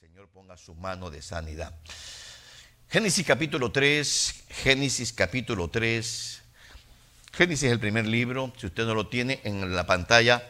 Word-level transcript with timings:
Señor 0.00 0.28
ponga 0.28 0.56
su 0.56 0.74
mano 0.74 1.08
de 1.08 1.22
sanidad. 1.22 1.72
Génesis 2.88 3.24
capítulo 3.24 3.70
3, 3.70 4.44
Génesis 4.48 5.12
capítulo 5.12 5.68
3. 5.68 6.42
Génesis 7.32 7.64
es 7.64 7.72
el 7.72 7.78
primer 7.78 8.06
libro, 8.06 8.52
si 8.58 8.66
usted 8.66 8.86
no 8.86 8.94
lo 8.94 9.06
tiene 9.06 9.40
en 9.44 9.74
la 9.74 9.86
pantalla 9.86 10.42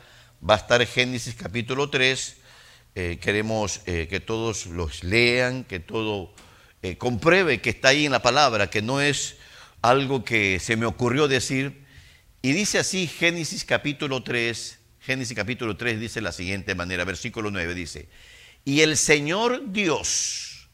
va 0.48 0.54
a 0.54 0.56
estar 0.56 0.84
Génesis 0.86 1.34
capítulo 1.34 1.90
3. 1.90 2.36
Eh, 2.94 3.18
queremos 3.20 3.82
eh, 3.86 4.06
que 4.08 4.20
todos 4.20 4.66
los 4.66 5.04
lean, 5.04 5.64
que 5.64 5.80
todo 5.80 6.32
eh, 6.82 6.96
compruebe 6.96 7.61
que 7.61 7.70
está 7.70 7.88
ahí 7.88 8.06
en 8.06 8.12
la 8.12 8.22
palabra, 8.22 8.70
que 8.70 8.80
no 8.80 9.02
es 9.02 9.36
algo 9.82 10.24
que 10.24 10.58
se 10.58 10.76
me 10.76 10.86
ocurrió 10.86 11.29
decir. 11.29 11.84
Y 12.40 12.52
dice 12.52 12.79
así 12.79 13.06
Génesis 13.06 13.64
capítulo 13.64 14.22
3, 14.22 14.79
Génesis 15.00 15.36
capítulo 15.36 15.76
3 15.76 16.00
dice 16.00 16.20
la 16.20 16.32
siguiente 16.32 16.74
manera, 16.74 17.04
versículo 17.04 17.50
9 17.50 17.74
dice, 17.74 18.08
y 18.64 18.80
el 18.80 18.96
Señor 18.96 19.72
Dios 19.72 20.68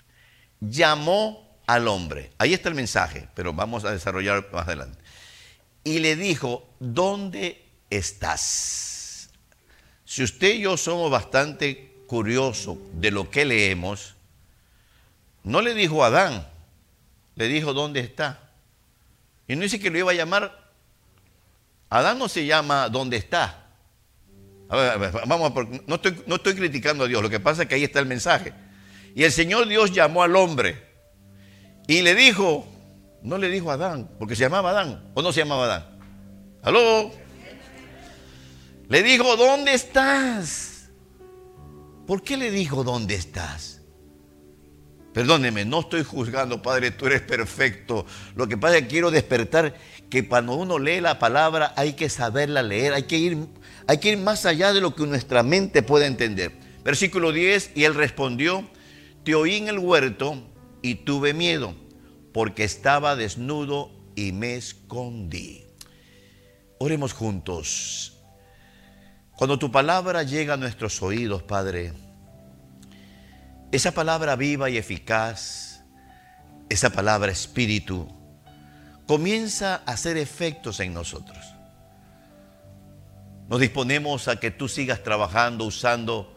llamó 0.60 1.58
al 1.66 1.88
hombre. 1.88 2.30
Ahí 2.38 2.54
está 2.54 2.68
el 2.68 2.74
mensaje, 2.74 3.28
pero 3.34 3.52
vamos 3.52 3.84
a 3.84 3.92
desarrollar 3.92 4.48
más 4.52 4.66
adelante. 4.66 4.98
Y 5.84 5.98
le 5.98 6.16
dijo, 6.16 6.68
¿dónde 6.78 7.64
estás? 7.88 9.30
Si 10.04 10.22
usted 10.22 10.54
y 10.54 10.62
yo 10.62 10.76
somos 10.76 11.10
bastante 11.10 11.94
curiosos 12.06 12.76
de 12.94 13.10
lo 13.10 13.30
que 13.30 13.44
leemos, 13.44 14.14
no 15.44 15.60
le 15.60 15.74
dijo 15.74 16.04
Adán, 16.04 16.46
le 17.36 17.48
dijo, 17.48 17.72
¿dónde 17.72 18.00
está? 18.00 18.50
Y 19.48 19.56
no 19.56 19.62
dice 19.62 19.80
que 19.80 19.90
lo 19.90 19.98
iba 19.98 20.10
a 20.10 20.14
llamar. 20.14 20.70
Adán 21.88 22.18
no 22.18 22.28
se 22.28 22.46
llama 22.46 22.88
¿dónde 22.88 23.16
está? 23.16 23.59
A 24.70 24.76
ver, 24.96 25.12
vamos 25.26 25.52
no, 25.88 25.96
estoy, 25.96 26.22
no 26.26 26.36
estoy 26.36 26.54
criticando 26.54 27.04
a 27.04 27.08
Dios, 27.08 27.20
lo 27.20 27.28
que 27.28 27.40
pasa 27.40 27.62
es 27.62 27.68
que 27.68 27.74
ahí 27.74 27.84
está 27.84 27.98
el 27.98 28.06
mensaje. 28.06 28.52
Y 29.16 29.24
el 29.24 29.32
Señor 29.32 29.66
Dios 29.66 29.92
llamó 29.92 30.22
al 30.22 30.36
hombre 30.36 30.80
y 31.88 32.02
le 32.02 32.14
dijo, 32.14 32.66
no 33.22 33.36
le 33.36 33.48
dijo 33.48 33.72
Adán, 33.72 34.08
porque 34.18 34.36
se 34.36 34.44
llamaba 34.44 34.70
Adán, 34.70 35.10
o 35.14 35.22
no 35.22 35.32
se 35.32 35.40
llamaba 35.40 35.64
Adán. 35.64 35.98
¿Aló? 36.62 37.10
Le 38.88 39.02
dijo, 39.02 39.36
¿dónde 39.36 39.74
estás? 39.74 40.90
¿Por 42.06 42.22
qué 42.22 42.36
le 42.36 42.52
dijo, 42.52 42.84
¿dónde 42.84 43.16
estás? 43.16 43.80
Perdóneme, 45.12 45.64
no 45.64 45.80
estoy 45.80 46.04
juzgando, 46.04 46.62
Padre, 46.62 46.92
tú 46.92 47.06
eres 47.06 47.22
perfecto. 47.22 48.06
Lo 48.36 48.46
que 48.46 48.56
pasa 48.56 48.76
es 48.76 48.82
que 48.82 48.88
quiero 48.88 49.10
despertar 49.10 49.74
que 50.08 50.28
cuando 50.28 50.54
uno 50.54 50.78
lee 50.78 51.00
la 51.00 51.18
palabra 51.18 51.72
hay 51.76 51.94
que 51.94 52.08
saberla 52.08 52.62
leer, 52.62 52.94
hay 52.94 53.04
que 53.04 53.18
ir, 53.18 53.38
hay 53.90 53.98
que 53.98 54.10
ir 54.10 54.18
más 54.18 54.46
allá 54.46 54.72
de 54.72 54.80
lo 54.80 54.94
que 54.94 55.04
nuestra 55.04 55.42
mente 55.42 55.82
puede 55.82 56.06
entender. 56.06 56.52
Versículo 56.84 57.32
10, 57.32 57.72
y 57.74 57.82
él 57.82 57.96
respondió, 57.96 58.70
te 59.24 59.34
oí 59.34 59.56
en 59.56 59.66
el 59.66 59.80
huerto 59.80 60.48
y 60.80 60.94
tuve 60.94 61.34
miedo, 61.34 61.74
porque 62.32 62.62
estaba 62.62 63.16
desnudo 63.16 63.90
y 64.14 64.30
me 64.30 64.54
escondí. 64.54 65.64
Oremos 66.78 67.12
juntos. 67.12 68.16
Cuando 69.36 69.58
tu 69.58 69.72
palabra 69.72 70.22
llega 70.22 70.54
a 70.54 70.56
nuestros 70.56 71.02
oídos, 71.02 71.42
Padre, 71.42 71.92
esa 73.72 73.90
palabra 73.90 74.36
viva 74.36 74.70
y 74.70 74.76
eficaz, 74.76 75.82
esa 76.68 76.90
palabra 76.90 77.32
espíritu, 77.32 78.06
comienza 79.08 79.82
a 79.84 79.94
hacer 79.94 80.16
efectos 80.16 80.78
en 80.78 80.94
nosotros. 80.94 81.44
Nos 83.50 83.58
disponemos 83.58 84.28
a 84.28 84.38
que 84.38 84.52
tú 84.52 84.68
sigas 84.68 85.02
trabajando 85.02 85.64
usando 85.64 86.32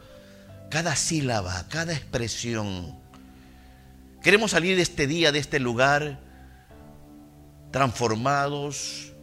cada 0.72 0.96
sílaba, 0.96 1.68
cada 1.70 1.94
expresión. 1.94 2.98
Queremos 4.24 4.50
salir 4.50 4.76
de 4.76 4.82
este 4.82 5.06
día, 5.06 5.32
de 5.32 5.38
este 5.38 5.60
lugar, 5.60 6.20
transformados, 7.70 9.14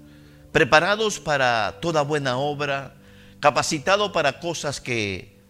preparados 0.52 1.18
para 1.18 1.80
toda 1.80 2.02
buena 2.02 2.36
obra, 2.36 2.94
capacitados 3.40 4.12
para 4.12 4.38
cosas 4.38 4.80
que, 4.80 5.40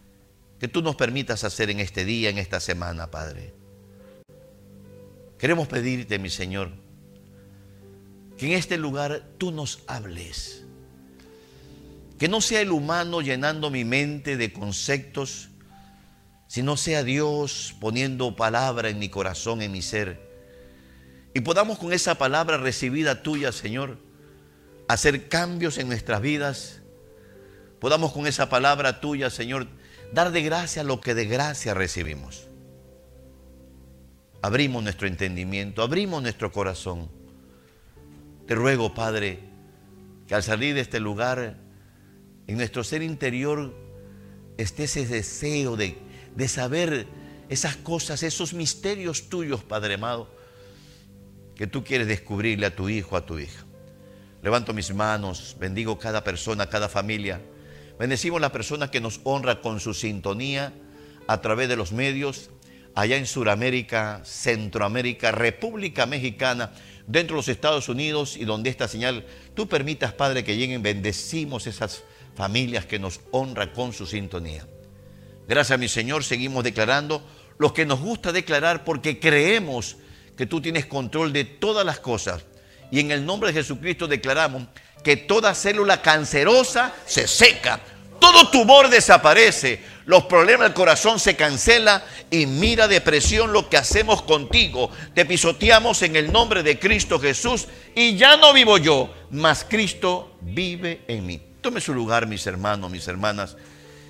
que 0.58 0.66
tú 0.66 0.80
nos 0.80 0.96
permitas 0.96 1.44
hacer 1.44 1.68
en 1.68 1.78
este 1.78 2.06
día, 2.06 2.30
en 2.30 2.38
esta 2.38 2.58
semana, 2.58 3.10
Padre. 3.10 3.52
Queremos 5.36 5.68
pedirte, 5.68 6.18
mi 6.18 6.30
Señor, 6.30 6.70
que 8.38 8.46
en 8.46 8.52
este 8.52 8.78
lugar 8.78 9.24
tú 9.36 9.52
nos 9.52 9.82
hables. 9.86 10.59
Que 12.20 12.28
no 12.28 12.42
sea 12.42 12.60
el 12.60 12.70
humano 12.70 13.22
llenando 13.22 13.70
mi 13.70 13.86
mente 13.86 14.36
de 14.36 14.52
conceptos, 14.52 15.48
sino 16.48 16.76
sea 16.76 17.02
Dios 17.02 17.74
poniendo 17.80 18.36
palabra 18.36 18.90
en 18.90 18.98
mi 18.98 19.08
corazón, 19.08 19.62
en 19.62 19.72
mi 19.72 19.80
ser. 19.80 20.20
Y 21.32 21.40
podamos 21.40 21.78
con 21.78 21.94
esa 21.94 22.16
palabra 22.16 22.58
recibida 22.58 23.22
tuya, 23.22 23.52
Señor, 23.52 23.96
hacer 24.86 25.30
cambios 25.30 25.78
en 25.78 25.88
nuestras 25.88 26.20
vidas. 26.20 26.82
Podamos 27.78 28.12
con 28.12 28.26
esa 28.26 28.50
palabra 28.50 29.00
tuya, 29.00 29.30
Señor, 29.30 29.66
dar 30.12 30.30
de 30.30 30.42
gracia 30.42 30.84
lo 30.84 31.00
que 31.00 31.14
de 31.14 31.24
gracia 31.24 31.72
recibimos. 31.72 32.48
Abrimos 34.42 34.82
nuestro 34.82 35.08
entendimiento, 35.08 35.82
abrimos 35.82 36.20
nuestro 36.20 36.52
corazón. 36.52 37.10
Te 38.46 38.54
ruego, 38.54 38.92
Padre, 38.92 39.38
que 40.28 40.34
al 40.34 40.42
salir 40.42 40.74
de 40.74 40.82
este 40.82 41.00
lugar, 41.00 41.69
en 42.50 42.56
nuestro 42.56 42.82
ser 42.82 43.02
interior 43.02 43.72
esté 44.58 44.84
ese 44.84 45.06
deseo 45.06 45.76
de, 45.76 45.96
de 46.34 46.48
saber 46.48 47.06
esas 47.48 47.76
cosas, 47.76 48.24
esos 48.24 48.54
misterios 48.54 49.28
tuyos, 49.28 49.62
Padre 49.62 49.94
amado, 49.94 50.28
que 51.54 51.68
tú 51.68 51.84
quieres 51.84 52.08
descubrirle 52.08 52.66
a 52.66 52.74
tu 52.74 52.88
hijo, 52.88 53.16
a 53.16 53.24
tu 53.24 53.38
hija. 53.38 53.64
Levanto 54.42 54.74
mis 54.74 54.92
manos, 54.92 55.56
bendigo 55.60 55.96
cada 55.96 56.24
persona, 56.24 56.68
cada 56.68 56.88
familia. 56.88 57.40
Bendecimos 58.00 58.40
las 58.40 58.50
personas 58.50 58.90
que 58.90 59.00
nos 59.00 59.20
honra 59.22 59.60
con 59.60 59.78
su 59.78 59.94
sintonía 59.94 60.72
a 61.28 61.40
través 61.40 61.68
de 61.68 61.76
los 61.76 61.92
medios, 61.92 62.50
allá 62.96 63.16
en 63.16 63.26
Sudamérica, 63.26 64.22
Centroamérica, 64.24 65.30
República 65.30 66.04
Mexicana, 66.04 66.72
dentro 67.06 67.36
de 67.36 67.38
los 67.38 67.48
Estados 67.48 67.88
Unidos 67.88 68.36
y 68.36 68.44
donde 68.44 68.70
esta 68.70 68.88
señal 68.88 69.24
tú 69.54 69.68
permitas, 69.68 70.12
Padre, 70.12 70.42
que 70.42 70.56
lleguen, 70.56 70.82
bendecimos 70.82 71.68
esas 71.68 72.02
familias 72.34 72.86
que 72.86 72.98
nos 72.98 73.20
honran 73.30 73.70
con 73.70 73.92
su 73.92 74.06
sintonía. 74.06 74.66
Gracias, 75.48 75.78
mi 75.78 75.88
Señor, 75.88 76.24
seguimos 76.24 76.62
declarando 76.64 77.22
lo 77.58 77.74
que 77.74 77.84
nos 77.84 78.00
gusta 78.00 78.32
declarar 78.32 78.84
porque 78.84 79.18
creemos 79.18 79.96
que 80.36 80.46
tú 80.46 80.60
tienes 80.60 80.86
control 80.86 81.32
de 81.32 81.44
todas 81.44 81.84
las 81.84 82.00
cosas. 82.00 82.44
Y 82.90 83.00
en 83.00 83.10
el 83.10 83.26
nombre 83.26 83.52
de 83.52 83.60
Jesucristo 83.60 84.06
declaramos 84.06 84.62
que 85.04 85.16
toda 85.16 85.54
célula 85.54 86.02
cancerosa 86.02 86.94
se 87.04 87.26
seca, 87.26 87.80
todo 88.18 88.50
tumor 88.50 88.88
desaparece, 88.90 89.82
los 90.06 90.24
problemas 90.24 90.68
del 90.68 90.74
corazón 90.74 91.18
se 91.18 91.36
cancela 91.36 92.04
y 92.30 92.46
mira 92.46 92.88
depresión 92.88 93.52
lo 93.52 93.68
que 93.68 93.76
hacemos 93.76 94.22
contigo. 94.22 94.90
Te 95.14 95.24
pisoteamos 95.24 96.02
en 96.02 96.16
el 96.16 96.32
nombre 96.32 96.62
de 96.62 96.78
Cristo 96.78 97.18
Jesús 97.18 97.66
y 97.94 98.16
ya 98.16 98.36
no 98.36 98.52
vivo 98.52 98.78
yo, 98.78 99.12
mas 99.30 99.66
Cristo 99.68 100.36
vive 100.40 101.02
en 101.08 101.26
mí. 101.26 101.49
Tome 101.60 101.82
su 101.82 101.92
lugar, 101.92 102.26
mis 102.26 102.46
hermanos, 102.46 102.90
mis 102.90 103.06
hermanas. 103.06 103.56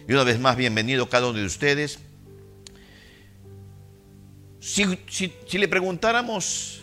Y 0.08 0.12
una 0.12 0.22
vez 0.22 0.38
más, 0.38 0.56
bienvenido 0.56 1.08
cada 1.08 1.28
uno 1.28 1.38
de 1.38 1.44
ustedes. 1.44 1.98
Si, 4.60 4.84
si, 5.08 5.32
si 5.46 5.58
le 5.58 5.66
preguntáramos 5.66 6.82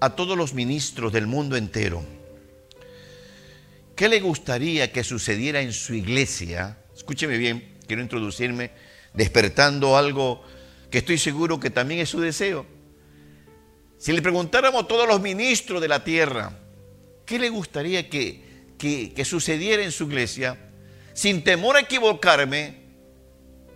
a 0.00 0.10
todos 0.10 0.36
los 0.36 0.52
ministros 0.52 1.12
del 1.12 1.26
mundo 1.26 1.56
entero, 1.56 2.04
¿qué 3.94 4.08
le 4.08 4.20
gustaría 4.20 4.92
que 4.92 5.02
sucediera 5.02 5.62
en 5.62 5.72
su 5.72 5.94
iglesia? 5.94 6.78
Escúcheme 6.94 7.38
bien, 7.38 7.78
quiero 7.86 8.02
introducirme 8.02 8.72
despertando 9.14 9.96
algo 9.96 10.42
que 10.90 10.98
estoy 10.98 11.16
seguro 11.16 11.58
que 11.58 11.70
también 11.70 12.00
es 12.00 12.10
su 12.10 12.20
deseo. 12.20 12.66
Si 13.96 14.12
le 14.12 14.20
preguntáramos 14.20 14.84
a 14.84 14.86
todos 14.86 15.08
los 15.08 15.22
ministros 15.22 15.80
de 15.80 15.88
la 15.88 16.04
tierra, 16.04 16.58
¿qué 17.24 17.38
le 17.38 17.48
gustaría 17.48 18.10
que, 18.10 18.45
que, 18.78 19.24
sucediera 19.24 19.82
en 19.82 19.92
su 19.92 20.04
iglesia? 20.04 20.58
Sin 21.14 21.42
temor 21.42 21.76
a 21.76 21.80
equivocarme, 21.80 22.76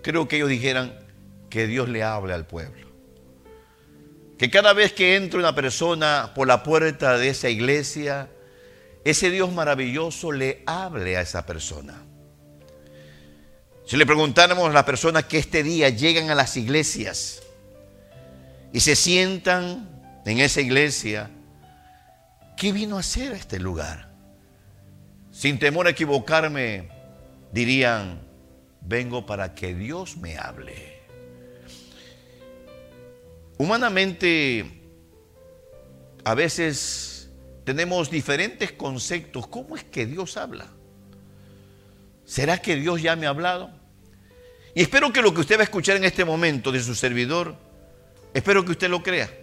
creo 0.03 0.29
que 0.29 0.37
ellos 0.37 0.49
dijeran 0.49 0.99
que 1.49 1.67
Dios 1.67 1.89
le 1.89 2.03
hable 2.03 2.33
al 2.35 2.47
pueblo. 2.47 2.89
Que 4.39 4.51
cada 4.51 4.73
vez 4.73 4.93
que 4.93 5.17
entre 5.17 5.39
una 5.39 5.55
persona 5.55 6.33
por 6.35 6.47
la 6.49 6.63
puerta 6.63 7.19
de 7.19 7.29
esa 7.29 7.49
iglesia, 7.49 8.29
ese 9.05 9.31
Dios 9.31 9.53
maravilloso 9.53 10.33
le 10.33 10.63
hable 10.67 11.17
a 11.17 11.23
esa 11.23 11.45
persona. 11.47 12.03
Si 13.87 13.97
le 13.97 14.07
preguntáramos 14.07 14.71
a 14.71 14.73
las 14.73 14.85
personas 14.85 15.25
que 15.25 15.39
este 15.39 15.63
día 15.63 15.89
llegan 15.89 16.31
a 16.31 16.35
las 16.35 16.57
iglesias 16.57 17.43
y 18.73 18.81
se 18.81 18.95
sientan 18.95 19.89
en 20.25 20.39
esa 20.39 20.61
iglesia, 20.61 21.29
¿qué 22.57 22.73
vino 22.73 22.97
a 22.97 23.01
hacer 23.01 23.33
a 23.33 23.37
este 23.37 23.59
lugar? 23.59 24.10
Sin 25.41 25.59
temor 25.59 25.87
a 25.87 25.91
equivocarme, 25.93 26.91
dirían, 27.51 28.21
vengo 28.83 29.25
para 29.25 29.55
que 29.55 29.75
Dios 29.75 30.19
me 30.19 30.37
hable. 30.37 31.01
Humanamente, 33.57 34.71
a 36.25 36.35
veces 36.35 37.31
tenemos 37.65 38.11
diferentes 38.11 38.73
conceptos. 38.73 39.47
¿Cómo 39.47 39.77
es 39.77 39.85
que 39.85 40.05
Dios 40.05 40.37
habla? 40.37 40.67
¿Será 42.27 42.61
que 42.61 42.77
Dios 42.77 43.01
ya 43.01 43.17
me 43.17 43.25
ha 43.25 43.31
hablado? 43.31 43.71
Y 44.75 44.83
espero 44.83 45.11
que 45.11 45.23
lo 45.23 45.33
que 45.33 45.41
usted 45.41 45.57
va 45.57 45.63
a 45.63 45.65
escuchar 45.65 45.97
en 45.97 46.05
este 46.05 46.27
momento 46.27 46.71
de 46.71 46.83
su 46.83 46.95
servidor, 46.95 47.57
espero 48.35 48.63
que 48.63 48.73
usted 48.73 48.91
lo 48.91 49.03
crea. 49.03 49.40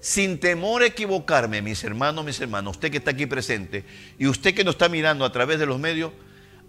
Sin 0.00 0.40
temor 0.40 0.82
a 0.82 0.86
equivocarme, 0.86 1.60
mis 1.60 1.84
hermanos, 1.84 2.24
mis 2.24 2.40
hermanos, 2.40 2.76
usted 2.76 2.90
que 2.90 2.96
está 2.98 3.10
aquí 3.10 3.26
presente 3.26 3.84
y 4.18 4.26
usted 4.26 4.54
que 4.54 4.64
nos 4.64 4.76
está 4.76 4.88
mirando 4.88 5.26
a 5.26 5.32
través 5.32 5.58
de 5.58 5.66
los 5.66 5.78
medios, 5.78 6.12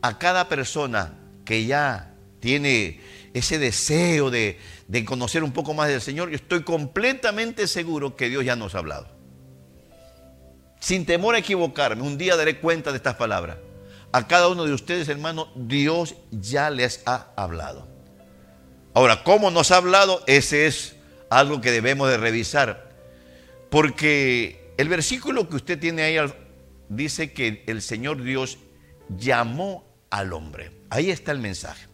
a 0.01 0.17
cada 0.17 0.49
persona 0.49 1.13
que 1.45 1.65
ya 1.65 2.13
tiene 2.41 2.99
ese 3.33 3.57
deseo 3.57 4.29
de, 4.29 4.59
conocer 5.05 5.43
un 5.43 5.53
poco 5.53 5.73
más 5.73 5.87
del 5.87 6.01
Señor, 6.01 6.29
yo 6.29 6.35
estoy 6.35 6.63
completamente 6.63 7.67
seguro 7.67 8.17
que 8.17 8.29
Dios 8.29 8.43
ya 8.43 8.57
nos 8.57 8.75
ha 8.75 8.79
hablado. 8.79 9.07
Sin 10.81 11.05
temor 11.05 11.35
a 11.35 11.37
equivocarme, 11.37 12.01
un 12.01 12.17
día 12.17 12.35
daré 12.35 12.59
cuenta 12.59 12.91
de 12.91 12.97
estas 12.97 13.15
palabras. 13.15 13.57
A 14.11 14.27
cada 14.27 14.49
uno 14.49 14.65
de 14.65 14.73
ustedes, 14.73 15.07
hermanos, 15.07 15.47
Dios 15.55 16.15
ya 16.31 16.69
les 16.69 17.01
ha 17.05 17.27
hablado. 17.37 17.87
Ahora, 18.93 19.23
¿cómo 19.23 19.51
nos 19.51 19.71
ha 19.71 19.77
hablado? 19.77 20.21
Ese 20.27 20.67
es 20.67 20.97
algo 21.29 21.61
que 21.61 21.71
debemos 21.71 22.09
de 22.09 22.17
revisar. 22.17 22.90
Porque 23.71 24.73
el 24.77 24.89
versículo 24.89 25.47
que 25.47 25.55
usted 25.55 25.79
tiene 25.79 26.01
ahí 26.01 26.17
dice 26.89 27.31
que 27.31 27.63
el 27.67 27.81
Señor 27.81 28.21
Dios 28.21 28.57
llamó 29.17 29.87
al 30.09 30.33
hombre. 30.33 30.71
Ahí 30.89 31.09
está 31.09 31.31
el 31.31 31.39
mensaje. 31.39 31.87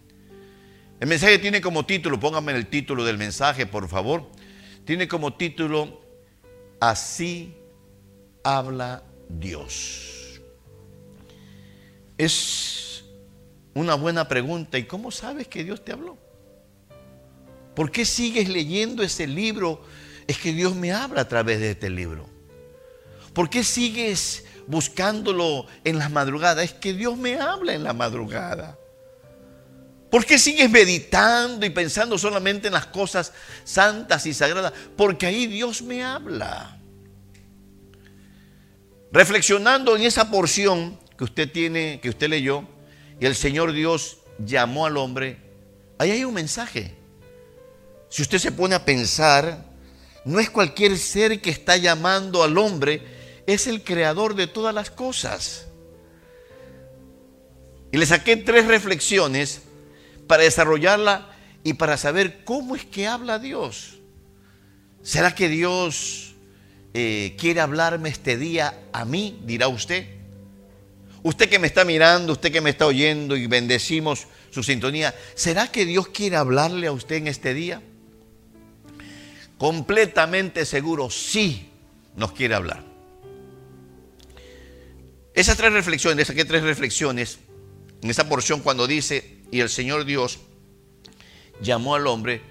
El 0.99 1.07
mensaje 1.07 1.37
tiene 1.37 1.61
como 1.61 1.85
título, 1.85 2.19
póngame 2.19 2.53
el 2.53 2.65
título 2.65 3.05
del 3.05 3.19
mensaje, 3.19 3.67
por 3.67 3.87
favor. 3.87 4.27
Tiene 4.85 5.07
como 5.07 5.35
título, 5.35 6.01
Así 6.79 7.55
habla 8.43 9.03
Dios. 9.29 10.41
Es 12.17 13.03
una 13.75 13.93
buena 13.93 14.27
pregunta. 14.27 14.79
¿Y 14.79 14.85
cómo 14.85 15.11
sabes 15.11 15.47
que 15.47 15.63
Dios 15.63 15.85
te 15.85 15.91
habló? 15.91 16.17
¿Por 17.75 17.91
qué 17.91 18.03
sigues 18.03 18.49
leyendo 18.49 19.03
ese 19.03 19.27
libro? 19.27 19.83
Es 20.27 20.37
que 20.37 20.51
Dios 20.51 20.75
me 20.75 20.91
habla 20.91 21.21
a 21.21 21.27
través 21.27 21.59
de 21.59 21.71
este 21.71 21.89
libro. 21.89 22.27
¿Por 23.33 23.49
qué 23.49 23.63
sigues 23.63 24.43
buscándolo 24.67 25.65
en 25.83 25.97
las 25.97 26.11
madrugadas? 26.11 26.65
Es 26.65 26.73
que 26.73 26.93
Dios 26.93 27.17
me 27.17 27.39
habla 27.39 27.73
en 27.73 27.83
la 27.83 27.93
madrugada. 27.93 28.77
¿Por 30.09 30.25
qué 30.25 30.39
sigues 30.39 30.69
meditando 30.69 31.65
y 31.65 31.69
pensando 31.69 32.17
solamente 32.17 32.67
en 32.67 32.73
las 32.73 32.87
cosas 32.87 33.33
santas 33.63 34.25
y 34.25 34.33
sagradas? 34.33 34.73
Porque 34.95 35.25
ahí 35.25 35.47
Dios 35.47 35.81
me 35.81 36.03
habla. 36.03 36.79
Reflexionando 39.11 39.95
en 39.95 40.03
esa 40.03 40.29
porción 40.29 40.97
que 41.17 41.23
usted 41.23 41.51
tiene, 41.51 41.99
que 42.01 42.09
usted 42.09 42.29
leyó, 42.29 42.63
y 43.19 43.25
el 43.25 43.35
Señor 43.35 43.71
Dios 43.71 44.19
llamó 44.37 44.85
al 44.85 44.97
hombre, 44.97 45.37
ahí 45.97 46.11
hay 46.11 46.23
un 46.23 46.33
mensaje. 46.33 46.95
Si 48.09 48.21
usted 48.21 48.37
se 48.37 48.51
pone 48.51 48.75
a 48.75 48.85
pensar, 48.85 49.66
no 50.27 50.41
es 50.41 50.49
cualquier 50.49 50.97
ser 50.97 51.41
que 51.41 51.49
está 51.49 51.77
llamando 51.77 52.43
al 52.43 52.57
hombre, 52.57 53.01
es 53.47 53.65
el 53.65 53.81
creador 53.81 54.35
de 54.35 54.45
todas 54.45 54.75
las 54.75 54.91
cosas. 54.91 55.67
Y 57.93 57.97
le 57.97 58.05
saqué 58.05 58.35
tres 58.35 58.67
reflexiones 58.67 59.61
para 60.27 60.43
desarrollarla 60.43 61.29
y 61.63 61.75
para 61.75 61.95
saber 61.95 62.43
cómo 62.43 62.75
es 62.75 62.83
que 62.83 63.07
habla 63.07 63.39
Dios. 63.39 63.99
¿Será 65.01 65.33
que 65.33 65.47
Dios 65.47 66.35
eh, 66.93 67.37
quiere 67.39 67.61
hablarme 67.61 68.09
este 68.09 68.35
día 68.35 68.77
a 68.91 69.05
mí? 69.05 69.39
Dirá 69.45 69.69
usted. 69.69 70.07
Usted 71.23 71.47
que 71.47 71.57
me 71.57 71.67
está 71.67 71.85
mirando, 71.85 72.33
usted 72.33 72.51
que 72.51 72.59
me 72.59 72.71
está 72.71 72.85
oyendo 72.85 73.37
y 73.37 73.47
bendecimos 73.47 74.27
su 74.49 74.61
sintonía, 74.61 75.15
¿será 75.35 75.71
que 75.71 75.85
Dios 75.85 76.09
quiere 76.09 76.35
hablarle 76.35 76.87
a 76.87 76.91
usted 76.91 77.15
en 77.15 77.27
este 77.27 77.53
día? 77.53 77.81
Completamente 79.57 80.65
seguro, 80.65 81.09
sí, 81.09 81.69
nos 82.15 82.31
quiere 82.31 82.53
hablar. 82.53 82.83
Esas 85.33 85.57
tres 85.57 85.73
reflexiones, 85.73 86.27
saqué 86.27 86.45
tres 86.45 86.63
reflexiones 86.63 87.39
en 88.01 88.09
esa 88.09 88.29
porción 88.29 88.61
cuando 88.61 88.87
dice, 88.87 89.37
y 89.51 89.59
el 89.59 89.69
Señor 89.69 90.05
Dios 90.05 90.39
llamó 91.61 91.95
al 91.95 92.07
hombre, 92.07 92.41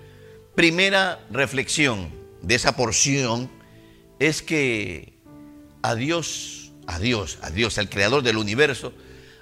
primera 0.54 1.24
reflexión 1.30 2.10
de 2.42 2.56
esa 2.56 2.76
porción 2.76 3.50
es 4.18 4.42
que 4.42 5.14
a 5.82 5.94
Dios, 5.94 6.72
a 6.86 6.98
Dios, 6.98 7.38
a 7.42 7.50
Dios, 7.50 7.78
al 7.78 7.88
creador 7.88 8.22
del 8.22 8.36
universo, 8.36 8.92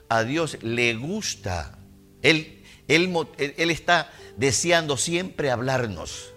a 0.09 0.25
Dios 0.25 0.59
le 0.63 0.95
gusta, 0.95 1.79
él, 2.21 2.63
él 2.89 3.71
está 3.71 4.13
deseando 4.37 4.99
siempre 4.99 5.51
hablarnos. 5.51 6.34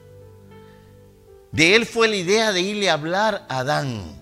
De 1.51 1.75
Él 1.75 1.85
fue 1.85 2.07
la 2.07 2.15
idea 2.15 2.51
de 2.51 2.61
irle 2.61 2.89
a 2.89 2.93
hablar 2.93 3.45
a 3.49 3.59
Adán. 3.59 4.17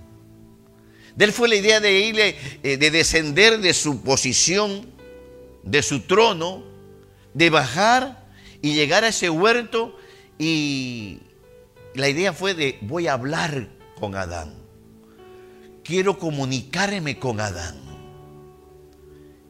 De 1.16 1.26
Él 1.26 1.32
fue 1.32 1.48
la 1.48 1.56
idea 1.56 1.80
de 1.80 2.00
irle, 2.00 2.36
eh, 2.64 2.78
de 2.78 2.92
descender 2.92 3.60
de 3.60 3.74
su 3.74 4.02
posición, 4.02 4.92
de 5.64 5.82
su 5.82 6.02
trono, 6.02 6.64
de 7.34 7.50
bajar 7.50 8.26
y 8.62 8.74
llegar 8.74 9.04
a 9.04 9.10
ese 9.10 9.30
huerto 9.30 9.98
y 10.38 11.20
la 11.94 12.10
idea 12.10 12.34
fue 12.34 12.54
de 12.54 12.78
voy 12.82 13.08
a 13.08 13.14
hablar 13.14 13.68
con 14.00 14.16
Adán. 14.16 14.54
Quiero 15.84 16.18
comunicarme 16.18 17.20
con 17.20 17.40
Adán. 17.40 17.78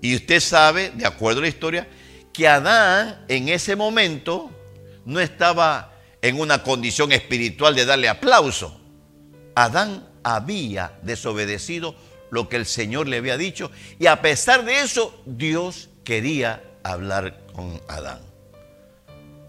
Y 0.01 0.15
usted 0.15 0.39
sabe, 0.39 0.91
de 0.91 1.05
acuerdo 1.05 1.39
a 1.39 1.43
la 1.43 1.47
historia, 1.47 1.87
que 2.31 2.47
Adán 2.47 3.25
en 3.27 3.49
ese 3.49 3.75
momento 3.75 4.51
no 5.05 5.19
estaba 5.19 5.94
en 6.25 6.39
una 6.39 6.63
condición 6.63 7.11
espiritual 7.11 7.75
de 7.75 7.85
darle 7.85 8.09
aplauso. 8.09 8.81
Adán 9.53 10.09
había 10.23 10.97
desobedecido 11.03 11.95
lo 12.31 12.49
que 12.49 12.55
el 12.55 12.65
Señor 12.65 13.07
le 13.07 13.17
había 13.17 13.37
dicho 13.37 13.69
y 13.99 14.07
a 14.07 14.23
pesar 14.23 14.65
de 14.65 14.81
eso 14.81 15.21
Dios 15.27 15.89
quería 16.03 16.63
hablar 16.81 17.45
con 17.53 17.79
Adán. 17.87 18.21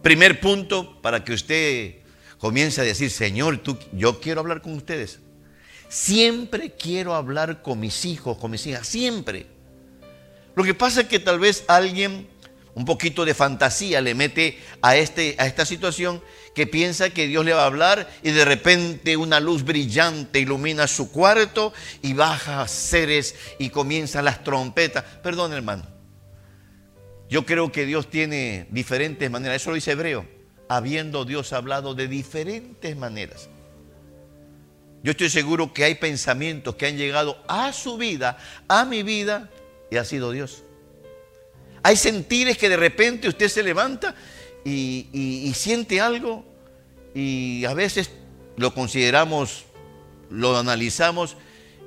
Primer 0.02 0.38
punto 0.38 1.00
para 1.00 1.24
que 1.24 1.32
usted 1.32 1.94
comience 2.36 2.82
a 2.82 2.84
decir, 2.84 3.10
Señor, 3.10 3.56
tú, 3.56 3.78
yo 3.92 4.20
quiero 4.20 4.40
hablar 4.40 4.60
con 4.60 4.74
ustedes. 4.74 5.20
Siempre 5.88 6.72
quiero 6.72 7.14
hablar 7.14 7.62
con 7.62 7.80
mis 7.80 8.04
hijos, 8.04 8.36
con 8.36 8.50
mis 8.50 8.66
hijas, 8.66 8.86
siempre. 8.86 9.46
Lo 10.54 10.62
que 10.62 10.74
pasa 10.74 11.00
es 11.00 11.08
que 11.08 11.20
tal 11.20 11.38
vez 11.38 11.64
alguien 11.68 12.28
un 12.76 12.84
poquito 12.84 13.24
de 13.24 13.32
fantasía 13.32 14.02
le 14.02 14.14
mete 14.14 14.58
a, 14.82 14.96
este, 14.96 15.34
a 15.38 15.46
esta 15.46 15.64
situación 15.64 16.22
que 16.54 16.66
piensa 16.66 17.08
que 17.08 17.26
Dios 17.26 17.42
le 17.42 17.54
va 17.54 17.62
a 17.62 17.66
hablar 17.66 18.06
y 18.22 18.32
de 18.32 18.44
repente 18.44 19.16
una 19.16 19.40
luz 19.40 19.64
brillante 19.64 20.40
ilumina 20.40 20.86
su 20.86 21.10
cuarto 21.10 21.72
y 22.02 22.12
baja 22.12 22.68
seres 22.68 23.34
y 23.58 23.70
comienzan 23.70 24.26
las 24.26 24.44
trompetas. 24.44 25.04
Perdón, 25.22 25.54
hermano. 25.54 25.86
Yo 27.30 27.46
creo 27.46 27.72
que 27.72 27.86
Dios 27.86 28.10
tiene 28.10 28.66
diferentes 28.68 29.30
maneras. 29.30 29.62
Eso 29.62 29.70
lo 29.70 29.76
dice 29.76 29.92
Hebreo. 29.92 30.28
Habiendo 30.68 31.24
Dios 31.24 31.54
hablado 31.54 31.94
de 31.94 32.08
diferentes 32.08 32.94
maneras. 32.94 33.48
Yo 35.02 35.12
estoy 35.12 35.30
seguro 35.30 35.72
que 35.72 35.84
hay 35.84 35.94
pensamientos 35.94 36.74
que 36.74 36.84
han 36.84 36.98
llegado 36.98 37.42
a 37.48 37.72
su 37.72 37.96
vida, 37.96 38.36
a 38.68 38.84
mi 38.84 39.02
vida, 39.02 39.48
y 39.90 39.96
ha 39.96 40.04
sido 40.04 40.30
Dios. 40.30 40.65
Hay 41.86 41.94
sentires 41.94 42.58
que 42.58 42.68
de 42.68 42.76
repente 42.76 43.28
usted 43.28 43.46
se 43.46 43.62
levanta 43.62 44.16
y, 44.64 45.52
siente 45.54 46.00
algo 46.00 46.44
y 47.14 47.64
a 47.64 47.74
veces 47.74 48.10
lo 48.56 48.74
consideramos, 48.74 49.66
lo 50.28 50.58
analizamos 50.58 51.36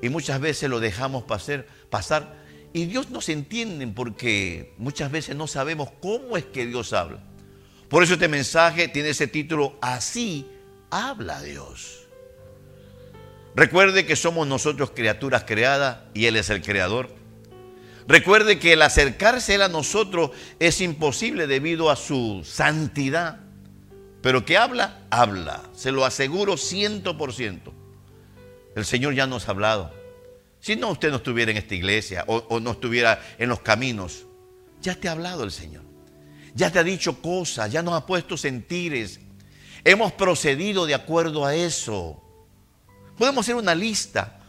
y 0.01 0.07
muchas 0.07 0.39
veces 0.39 0.69
lo 0.69 0.79
dejamos 0.79 1.25
pasar, 1.25 1.67
pasar 1.89 2.33
y 2.71 2.85
Dios 2.85 3.09
nos 3.09 3.27
entiende 3.27 3.85
porque 3.87 4.73
muchas 4.77 5.11
veces 5.11 5.35
no 5.35 5.47
sabemos 5.47 5.89
cómo 5.99 6.37
es 6.37 6.45
que 6.45 6.65
Dios 6.65 6.93
habla. 6.93 7.21
Por 7.89 8.01
eso 8.01 8.13
este 8.13 8.29
mensaje 8.29 8.87
tiene 8.87 9.09
ese 9.09 9.27
título, 9.27 9.77
Así 9.81 10.47
habla 10.91 11.41
Dios. 11.41 12.07
Recuerde 13.53 14.05
que 14.05 14.15
somos 14.15 14.47
nosotros 14.47 14.91
criaturas 14.91 15.43
creadas 15.45 16.03
y 16.13 16.27
Él 16.27 16.37
es 16.37 16.49
el 16.49 16.61
creador. 16.61 17.18
Recuerde 18.09 18.57
que 18.57 18.73
el 18.73 18.81
acercarse 18.81 19.53
Él 19.53 19.61
a 19.61 19.67
nosotros 19.67 20.31
es 20.57 20.81
imposible 20.81 21.45
debido 21.45 21.91
a 21.91 21.95
su 21.95 22.41
santidad. 22.43 23.41
Pero 24.23 24.45
que 24.45 24.57
habla, 24.57 25.05
habla. 25.11 25.61
Se 25.75 25.91
lo 25.91 26.03
aseguro 26.03 26.57
ciento 26.57 27.19
por 27.19 27.33
ciento. 27.33 27.71
El 28.75 28.85
Señor 28.85 29.13
ya 29.13 29.27
nos 29.27 29.47
ha 29.47 29.51
hablado. 29.51 29.93
Si 30.59 30.75
no, 30.75 30.89
usted 30.89 31.11
no 31.11 31.17
estuviera 31.17 31.51
en 31.51 31.57
esta 31.57 31.75
iglesia 31.75 32.23
o, 32.25 32.59
no 32.59 32.71
estuviera 32.71 33.21
en 33.37 33.47
los 33.47 33.59
caminos. 33.59 34.25
Ya 34.81 34.95
te 34.95 35.07
ha 35.07 35.11
hablado 35.11 35.43
el 35.43 35.51
Señor. 35.51 35.83
Ya 36.55 36.71
te 36.71 36.79
ha 36.79 36.83
dicho 36.83 37.21
cosas, 37.21 37.71
ya 37.71 37.83
nos 37.83 37.93
ha 37.93 38.07
puesto 38.07 38.37
sentires. 38.37 39.19
Hemos 39.83 40.13
procedido 40.13 40.87
de 40.87 40.95
acuerdo 40.95 41.45
a 41.45 41.53
eso. 41.53 42.19
Podemos 43.19 43.45
hacer 43.45 43.53
una 43.53 43.75
lista. 43.75 44.39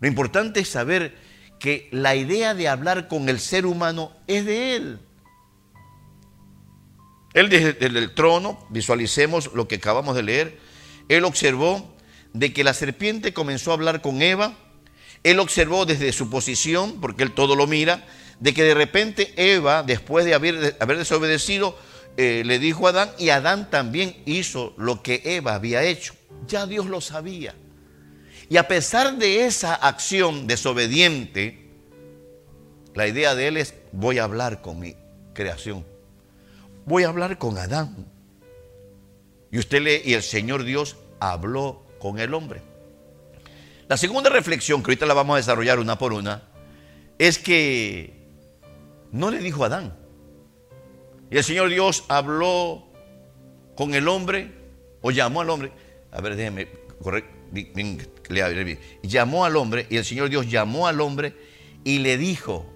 Lo 0.00 0.06
importante 0.06 0.60
es 0.60 0.68
saber 0.68 1.29
que 1.60 1.88
la 1.92 2.16
idea 2.16 2.54
de 2.54 2.66
hablar 2.66 3.06
con 3.06 3.28
el 3.28 3.38
ser 3.38 3.66
humano 3.66 4.12
es 4.26 4.44
de 4.46 4.76
Él. 4.76 4.98
Él 7.34 7.48
desde 7.48 7.86
el 7.86 8.14
trono, 8.14 8.66
visualicemos 8.70 9.50
lo 9.54 9.68
que 9.68 9.76
acabamos 9.76 10.16
de 10.16 10.24
leer, 10.24 10.58
Él 11.08 11.24
observó 11.24 11.94
de 12.32 12.52
que 12.52 12.64
la 12.64 12.74
serpiente 12.74 13.32
comenzó 13.32 13.70
a 13.70 13.74
hablar 13.74 14.00
con 14.00 14.22
Eva, 14.22 14.56
Él 15.22 15.38
observó 15.38 15.86
desde 15.86 16.12
su 16.12 16.30
posición, 16.30 17.00
porque 17.00 17.22
Él 17.22 17.32
todo 17.32 17.54
lo 17.54 17.66
mira, 17.68 18.06
de 18.40 18.54
que 18.54 18.64
de 18.64 18.74
repente 18.74 19.32
Eva, 19.36 19.82
después 19.82 20.24
de 20.24 20.34
haber, 20.34 20.76
haber 20.80 20.96
desobedecido, 20.96 21.78
eh, 22.16 22.42
le 22.44 22.58
dijo 22.58 22.86
a 22.86 22.90
Adán, 22.90 23.10
y 23.18 23.28
Adán 23.28 23.70
también 23.70 24.16
hizo 24.24 24.74
lo 24.76 25.02
que 25.02 25.22
Eva 25.24 25.54
había 25.54 25.84
hecho. 25.84 26.14
Ya 26.48 26.66
Dios 26.66 26.86
lo 26.86 27.00
sabía. 27.00 27.54
Y 28.50 28.56
a 28.56 28.66
pesar 28.66 29.16
de 29.16 29.46
esa 29.46 29.74
acción 29.74 30.48
desobediente, 30.48 31.70
la 32.94 33.06
idea 33.06 33.36
de 33.36 33.46
él 33.46 33.56
es, 33.56 33.74
voy 33.92 34.18
a 34.18 34.24
hablar 34.24 34.60
con 34.60 34.80
mi 34.80 34.96
creación. 35.32 35.86
Voy 36.84 37.04
a 37.04 37.10
hablar 37.10 37.38
con 37.38 37.58
Adán. 37.58 38.08
Y 39.52 39.58
usted 39.60 39.80
lee, 39.80 40.02
y 40.04 40.14
el 40.14 40.24
Señor 40.24 40.64
Dios 40.64 40.96
habló 41.20 41.86
con 42.00 42.18
el 42.18 42.34
hombre. 42.34 42.60
La 43.86 43.96
segunda 43.96 44.30
reflexión, 44.30 44.82
que 44.82 44.90
ahorita 44.90 45.06
la 45.06 45.14
vamos 45.14 45.34
a 45.34 45.36
desarrollar 45.36 45.78
una 45.78 45.96
por 45.96 46.12
una, 46.12 46.42
es 47.18 47.38
que 47.38 48.14
no 49.12 49.30
le 49.30 49.38
dijo 49.38 49.62
a 49.62 49.68
Adán. 49.68 49.96
Y 51.30 51.36
el 51.36 51.44
Señor 51.44 51.68
Dios 51.68 52.02
habló 52.08 52.88
con 53.76 53.94
el 53.94 54.08
hombre 54.08 54.52
o 55.02 55.12
llamó 55.12 55.40
al 55.40 55.50
hombre. 55.50 55.70
A 56.10 56.20
ver, 56.20 56.34
déjeme 56.34 56.66
Y 59.02 59.08
llamó 59.08 59.44
al 59.44 59.56
hombre 59.56 59.86
y 59.90 59.96
el 59.96 60.04
Señor 60.04 60.28
Dios 60.30 60.48
llamó 60.48 60.86
al 60.86 61.00
hombre 61.00 61.34
y 61.84 61.98
le 61.98 62.16
dijo, 62.16 62.66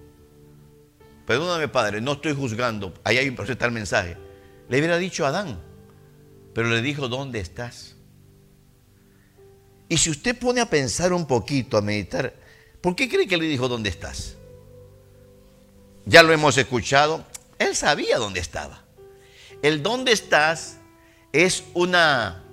perdóname 1.27 1.69
Padre, 1.69 2.01
no 2.01 2.13
estoy 2.13 2.35
juzgando, 2.35 2.95
ahí 3.05 3.19
hay 3.19 3.35
está 3.49 3.67
el 3.67 3.73
mensaje. 3.73 4.17
Le 4.69 4.79
hubiera 4.79 4.99
dicho 4.99 5.25
a 5.25 5.29
Adán, 5.29 5.61
pero 6.55 6.69
le 6.69 6.83
dijo, 6.83 7.09
¿dónde 7.09 7.41
estás? 7.41 7.97
Y 9.89 9.99
si 9.99 10.11
usted 10.11 10.39
pone 10.39 10.61
a 10.61 10.71
pensar 10.71 11.13
un 11.13 11.27
poquito, 11.27 11.77
a 11.77 11.83
meditar, 11.83 12.35
¿por 12.81 12.97
qué 12.97 13.09
cree 13.09 13.27
que 13.27 13.37
le 13.37 13.45
dijo, 13.45 13.69
¿dónde 13.69 13.91
estás? 13.91 14.37
Ya 16.07 16.23
lo 16.23 16.33
hemos 16.33 16.57
escuchado. 16.57 17.25
Él 17.59 17.77
sabía 17.77 18.19
dónde 18.19 18.41
estaba. 18.41 18.85
El 19.63 19.83
dónde 19.83 20.13
estás 20.13 20.79
es 21.33 21.65
una, 21.75 22.45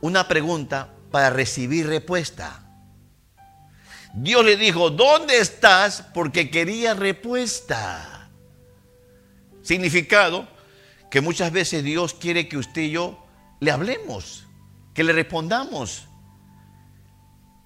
una 0.00 0.28
pregunta 0.28 0.93
para 1.14 1.30
recibir 1.30 1.86
respuesta. 1.86 2.60
Dios 4.14 4.44
le 4.44 4.56
dijo, 4.56 4.90
¿dónde 4.90 5.38
estás? 5.38 6.02
Porque 6.12 6.50
quería 6.50 6.92
respuesta. 6.94 8.28
Significado 9.62 10.48
que 11.12 11.20
muchas 11.20 11.52
veces 11.52 11.84
Dios 11.84 12.14
quiere 12.14 12.48
que 12.48 12.56
usted 12.56 12.82
y 12.82 12.90
yo 12.90 13.24
le 13.60 13.70
hablemos, 13.70 14.48
que 14.92 15.04
le 15.04 15.12
respondamos, 15.12 16.08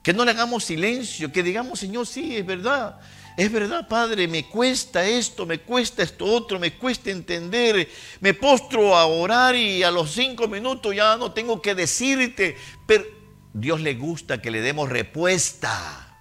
que 0.02 0.12
no 0.12 0.26
le 0.26 0.32
hagamos 0.32 0.64
silencio, 0.64 1.32
que 1.32 1.42
digamos, 1.42 1.78
Señor, 1.78 2.06
sí, 2.06 2.36
es 2.36 2.44
verdad. 2.44 3.00
Es 3.34 3.50
verdad, 3.50 3.88
Padre, 3.88 4.28
me 4.28 4.44
cuesta 4.44 5.06
esto, 5.06 5.46
me 5.46 5.60
cuesta 5.60 6.02
esto 6.02 6.26
otro, 6.26 6.58
me 6.58 6.74
cuesta 6.74 7.10
entender. 7.10 7.88
Me 8.20 8.34
postro 8.34 8.94
a 8.94 9.06
orar 9.06 9.56
y 9.56 9.82
a 9.82 9.90
los 9.90 10.12
cinco 10.12 10.48
minutos 10.48 10.94
ya 10.94 11.16
no 11.16 11.32
tengo 11.32 11.62
que 11.62 11.74
decirte. 11.74 12.58
Pero 12.86 13.17
Dios 13.60 13.80
le 13.80 13.94
gusta 13.94 14.40
que 14.40 14.50
le 14.50 14.60
demos 14.60 14.88
respuesta. 14.88 16.16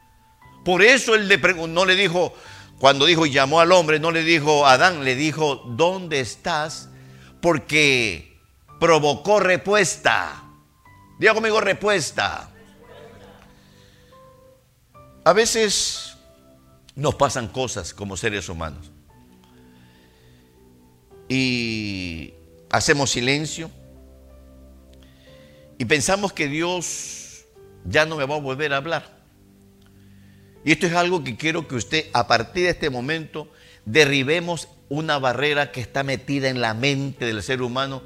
Por 0.65 0.81
eso 0.81 1.15
Él 1.15 1.27
le 1.27 1.37
no 1.37 1.85
le 1.85 1.95
dijo, 1.95 2.33
cuando 2.79 3.05
dijo 3.05 3.25
y 3.25 3.31
llamó 3.31 3.59
al 3.59 3.71
hombre, 3.71 3.99
no 3.99 4.11
le 4.11 4.23
dijo 4.23 4.65
Adán, 4.65 5.03
le 5.03 5.15
dijo, 5.15 5.63
¿dónde 5.67 6.19
estás? 6.19 6.89
Porque 7.41 8.39
provocó 8.79 9.39
respuesta. 9.39 10.43
Diga 11.19 11.33
conmigo 11.33 11.61
respuesta. 11.61 12.49
A 15.23 15.33
veces 15.33 16.17
nos 16.95 17.15
pasan 17.15 17.47
cosas 17.47 17.93
como 17.93 18.17
seres 18.17 18.49
humanos. 18.49 18.91
Y 21.29 22.33
hacemos 22.69 23.11
silencio 23.11 23.69
y 25.77 25.85
pensamos 25.85 26.33
que 26.33 26.47
Dios 26.47 27.26
ya 27.85 28.05
no 28.05 28.17
me 28.17 28.25
va 28.25 28.35
a 28.35 28.39
volver 28.39 28.73
a 28.73 28.77
hablar. 28.77 29.17
Y 30.63 30.71
esto 30.71 30.87
es 30.87 30.93
algo 30.93 31.23
que 31.23 31.37
quiero 31.37 31.67
que 31.67 31.75
usted 31.75 32.05
a 32.13 32.27
partir 32.27 32.63
de 32.63 32.71
este 32.71 32.89
momento 32.89 33.49
derribemos 33.85 34.67
una 34.89 35.19
barrera 35.19 35.71
que 35.71 35.81
está 35.81 36.03
metida 36.03 36.49
en 36.49 36.61
la 36.61 36.73
mente 36.73 37.25
del 37.25 37.41
ser 37.43 37.61
humano. 37.61 38.01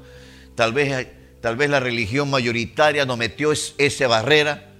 Tal 0.54 0.72
vez, 0.72 1.08
tal 1.40 1.56
vez 1.56 1.70
la 1.70 1.80
religión 1.80 2.30
mayoritaria 2.30 3.04
nos 3.04 3.18
metió 3.18 3.52
esa 3.52 4.06
barrera. 4.06 4.70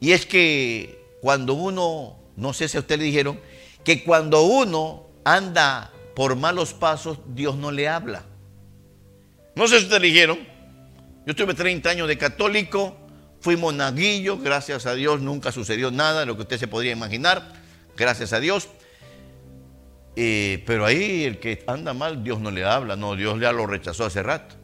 Y 0.00 0.12
es 0.12 0.26
que 0.26 0.98
cuando 1.20 1.54
uno, 1.54 2.16
no 2.36 2.52
sé 2.52 2.68
si 2.68 2.76
a 2.76 2.80
usted 2.80 2.98
le 2.98 3.04
dijeron, 3.04 3.40
que 3.84 4.02
cuando 4.02 4.42
uno 4.42 5.06
anda 5.24 5.92
por 6.14 6.36
malos 6.36 6.72
pasos, 6.72 7.18
Dios 7.34 7.56
no 7.56 7.70
le 7.70 7.88
habla. 7.88 8.24
No 9.54 9.68
sé 9.68 9.80
si 9.80 9.88
te 9.88 10.00
dijeron. 10.00 10.38
Yo 11.26 11.34
tuve 11.34 11.54
30 11.54 11.90
años 11.90 12.08
de 12.08 12.16
católico, 12.16 12.96
fui 13.40 13.56
monaguillo, 13.56 14.38
gracias 14.38 14.86
a 14.86 14.94
Dios 14.94 15.20
nunca 15.20 15.52
sucedió 15.52 15.90
nada 15.90 16.20
de 16.20 16.26
lo 16.26 16.36
que 16.36 16.42
usted 16.42 16.58
se 16.58 16.68
podría 16.68 16.92
imaginar, 16.92 17.52
gracias 17.96 18.32
a 18.32 18.40
Dios. 18.40 18.68
Eh, 20.16 20.62
pero 20.66 20.86
ahí 20.86 21.24
el 21.24 21.38
que 21.38 21.62
anda 21.66 21.92
mal, 21.92 22.24
Dios 22.24 22.40
no 22.40 22.50
le 22.50 22.64
habla, 22.64 22.96
no, 22.96 23.14
Dios 23.16 23.38
ya 23.40 23.52
lo 23.52 23.66
rechazó 23.66 24.06
hace 24.06 24.22
rato. 24.22 24.54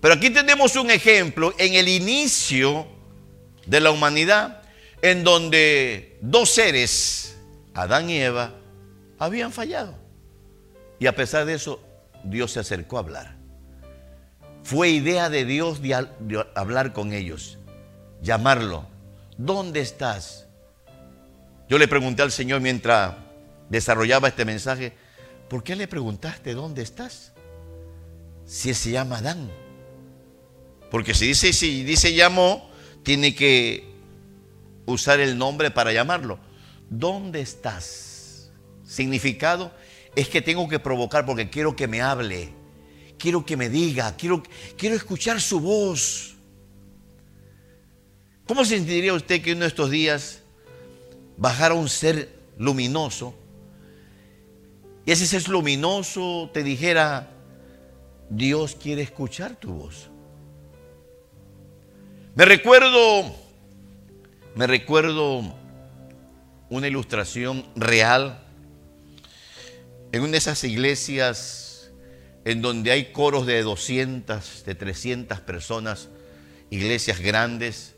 Pero 0.00 0.14
aquí 0.14 0.30
tenemos 0.30 0.76
un 0.76 0.90
ejemplo 0.90 1.52
en 1.58 1.74
el 1.74 1.88
inicio 1.88 2.86
de 3.66 3.80
la 3.80 3.90
humanidad, 3.90 4.62
en 5.02 5.24
donde 5.24 6.18
dos 6.20 6.50
seres 6.50 7.36
Adán 7.74 8.08
y 8.10 8.20
Eva 8.20 8.54
habían 9.18 9.52
fallado. 9.52 9.94
Y 10.98 11.06
a 11.06 11.14
pesar 11.14 11.44
de 11.44 11.54
eso, 11.54 11.80
Dios 12.24 12.52
se 12.52 12.60
acercó 12.60 12.96
a 12.96 13.00
hablar. 13.00 13.36
Fue 14.64 14.90
idea 14.90 15.30
de 15.30 15.44
Dios 15.44 15.80
hablar 16.54 16.92
con 16.92 17.12
ellos, 17.12 17.57
llamarlo. 18.22 18.86
¿Dónde 19.36 19.80
estás? 19.80 20.46
Yo 21.68 21.78
le 21.78 21.88
pregunté 21.88 22.22
al 22.22 22.32
Señor 22.32 22.60
mientras 22.60 23.14
desarrollaba 23.68 24.28
este 24.28 24.44
mensaje, 24.44 24.94
¿por 25.48 25.62
qué 25.62 25.76
le 25.76 25.86
preguntaste 25.86 26.54
dónde 26.54 26.82
estás? 26.82 27.32
Si 28.46 28.72
se 28.74 28.90
llama 28.90 29.18
Adán. 29.18 29.50
Porque 30.90 31.14
si 31.14 31.26
dice, 31.26 31.52
si 31.52 31.84
dice 31.84 32.14
llamó, 32.14 32.70
tiene 33.02 33.34
que 33.34 33.94
usar 34.86 35.20
el 35.20 35.36
nombre 35.36 35.70
para 35.70 35.92
llamarlo. 35.92 36.38
¿dónde 36.90 37.40
estás? 37.40 38.50
Significado 38.84 39.72
es 40.16 40.28
que 40.28 40.42
tengo 40.42 40.68
que 40.68 40.78
provocar 40.78 41.26
porque 41.26 41.50
quiero 41.50 41.76
que 41.76 41.86
me 41.86 42.00
hable, 42.00 42.50
quiero 43.18 43.44
que 43.44 43.56
me 43.56 43.68
diga, 43.68 44.16
quiero, 44.16 44.42
quiero 44.76 44.96
escuchar 44.96 45.40
su 45.40 45.60
voz. 45.60 46.36
¿Cómo 48.48 48.64
sentiría 48.64 49.12
usted 49.12 49.42
que 49.42 49.52
uno 49.52 49.60
de 49.60 49.66
estos 49.66 49.90
días 49.90 50.40
bajara 51.36 51.74
un 51.74 51.90
ser 51.90 52.30
luminoso 52.56 53.34
y 55.04 55.12
ese 55.12 55.26
ser 55.26 55.46
luminoso 55.50 56.50
te 56.54 56.62
dijera, 56.62 57.30
Dios 58.30 58.74
quiere 58.74 59.02
escuchar 59.02 59.56
tu 59.56 59.74
voz? 59.74 60.08
Me 62.34 62.46
recuerdo, 62.46 63.36
me 64.54 64.66
recuerdo 64.66 65.42
una 66.70 66.88
ilustración 66.88 67.66
real 67.76 68.46
en 70.10 70.22
una 70.22 70.32
de 70.32 70.38
esas 70.38 70.64
iglesias 70.64 71.92
en 72.46 72.62
donde 72.62 72.92
hay 72.92 73.12
coros 73.12 73.44
de 73.44 73.62
200, 73.62 74.64
de 74.64 74.74
300 74.74 75.38
personas, 75.40 76.08
iglesias 76.70 77.20
grandes. 77.20 77.97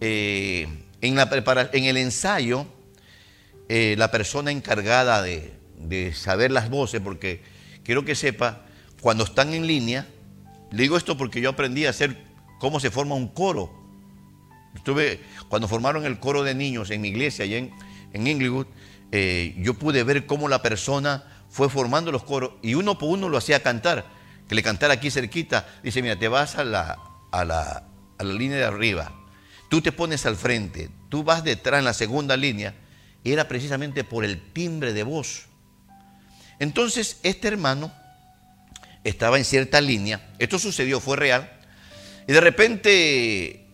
Eh, 0.00 0.66
en, 1.02 1.84
el 1.84 1.96
ensayo, 1.96 2.66
eh, 3.68 3.94
la 3.98 4.10
persona 4.10 4.50
encargada 4.50 5.22
de, 5.22 6.12
saber 6.14 6.50
las 6.50 6.70
voces, 6.70 7.00
porque 7.00 7.42
quiero 7.84 8.04
que 8.04 8.14
sepa, 8.14 8.66
cuando 9.00 9.24
están 9.24 9.54
en 9.54 9.66
línea, 9.66 10.06
le 10.70 10.82
digo 10.82 10.96
esto 10.96 11.16
porque 11.16 11.40
yo 11.40 11.50
aprendí 11.50 11.86
a 11.86 11.90
hacer 11.90 12.16
cómo 12.58 12.80
se 12.80 12.90
forma 12.90 13.14
un 13.14 13.28
coro. 13.28 13.72
Estuve, 14.74 15.20
cuando 15.48 15.68
formaron 15.68 16.04
el 16.04 16.18
coro 16.18 16.42
de 16.42 16.54
niños 16.54 16.90
en 16.90 17.00
mi 17.00 17.08
iglesia, 17.08 17.44
allá 17.44 17.58
en, 17.58 18.26
Inglewood, 18.26 18.66
eh, 19.12 19.54
yo 19.58 19.74
pude 19.74 20.04
ver 20.04 20.26
cómo 20.26 20.48
la 20.48 20.62
persona 20.62 21.24
fue 21.48 21.68
formando 21.68 22.12
los 22.12 22.22
coros 22.22 22.52
y 22.62 22.74
uno 22.74 22.98
por 22.98 23.08
uno 23.08 23.28
lo 23.28 23.38
hacía 23.38 23.62
cantar. 23.62 24.06
Que 24.48 24.54
le 24.54 24.62
cantara 24.62 24.94
aquí 24.94 25.10
cerquita. 25.10 25.68
Dice, 25.82 26.02
mira, 26.02 26.18
te 26.18 26.28
vas 26.28 26.56
a 26.56 26.64
la 26.64 27.84
línea 28.20 28.58
de 28.58 28.64
arriba, 28.64 29.19
tú 29.70 29.80
te 29.80 29.92
pones 29.92 30.26
al 30.26 30.36
frente, 30.36 30.90
tú 31.08 31.24
vas 31.24 31.42
detrás 31.42 31.78
en 31.78 31.86
la 31.86 31.94
segunda 31.94 32.36
línea, 32.36 32.74
era 33.24 33.48
precisamente 33.48 34.04
por 34.04 34.24
el 34.24 34.52
timbre 34.52 34.92
de 34.92 35.04
voz. 35.04 35.46
Entonces, 36.58 37.20
este 37.22 37.48
hermano 37.48 37.90
estaba 39.04 39.38
en 39.38 39.44
cierta 39.46 39.80
línea, 39.80 40.28
esto 40.38 40.58
sucedió, 40.58 41.00
fue 41.00 41.16
real, 41.16 41.50
y 42.26 42.32
de 42.32 42.40
repente 42.40 43.66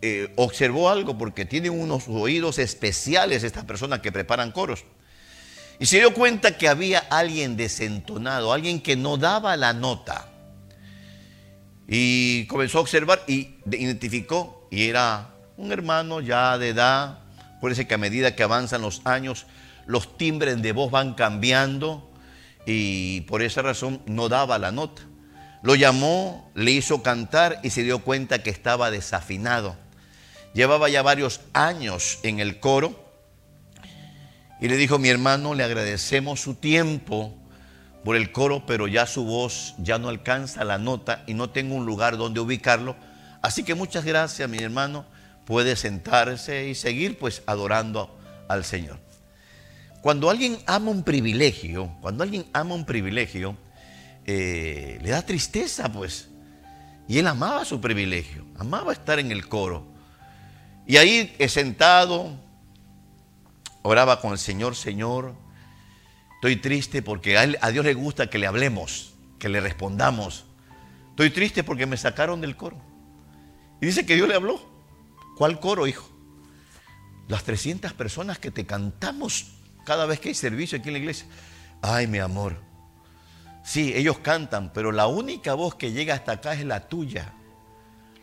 eh, 0.00 0.32
observó 0.36 0.88
algo 0.88 1.16
porque 1.16 1.44
tienen 1.44 1.78
unos 1.78 2.08
oídos 2.08 2.58
especiales 2.58 3.44
estas 3.44 3.64
personas 3.64 4.00
que 4.00 4.10
preparan 4.10 4.50
coros. 4.50 4.84
Y 5.78 5.86
se 5.86 5.98
dio 5.98 6.14
cuenta 6.14 6.56
que 6.56 6.68
había 6.68 7.00
alguien 7.00 7.56
desentonado, 7.56 8.52
alguien 8.52 8.80
que 8.80 8.96
no 8.96 9.18
daba 9.18 9.56
la 9.56 9.74
nota. 9.74 10.30
Y 11.86 12.46
comenzó 12.46 12.78
a 12.78 12.80
observar 12.82 13.22
y 13.26 13.56
identificó, 13.66 14.68
y 14.70 14.88
era 14.88 15.33
un 15.56 15.72
hermano 15.72 16.20
ya 16.20 16.58
de 16.58 16.70
edad, 16.70 17.18
por 17.60 17.74
que 17.74 17.94
a 17.94 17.98
medida 17.98 18.34
que 18.34 18.42
avanzan 18.42 18.82
los 18.82 19.00
años, 19.04 19.46
los 19.86 20.18
timbres 20.18 20.60
de 20.60 20.72
voz 20.72 20.90
van 20.90 21.14
cambiando 21.14 22.10
y 22.66 23.22
por 23.22 23.42
esa 23.42 23.62
razón 23.62 24.02
no 24.06 24.28
daba 24.28 24.58
la 24.58 24.72
nota. 24.72 25.02
Lo 25.62 25.74
llamó, 25.74 26.50
le 26.54 26.72
hizo 26.72 27.02
cantar 27.02 27.60
y 27.62 27.70
se 27.70 27.82
dio 27.82 28.00
cuenta 28.00 28.42
que 28.42 28.50
estaba 28.50 28.90
desafinado. 28.90 29.76
Llevaba 30.52 30.88
ya 30.88 31.02
varios 31.02 31.40
años 31.52 32.18
en 32.22 32.38
el 32.38 32.60
coro 32.60 33.02
y 34.60 34.68
le 34.68 34.76
dijo, 34.76 34.98
mi 34.98 35.08
hermano, 35.08 35.54
le 35.54 35.64
agradecemos 35.64 36.40
su 36.40 36.54
tiempo 36.54 37.34
por 38.04 38.16
el 38.16 38.30
coro, 38.30 38.66
pero 38.66 38.86
ya 38.86 39.06
su 39.06 39.24
voz 39.24 39.74
ya 39.78 39.98
no 39.98 40.10
alcanza 40.10 40.64
la 40.64 40.76
nota 40.76 41.24
y 41.26 41.34
no 41.34 41.48
tengo 41.48 41.74
un 41.74 41.86
lugar 41.86 42.18
donde 42.18 42.40
ubicarlo. 42.40 42.94
Así 43.40 43.64
que 43.64 43.74
muchas 43.74 44.04
gracias, 44.04 44.48
mi 44.48 44.58
hermano. 44.58 45.06
Puede 45.46 45.76
sentarse 45.76 46.68
y 46.68 46.74
seguir 46.74 47.18
pues 47.18 47.42
adorando 47.46 48.18
al 48.48 48.64
Señor. 48.64 48.98
Cuando 50.04 50.28
alguien 50.28 50.58
ama 50.66 50.90
un 50.90 51.02
privilegio, 51.02 51.90
cuando 52.02 52.24
alguien 52.24 52.44
ama 52.52 52.74
un 52.74 52.84
privilegio, 52.84 53.56
eh, 54.26 54.98
le 55.02 55.10
da 55.10 55.22
tristeza, 55.22 55.90
pues. 55.90 56.28
Y 57.08 57.18
él 57.18 57.26
amaba 57.26 57.64
su 57.64 57.80
privilegio, 57.80 58.44
amaba 58.58 58.92
estar 58.92 59.18
en 59.18 59.30
el 59.30 59.48
coro. 59.48 59.86
Y 60.86 60.98
ahí 60.98 61.34
sentado, 61.48 62.38
oraba 63.82 64.20
con 64.20 64.32
el 64.32 64.38
Señor, 64.38 64.76
Señor, 64.76 65.34
estoy 66.34 66.56
triste 66.56 67.00
porque 67.00 67.38
a, 67.38 67.46
a 67.60 67.70
Dios 67.70 67.84
le 67.84 67.94
gusta 67.94 68.28
que 68.28 68.38
le 68.38 68.46
hablemos, 68.46 69.14
que 69.38 69.48
le 69.48 69.60
respondamos. 69.60 70.44
Estoy 71.10 71.30
triste 71.30 71.64
porque 71.64 71.86
me 71.86 71.96
sacaron 71.96 72.40
del 72.40 72.56
coro. 72.56 72.76
Y 73.80 73.86
dice 73.86 74.04
que 74.04 74.16
Dios 74.16 74.28
le 74.28 74.34
habló. 74.34 74.73
¿Cuál 75.36 75.60
coro, 75.60 75.86
hijo? 75.86 76.08
Las 77.28 77.44
300 77.44 77.92
personas 77.92 78.38
que 78.38 78.50
te 78.50 78.66
cantamos 78.66 79.46
cada 79.84 80.06
vez 80.06 80.20
que 80.20 80.30
hay 80.30 80.34
servicio 80.34 80.78
aquí 80.78 80.88
en 80.88 80.94
la 80.94 80.98
iglesia. 80.98 81.26
Ay, 81.82 82.06
mi 82.06 82.18
amor. 82.18 82.56
Sí, 83.64 83.92
ellos 83.94 84.18
cantan, 84.18 84.72
pero 84.72 84.92
la 84.92 85.06
única 85.06 85.54
voz 85.54 85.74
que 85.74 85.92
llega 85.92 86.14
hasta 86.14 86.32
acá 86.32 86.52
es 86.52 86.64
la 86.64 86.88
tuya. 86.88 87.32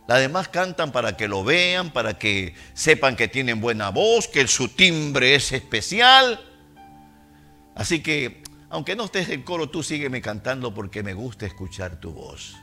Las 0.08 0.20
demás 0.20 0.50
cantan 0.50 0.92
para 0.92 1.18
que 1.18 1.28
lo 1.28 1.44
vean, 1.44 1.92
para 1.92 2.18
que 2.18 2.54
sepan 2.74 3.16
que 3.16 3.28
tienen 3.28 3.62
buena 3.62 3.90
voz, 3.90 4.28
que 4.28 4.48
su 4.48 4.70
timbre 4.70 5.36
es 5.36 5.52
especial. 5.52 6.40
Así 7.76 8.02
que, 8.04 8.44
aunque 8.70 8.96
no 8.96 9.06
estés 9.06 9.30
en 9.30 9.44
coro, 9.44 9.70
tú 9.70 9.84
sígueme 9.84 10.22
cantando 10.22 10.74
porque 10.74 11.02
me 11.02 11.14
gusta 11.14 11.46
escuchar 11.46 12.00
tu 12.00 12.12
voz. 12.12 12.56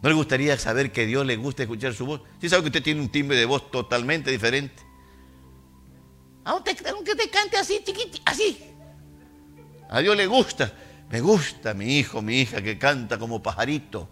¿No 0.00 0.08
le 0.08 0.14
gustaría 0.14 0.56
saber 0.58 0.92
que 0.92 1.06
Dios 1.06 1.26
le 1.26 1.36
gusta 1.36 1.62
escuchar 1.62 1.92
su 1.92 2.06
voz? 2.06 2.22
¿Sí 2.40 2.48
sabe 2.48 2.62
que 2.62 2.68
usted 2.68 2.82
tiene 2.82 3.00
un 3.00 3.08
timbre 3.08 3.36
de 3.36 3.44
voz 3.44 3.70
totalmente 3.70 4.30
diferente? 4.30 4.82
Aunque, 6.44 6.74
te 6.74 7.30
cante 7.30 7.56
así, 7.56 7.82
chiquitito, 7.84 8.22
así. 8.24 8.58
A 9.90 10.00
Dios 10.00 10.16
le 10.16 10.26
gusta. 10.26 10.72
Me 11.10 11.20
gusta 11.20 11.74
mi 11.74 11.98
hijo, 11.98 12.22
mi 12.22 12.40
hija 12.40 12.62
que 12.62 12.78
canta 12.78 13.18
como 13.18 13.42
pajarito. 13.42 14.08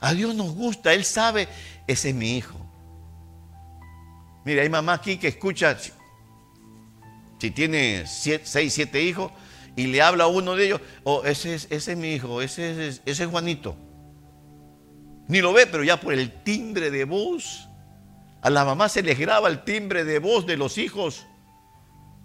A 0.00 0.12
Dios 0.12 0.34
nos 0.34 0.52
gusta, 0.54 0.92
Él 0.92 1.04
sabe, 1.04 1.48
ese 1.86 2.10
es 2.10 2.14
mi 2.14 2.36
hijo. 2.36 2.58
Mire, 4.44 4.60
hay 4.60 4.68
mamá 4.68 4.94
aquí 4.94 5.16
que 5.16 5.28
escucha, 5.28 5.78
si 7.38 7.50
tiene 7.50 8.04
seis, 8.06 8.74
siete 8.74 9.02
hijos, 9.02 9.32
y 9.76 9.86
le 9.86 10.02
habla 10.02 10.24
a 10.24 10.26
uno 10.26 10.56
de 10.56 10.66
ellos, 10.66 10.80
oh, 11.04 11.24
ese 11.24 11.54
es, 11.54 11.68
ese 11.70 11.92
es 11.92 11.98
mi 11.98 12.12
hijo, 12.12 12.42
ese 12.42 12.88
es, 12.88 13.02
ese 13.06 13.24
es 13.24 13.30
Juanito. 13.30 13.76
Ni 15.28 15.40
lo 15.40 15.52
ve, 15.52 15.66
pero 15.66 15.84
ya 15.84 15.98
por 15.98 16.12
el 16.12 16.30
timbre 16.42 16.90
de 16.90 17.04
voz 17.04 17.68
a 18.44 18.50
la 18.50 18.62
mamá 18.62 18.90
se 18.90 19.02
les 19.02 19.18
graba 19.18 19.48
el 19.48 19.64
timbre 19.64 20.04
de 20.04 20.18
voz 20.18 20.46
de 20.46 20.58
los 20.58 20.76
hijos. 20.76 21.24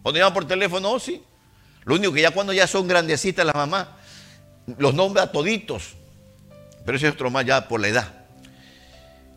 Cuando 0.03 0.19
llaman 0.19 0.33
por 0.33 0.45
teléfono, 0.45 0.91
oh, 0.91 0.99
sí. 0.99 1.23
Lo 1.85 1.95
único 1.95 2.11
que 2.11 2.21
ya 2.21 2.31
cuando 2.31 2.51
ya 2.51 2.67
son 2.67 2.89
grandecitas 2.89 3.45
las 3.45 3.55
mamás, 3.55 3.87
los 4.77 4.93
nombra 4.93 5.31
toditos. 5.31 5.93
Pero 6.85 6.97
ese 6.97 7.07
es 7.07 7.13
otro 7.13 7.29
más 7.29 7.45
ya 7.45 7.69
por 7.69 7.79
la 7.79 7.87
edad. 7.87 8.13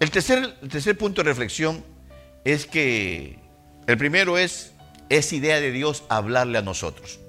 El 0.00 0.10
tercer, 0.10 0.58
tercer 0.68 0.98
punto 0.98 1.22
de 1.22 1.28
reflexión 1.28 1.84
es 2.44 2.66
que 2.66 3.38
el 3.86 3.96
primero 3.96 4.36
es, 4.36 4.72
es 5.08 5.32
idea 5.32 5.60
de 5.60 5.70
Dios 5.70 6.02
hablarle 6.08 6.58
a 6.58 6.62
nosotros. 6.62 7.20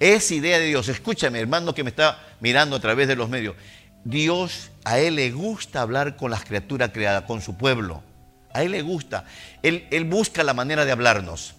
Es 0.00 0.30
idea 0.30 0.58
de 0.58 0.64
Dios. 0.64 0.88
Escúchame, 0.88 1.38
hermano 1.38 1.74
que 1.74 1.84
me 1.84 1.90
está 1.90 2.18
mirando 2.40 2.76
a 2.76 2.80
través 2.80 3.08
de 3.08 3.16
los 3.16 3.28
medios. 3.28 3.56
Dios, 4.04 4.70
a 4.84 4.98
Él 4.98 5.16
le 5.16 5.30
gusta 5.30 5.80
hablar 5.80 6.16
con 6.16 6.30
las 6.30 6.44
criaturas 6.44 6.90
creadas, 6.92 7.24
con 7.24 7.40
su 7.40 7.56
pueblo. 7.56 8.02
A 8.52 8.62
Él 8.62 8.72
le 8.72 8.82
gusta. 8.82 9.24
Él, 9.62 10.04
busca 10.10 10.42
la 10.42 10.54
manera 10.54 10.84
de 10.84 10.92
hablarnos. 10.92 11.54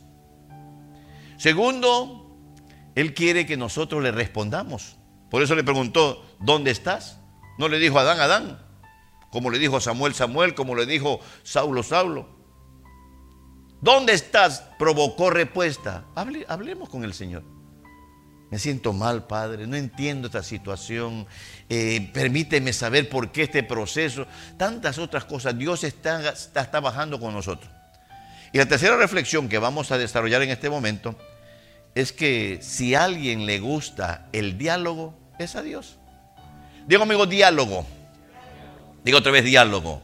Segundo, 1.38 2.38
Él 2.96 3.14
quiere 3.14 3.46
que 3.46 3.58
nosotros 3.58 4.04
le 4.04 4.12
respondamos. 4.12 4.98
Por 5.30 5.42
eso 5.42 5.56
le 5.56 5.64
preguntó, 5.64 6.24
¿dónde 6.40 6.72
estás? 6.72 7.20
No 7.58 7.68
le 7.68 7.80
dijo 7.80 7.98
Adán, 7.98 8.20
Adán, 8.20 8.60
como 9.32 9.50
le 9.50 9.58
dijo 9.58 9.80
Samuel, 9.80 10.14
Samuel, 10.14 10.54
como 10.54 10.76
le 10.76 10.86
dijo 10.86 11.20
Saulo, 11.44 11.82
Saulo. 11.82 12.30
¿Dónde 13.82 14.14
estás? 14.14 14.64
Provocó 14.78 15.30
respuesta. 15.30 16.06
hablemos 16.16 16.90
con 16.90 17.04
el 17.04 17.14
Señor. 17.14 17.53
Me 18.54 18.60
siento 18.60 18.94
mal, 18.94 19.26
Padre, 19.26 19.66
no 19.66 19.76
entiendo 19.76 20.28
esta 20.28 20.44
situación. 20.44 21.26
Eh, 21.70 22.12
permíteme 22.14 22.72
saber 22.72 23.10
por 23.10 23.32
qué 23.32 23.42
este 23.42 23.64
proceso. 23.64 24.28
Tantas 24.58 25.00
otras 25.00 25.26
cosas. 25.26 25.58
Dios 25.58 25.84
está, 25.84 26.30
está, 26.30 26.62
está 26.62 26.80
con 27.20 27.34
nosotros. 27.34 27.68
Y 28.52 28.60
la 28.60 28.68
tercera 28.68 28.96
reflexión 28.96 29.50
que 29.50 29.58
vamos 29.58 29.92
a 29.92 29.98
desarrollar 29.98 30.44
en 30.44 30.52
este 30.52 30.70
momento 30.70 31.18
es 31.96 32.14
que 32.14 32.60
si 32.62 32.94
a 32.94 33.06
alguien 33.06 33.48
le 33.48 33.60
gusta 33.60 34.28
el 34.34 34.56
diálogo, 34.56 35.18
es 35.40 35.56
a 35.56 35.64
Dios. 35.64 35.98
Digo, 36.86 37.02
amigo, 37.02 37.26
diálogo. 37.26 37.88
Digo 39.04 39.18
otra 39.18 39.32
vez 39.32 39.46
diálogo. 39.46 40.00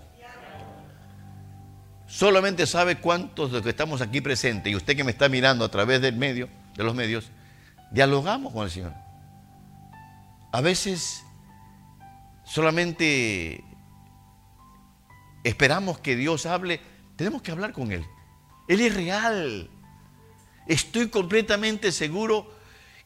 Solamente 2.08 2.66
sabe 2.66 2.96
cuántos 2.96 3.52
de 3.52 3.58
los 3.58 3.64
que 3.64 3.70
estamos 3.70 4.02
aquí 4.02 4.22
presentes 4.22 4.74
y 4.74 4.76
usted 4.76 4.96
que 4.98 5.04
me 5.04 5.12
está 5.12 5.30
mirando 5.30 5.64
a 5.66 5.70
través 5.70 6.02
del 6.02 6.16
medio, 6.16 6.50
de 6.76 6.84
los 6.84 6.96
medios, 6.96 7.30
dialogamos 7.92 8.54
con 8.54 8.66
el 8.66 8.72
Señor. 8.72 8.94
A 10.52 10.62
veces 10.62 11.24
solamente 12.44 13.64
esperamos 15.44 16.00
que 16.00 16.16
Dios 16.16 16.46
hable, 16.46 16.82
tenemos 17.16 17.42
que 17.42 17.52
hablar 17.52 17.74
con 17.74 17.92
Él. 17.92 18.06
Él 18.68 18.82
es 18.82 18.94
real. 18.94 19.70
Estoy 20.68 21.10
completamente 21.10 21.92
seguro 21.92 22.56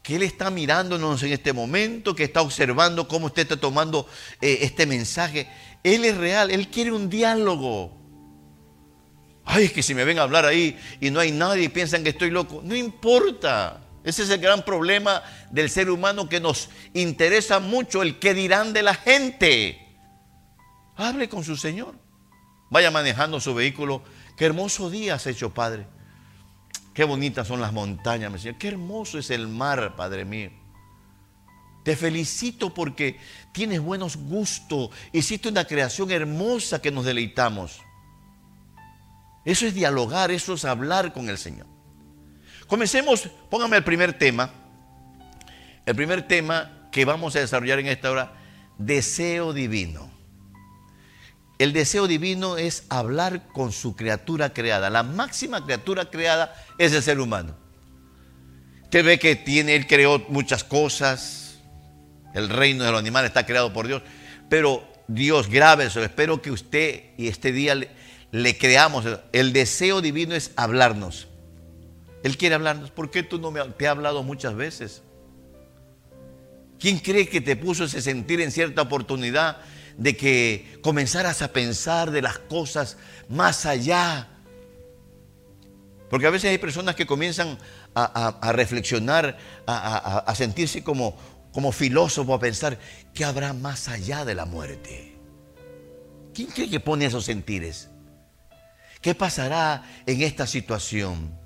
que 0.02 0.18
Él 0.18 0.24
está 0.24 0.50
mirándonos 0.50 1.24
en 1.24 1.32
este 1.32 1.54
momento, 1.54 2.14
que 2.14 2.26
está 2.26 2.42
observando 2.42 3.08
cómo 3.08 3.28
usted 3.28 3.44
está 3.44 3.58
tomando 3.58 4.08
eh, 4.42 4.60
este 4.62 4.86
mensaje. 4.86 5.48
Él 5.84 6.04
es 6.06 6.18
real, 6.18 6.52
Él 6.52 6.68
quiere 6.68 6.92
un 6.92 7.10
diálogo. 7.10 7.98
Ay, 9.46 9.66
es 9.66 9.74
que 9.74 9.84
si 9.84 9.94
me 9.94 10.04
ven 10.04 10.20
a 10.20 10.24
hablar 10.24 10.46
ahí 10.46 10.78
y 11.00 11.10
no 11.10 11.20
hay 11.20 11.32
nadie 11.32 11.70
piensan 11.70 12.04
que 12.04 12.10
estoy 12.10 12.30
loco, 12.30 12.62
no 12.64 12.76
importa. 12.76 13.83
Ese 14.04 14.24
es 14.24 14.30
el 14.30 14.40
gran 14.40 14.64
problema 14.64 15.24
del 15.50 15.70
ser 15.70 15.90
humano 15.90 16.28
que 16.28 16.40
nos 16.40 16.70
interesa 16.94 17.60
mucho 17.60 18.02
el 18.02 18.20
que 18.20 18.34
dirán 18.34 18.74
de 18.74 18.84
la 18.84 18.96
gente. 18.96 19.80
Hable 20.96 21.30
con 21.30 21.44
su 21.44 21.56
Señor. 21.56 21.96
Vaya 22.70 22.92
manejando 22.92 23.40
su 23.40 23.54
vehículo. 23.54 24.04
Qué 24.36 24.46
hermoso 24.46 24.90
día 24.90 25.16
has 25.16 25.28
hecho, 25.28 25.54
Padre. 25.54 25.86
Qué 26.94 27.04
bonitas 27.06 27.48
son 27.48 27.62
las 27.62 27.72
montañas, 27.72 28.32
mi 28.32 28.40
Señor. 28.40 28.58
Qué 28.58 28.68
hermoso 28.68 29.18
es 29.18 29.30
el 29.30 29.48
mar, 29.48 29.96
Padre 29.96 30.26
mío. 30.26 30.52
Te 31.84 31.96
felicito 31.96 32.74
porque 32.74 33.20
tienes 33.52 33.82
buenos 33.82 34.18
gustos. 34.18 34.90
Hiciste 35.12 35.50
una 35.50 35.66
creación 35.66 36.12
hermosa 36.12 36.82
que 36.82 36.92
nos 36.92 37.06
deleitamos. 37.06 37.82
Eso 39.46 39.66
es 39.66 39.74
dialogar, 39.74 40.32
eso 40.32 40.54
es 40.54 40.66
hablar 40.66 41.14
con 41.14 41.30
el 41.30 41.38
Señor. 41.38 41.73
Comencemos, 42.74 43.30
póngame 43.52 43.78
el 43.78 43.84
primer 43.84 44.14
tema. 44.14 44.50
El 45.86 45.96
primer 45.96 46.28
tema 46.28 46.90
que 46.92 47.06
vamos 47.06 47.36
a 47.36 47.40
desarrollar 47.40 47.78
en 47.78 47.86
esta 47.86 48.10
hora, 48.10 48.34
deseo 48.80 49.54
divino. 49.54 50.10
El 51.60 51.72
deseo 51.72 52.08
divino 52.08 52.58
es 52.58 52.88
hablar 52.90 53.46
con 53.50 53.72
su 53.72 53.96
criatura 53.96 54.54
creada. 54.56 54.90
La 54.90 55.04
máxima 55.04 55.64
criatura 55.64 56.10
creada 56.10 56.56
es 56.80 56.94
el 56.94 57.04
ser 57.04 57.20
humano. 57.20 57.56
Usted 58.86 59.06
ve 59.06 59.20
que 59.20 59.36
tiene, 59.36 59.76
él 59.76 59.86
creó 59.86 60.26
muchas 60.30 60.64
cosas. 60.64 61.60
El 62.34 62.50
reino 62.50 62.86
de 62.86 62.90
los 62.90 63.00
animales 63.00 63.30
está 63.30 63.46
creado 63.46 63.72
por 63.72 63.86
Dios. 63.86 64.02
Pero 64.50 64.84
Dios, 65.08 65.48
grave 65.48 65.86
eso. 65.86 66.04
Espero 66.04 66.42
que 66.42 66.50
usted 66.50 67.12
y 67.20 67.28
este 67.28 67.52
día 67.52 67.76
le, 67.76 67.92
le 68.32 68.58
creamos. 68.58 69.06
El 69.32 69.54
deseo 69.54 70.02
divino 70.02 70.34
es 70.34 70.50
hablarnos. 70.56 71.28
Él 72.24 72.38
quiere 72.38 72.56
hablarnos. 72.56 72.90
¿Por 72.90 73.12
qué 73.12 73.22
tú 73.22 73.38
no 73.38 73.52
me 73.52 73.62
te 73.62 73.88
has 73.88 73.92
hablado 73.92 74.24
muchas 74.24 74.56
veces? 74.56 75.04
¿Quién 76.80 77.00
cree 77.00 77.28
que 77.28 77.42
te 77.42 77.56
puso 77.56 77.84
ese 77.84 78.02
sentir 78.02 78.42
en 78.42 78.52
cierta 78.52 78.82
oportunidad 78.82 79.58
de 79.98 80.18
que 80.18 80.80
comenzaras 80.82 81.42
a 81.42 81.54
pensar 81.54 82.12
de 82.12 82.22
las 82.22 82.40
cosas 82.40 82.98
más 83.30 83.66
allá? 83.66 84.30
Porque 86.10 86.28
a 86.28 86.30
veces 86.30 86.50
hay 86.50 86.58
personas 86.58 86.96
que 86.96 87.06
comienzan 87.06 87.58
a, 87.96 88.52
reflexionar, 88.54 89.38
a, 89.66 90.34
sentirse 90.36 90.84
como, 90.84 91.18
como 91.52 91.72
filósofo, 91.72 92.34
a 92.34 92.40
pensar, 92.40 92.78
¿qué 93.14 93.26
habrá 93.26 93.54
más 93.54 93.88
allá 93.88 94.24
de 94.24 94.36
la 94.36 94.46
muerte? 94.46 95.18
¿Quién 96.34 96.50
cree 96.50 96.70
que 96.70 96.80
pone 96.80 97.06
esos 97.06 97.26
sentires? 97.26 97.90
¿Qué 99.02 99.16
pasará 99.16 99.84
en 100.06 100.22
esta 100.22 100.48
situación? 100.48 101.43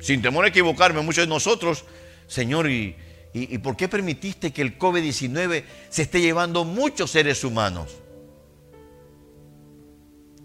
Sin 0.00 0.22
temor 0.22 0.44
a 0.44 0.48
equivocarme, 0.48 1.00
muchos 1.02 1.24
de 1.24 1.28
nosotros, 1.28 1.84
Señor, 2.26 2.70
¿y, 2.70 2.96
y, 3.32 3.58
por 3.58 3.76
qué 3.76 3.88
permitiste 3.88 4.52
que 4.52 4.62
el 4.62 4.78
COVID-19 4.78 5.64
se 5.88 6.02
esté 6.02 6.20
llevando 6.20 6.64
muchos 6.64 7.10
seres 7.10 7.44
humanos? 7.44 7.96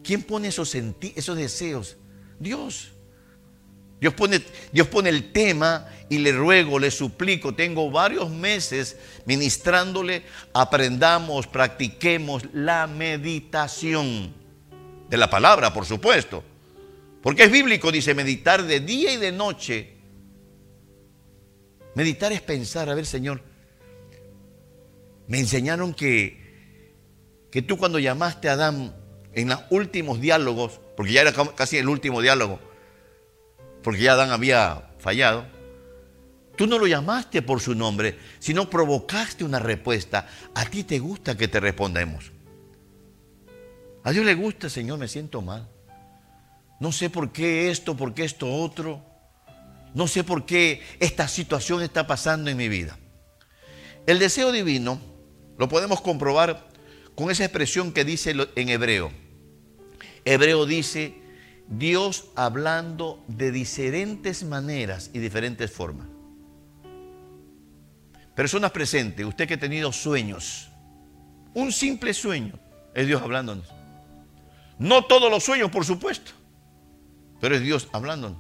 ¿Quién 0.04 0.22
pone 0.22 0.50
esos, 0.50 0.76
esos 0.76 1.38
deseos? 1.38 1.98
Dios. 2.40 2.92
Dios 4.00 4.14
pone, 4.14 4.42
Dios 4.72 4.88
pone 4.88 5.10
el 5.10 5.32
tema 5.32 5.88
y 6.10 6.20
le 6.20 6.32
ruego, 6.32 6.78
le 6.78 6.92
suplico, 6.92 7.56
tengo 7.56 7.90
varios 7.90 8.30
meses 8.30 8.98
ministrándole, 9.26 10.24
aprendamos, 10.54 11.48
practiquemos 11.48 12.44
la 12.54 12.88
meditación 12.88 14.34
de 15.10 15.18
la 15.18 15.30
palabra, 15.30 15.74
por 15.74 15.86
supuesto. 15.86 16.44
Porque 17.26 17.46
es 17.46 17.52
bíblico, 17.52 17.92
dice, 17.92 18.14
meditar 18.14 18.62
de 18.62 18.82
día 18.82 19.12
y 19.12 19.18
de 19.18 19.32
noche. 19.32 19.96
Meditar 21.96 22.32
es 22.32 22.42
pensar, 22.42 22.88
a 22.88 22.94
ver, 22.94 23.08
Señor, 23.08 23.42
me 25.26 25.40
enseñaron 25.40 25.96
que, 25.96 26.94
que 27.50 27.64
tú 27.64 27.80
cuando 27.80 27.98
llamaste 27.98 28.48
a 28.48 28.52
Adán 28.52 28.96
en 29.34 29.50
los 29.50 29.60
últimos 29.72 30.22
diálogos, 30.22 30.80
porque 30.96 31.14
ya 31.14 31.22
era 31.22 31.34
casi 31.56 31.80
el 31.80 31.90
último 31.90 32.22
diálogo, 32.22 32.60
porque 33.82 34.04
ya 34.04 34.14
Adán 34.14 34.30
había 34.30 34.94
fallado, 35.00 35.48
tú 36.56 36.68
no 36.68 36.78
lo 36.78 36.86
llamaste 36.86 37.42
por 37.42 37.60
su 37.60 37.74
nombre, 37.74 38.20
sino 38.38 38.70
provocaste 38.70 39.44
una 39.44 39.58
respuesta. 39.58 40.30
A 40.54 40.64
ti 40.66 40.84
te 40.84 41.00
gusta 41.00 41.36
que 41.36 41.48
te 41.48 41.60
respondemos. 41.60 42.32
A 44.04 44.12
Dios 44.12 44.24
le 44.24 44.36
gusta, 44.36 44.70
Señor, 44.70 45.00
me 45.00 45.08
siento 45.08 45.42
mal. 45.42 45.72
No 46.80 46.92
sé 46.92 47.10
por 47.10 47.32
qué 47.32 47.70
esto, 47.72 47.96
por 47.96 48.14
qué 48.14 48.24
esto 48.24 48.54
otro. 48.54 49.04
No 49.94 50.08
sé 50.08 50.24
por 50.24 50.46
qué 50.46 50.82
esta 51.00 51.28
situación 51.28 51.82
está 51.82 52.06
pasando 52.06 52.50
en 52.50 52.58
mi 52.58 52.68
vida. 52.68 52.98
El 54.06 54.20
deseo 54.20 54.52
divino 54.52 55.00
lo 55.58 55.70
podemos 55.70 56.02
comprobar 56.02 56.68
con 57.16 57.32
esa 57.32 57.46
expresión 57.46 57.94
que 57.94 58.04
dice 58.04 58.36
en 58.56 58.70
hebreo. 58.70 59.12
Hebreo 60.26 60.66
dice, 60.66 61.16
Dios 61.68 62.26
hablando 62.36 63.24
de 63.28 63.52
diferentes 63.52 64.44
maneras 64.44 65.12
y 65.14 65.20
diferentes 65.20 65.72
formas. 65.72 66.08
Personas 68.36 68.72
presentes, 68.72 69.26
usted 69.26 69.48
que 69.48 69.54
ha 69.54 69.60
tenido 69.60 69.94
sueños, 69.94 70.70
un 71.54 71.72
simple 71.72 72.14
sueño, 72.14 72.60
es 72.94 73.08
Dios 73.08 73.22
hablándonos. 73.22 73.68
No 74.78 75.06
todos 75.06 75.32
los 75.32 75.44
sueños, 75.44 75.72
por 75.72 75.86
supuesto, 75.86 76.34
pero 77.46 77.58
es 77.58 77.62
Dios 77.62 77.90
hablándonos. 77.92 78.40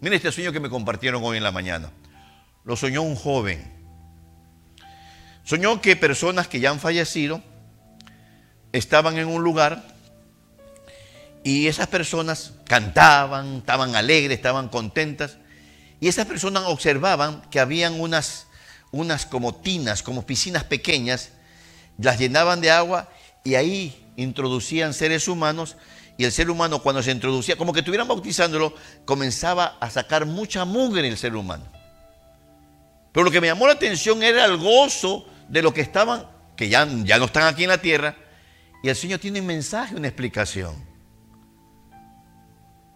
Mire 0.00 0.16
este 0.16 0.32
sueño 0.32 0.50
que 0.50 0.58
me 0.58 0.70
compartieron 0.70 1.22
hoy 1.22 1.36
en 1.36 1.42
la 1.42 1.52
mañana. 1.52 1.90
Lo 2.64 2.74
soñó 2.74 3.02
un 3.02 3.14
joven. 3.14 3.70
Soñó 5.44 5.82
que 5.82 5.96
personas 5.96 6.48
que 6.48 6.58
ya 6.58 6.70
han 6.70 6.80
fallecido 6.80 7.42
estaban 8.72 9.18
en 9.18 9.28
un 9.28 9.44
lugar 9.44 9.84
y 11.44 11.66
esas 11.66 11.88
personas 11.88 12.54
cantaban, 12.64 13.56
estaban 13.56 13.94
alegres, 13.94 14.38
estaban 14.38 14.70
contentas. 14.70 15.36
Y 16.00 16.08
esas 16.08 16.24
personas 16.24 16.62
observaban 16.68 17.42
que 17.50 17.60
habían 17.60 18.00
unas, 18.00 18.46
unas 18.92 19.26
como 19.26 19.56
tinas, 19.56 20.02
como 20.02 20.24
piscinas 20.24 20.64
pequeñas, 20.64 21.32
las 21.98 22.18
llenaban 22.18 22.62
de 22.62 22.70
agua 22.70 23.10
y 23.44 23.56
ahí 23.56 24.10
introducían 24.16 24.94
seres 24.94 25.28
humanos 25.28 25.76
y 26.18 26.24
el 26.24 26.32
ser 26.32 26.50
humano 26.50 26.82
cuando 26.82 27.02
se 27.02 27.10
introducía, 27.10 27.56
como 27.56 27.72
que 27.72 27.80
estuvieran 27.80 28.08
bautizándolo, 28.08 28.74
comenzaba 29.04 29.76
a 29.80 29.90
sacar 29.90 30.24
mucha 30.24 30.64
mugre 30.64 31.00
en 31.00 31.12
el 31.12 31.18
ser 31.18 31.36
humano. 31.36 31.64
Pero 33.12 33.24
lo 33.24 33.30
que 33.30 33.40
me 33.40 33.48
llamó 33.48 33.66
la 33.66 33.74
atención 33.74 34.22
era 34.22 34.44
el 34.46 34.56
gozo 34.56 35.26
de 35.48 35.62
los 35.62 35.72
que 35.72 35.82
estaban, 35.82 36.26
que 36.56 36.68
ya, 36.68 36.86
no 36.86 37.24
están 37.24 37.44
aquí 37.44 37.64
en 37.64 37.70
la 37.70 37.80
tierra, 37.80 38.16
y 38.82 38.88
el 38.88 38.96
Señor 38.96 39.20
tiene 39.20 39.40
un 39.40 39.46
mensaje, 39.46 39.94
una 39.94 40.08
explicación. 40.08 40.74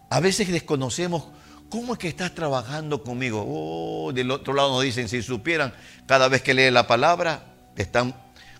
A 0.09 0.19
veces 0.19 0.51
desconocemos 0.51 1.27
cómo 1.69 1.93
es 1.93 1.99
que 1.99 2.07
estás 2.07 2.33
trabajando 2.33 3.03
conmigo. 3.03 3.45
Oh, 3.47 4.11
del 4.11 4.31
otro 4.31 4.53
lado 4.53 4.73
nos 4.73 4.83
dicen, 4.83 5.07
si 5.09 5.21
supieran, 5.21 5.73
cada 6.07 6.27
vez 6.27 6.41
que 6.41 6.53
leen 6.53 6.73
la 6.73 6.87
palabra, 6.87 7.55
están 7.75 8.13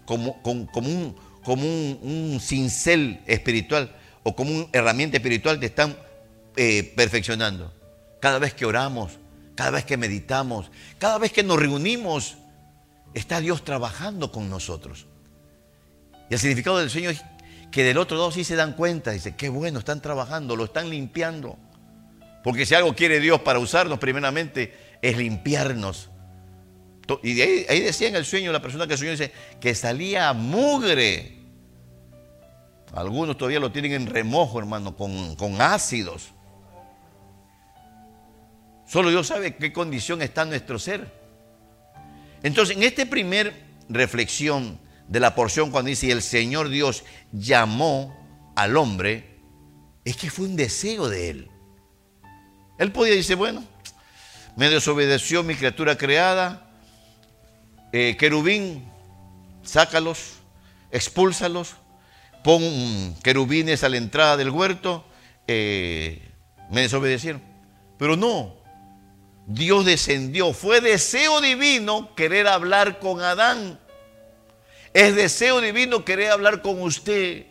como, 0.06 0.42
como, 0.42 0.68
un, 0.88 1.16
como 1.44 1.64
un 1.64 2.40
cincel 2.42 3.22
espiritual 3.26 3.96
o 4.24 4.36
como 4.36 4.52
una 4.52 4.68
herramienta 4.72 5.18
espiritual 5.18 5.60
te 5.60 5.68
están 5.68 5.98
eh, 6.56 6.94
perfeccionando. 6.96 7.74
Cada 8.20 8.40
vez 8.40 8.54
que 8.54 8.66
oramos, 8.66 9.14
cada 9.56 9.72
vez 9.72 9.86
que 9.86 9.98
meditamos, 9.98 10.72
cada 11.00 11.18
vez 11.18 11.32
que 11.32 11.44
nos 11.44 11.60
reunimos, 11.60 12.38
está 13.14 13.40
Dios 13.40 13.64
trabajando 13.64 14.32
con 14.32 14.50
nosotros. 14.50 15.08
Y 16.30 16.34
el 16.34 16.40
significado 16.40 16.78
del 16.78 16.90
sueño 16.90 17.10
es 17.10 17.22
que 17.72 17.84
del 17.84 17.98
otro 17.98 18.18
lado 18.18 18.32
sí 18.32 18.44
se 18.44 18.56
dan 18.56 18.74
cuenta, 18.74 19.12
dice, 19.12 19.36
qué 19.36 19.50
bueno, 19.50 19.80
están 19.80 20.02
trabajando, 20.02 20.56
lo 20.56 20.66
están 20.66 20.90
limpiando. 20.90 21.58
Porque 22.44 22.66
si 22.66 22.76
algo 22.76 22.96
quiere 22.96 23.20
Dios 23.20 23.42
para 23.42 23.60
usarnos, 23.60 24.00
primeramente, 24.00 24.74
es 25.02 25.18
limpiarnos. 25.18 26.10
Y 27.24 27.42
ahí, 27.42 27.66
ahí 27.70 27.82
decía 27.82 28.08
en 28.08 28.16
el 28.16 28.26
sueño, 28.26 28.52
la 28.52 28.62
persona 28.62 28.88
que 28.88 28.98
soñó, 28.98 29.12
dice, 29.12 29.32
que 29.60 29.76
salía 29.76 30.32
mugre 30.34 31.41
algunos 32.94 33.38
todavía 33.38 33.60
lo 33.60 33.72
tienen 33.72 33.94
en 33.94 34.08
remojo, 34.08 34.60
hermano, 34.60 34.96
con, 34.96 35.62
ácidos. 35.62 36.30
Solo 38.86 39.10
Dios 39.10 39.28
sabe 39.28 39.56
qué 39.56 39.72
condición 39.72 40.22
está 40.22 40.44
nuestro 40.44 40.78
ser. 40.78 41.12
Entonces, 42.44 42.76
en 42.76 42.84
esta 42.84 43.06
primer 43.06 43.54
reflexión 43.88 44.80
de 45.08 45.20
la 45.20 45.36
porción, 45.36 45.72
cuando 45.72 45.90
dice 45.90 46.12
el 46.12 46.22
Señor 46.22 46.70
Dios 46.70 47.06
llamó 47.32 48.18
al 48.56 48.76
hombre, 48.76 49.40
es 50.04 50.18
que 50.18 50.30
fue 50.30 50.46
un 50.46 50.56
deseo 50.58 51.08
de 51.08 51.30
él. 51.30 51.52
Él 52.78 52.92
podía 52.92 53.14
decir, 53.14 53.38
bueno, 53.38 53.64
me 54.58 54.70
desobedeció 54.70 55.44
mi 55.44 55.56
criatura 55.56 55.98
creada, 55.98 56.70
eh, 57.94 58.18
querubín, 58.18 58.84
sácalos, 59.64 60.34
expúlsalos, 60.92 61.76
pon 62.44 63.16
querubines 63.24 63.84
a 63.84 63.90
la 63.90 63.98
entrada 63.98 64.38
del 64.38 64.50
huerto, 64.50 65.06
eh, 65.48 66.32
me 66.70 66.82
desobedecieron. 66.82 67.42
Pero 67.98 68.16
no, 68.16 68.56
Dios 69.48 69.86
descendió, 69.86 70.54
fue 70.54 70.82
deseo 70.82 71.42
divino 71.42 72.16
querer 72.16 72.48
hablar 72.48 73.00
con 73.00 73.22
Adán. 73.22 73.80
Es 74.94 75.16
deseo 75.16 75.62
divino 75.62 76.04
querer 76.04 76.32
hablar 76.32 76.62
con 76.62 76.82
usted. 76.82 77.46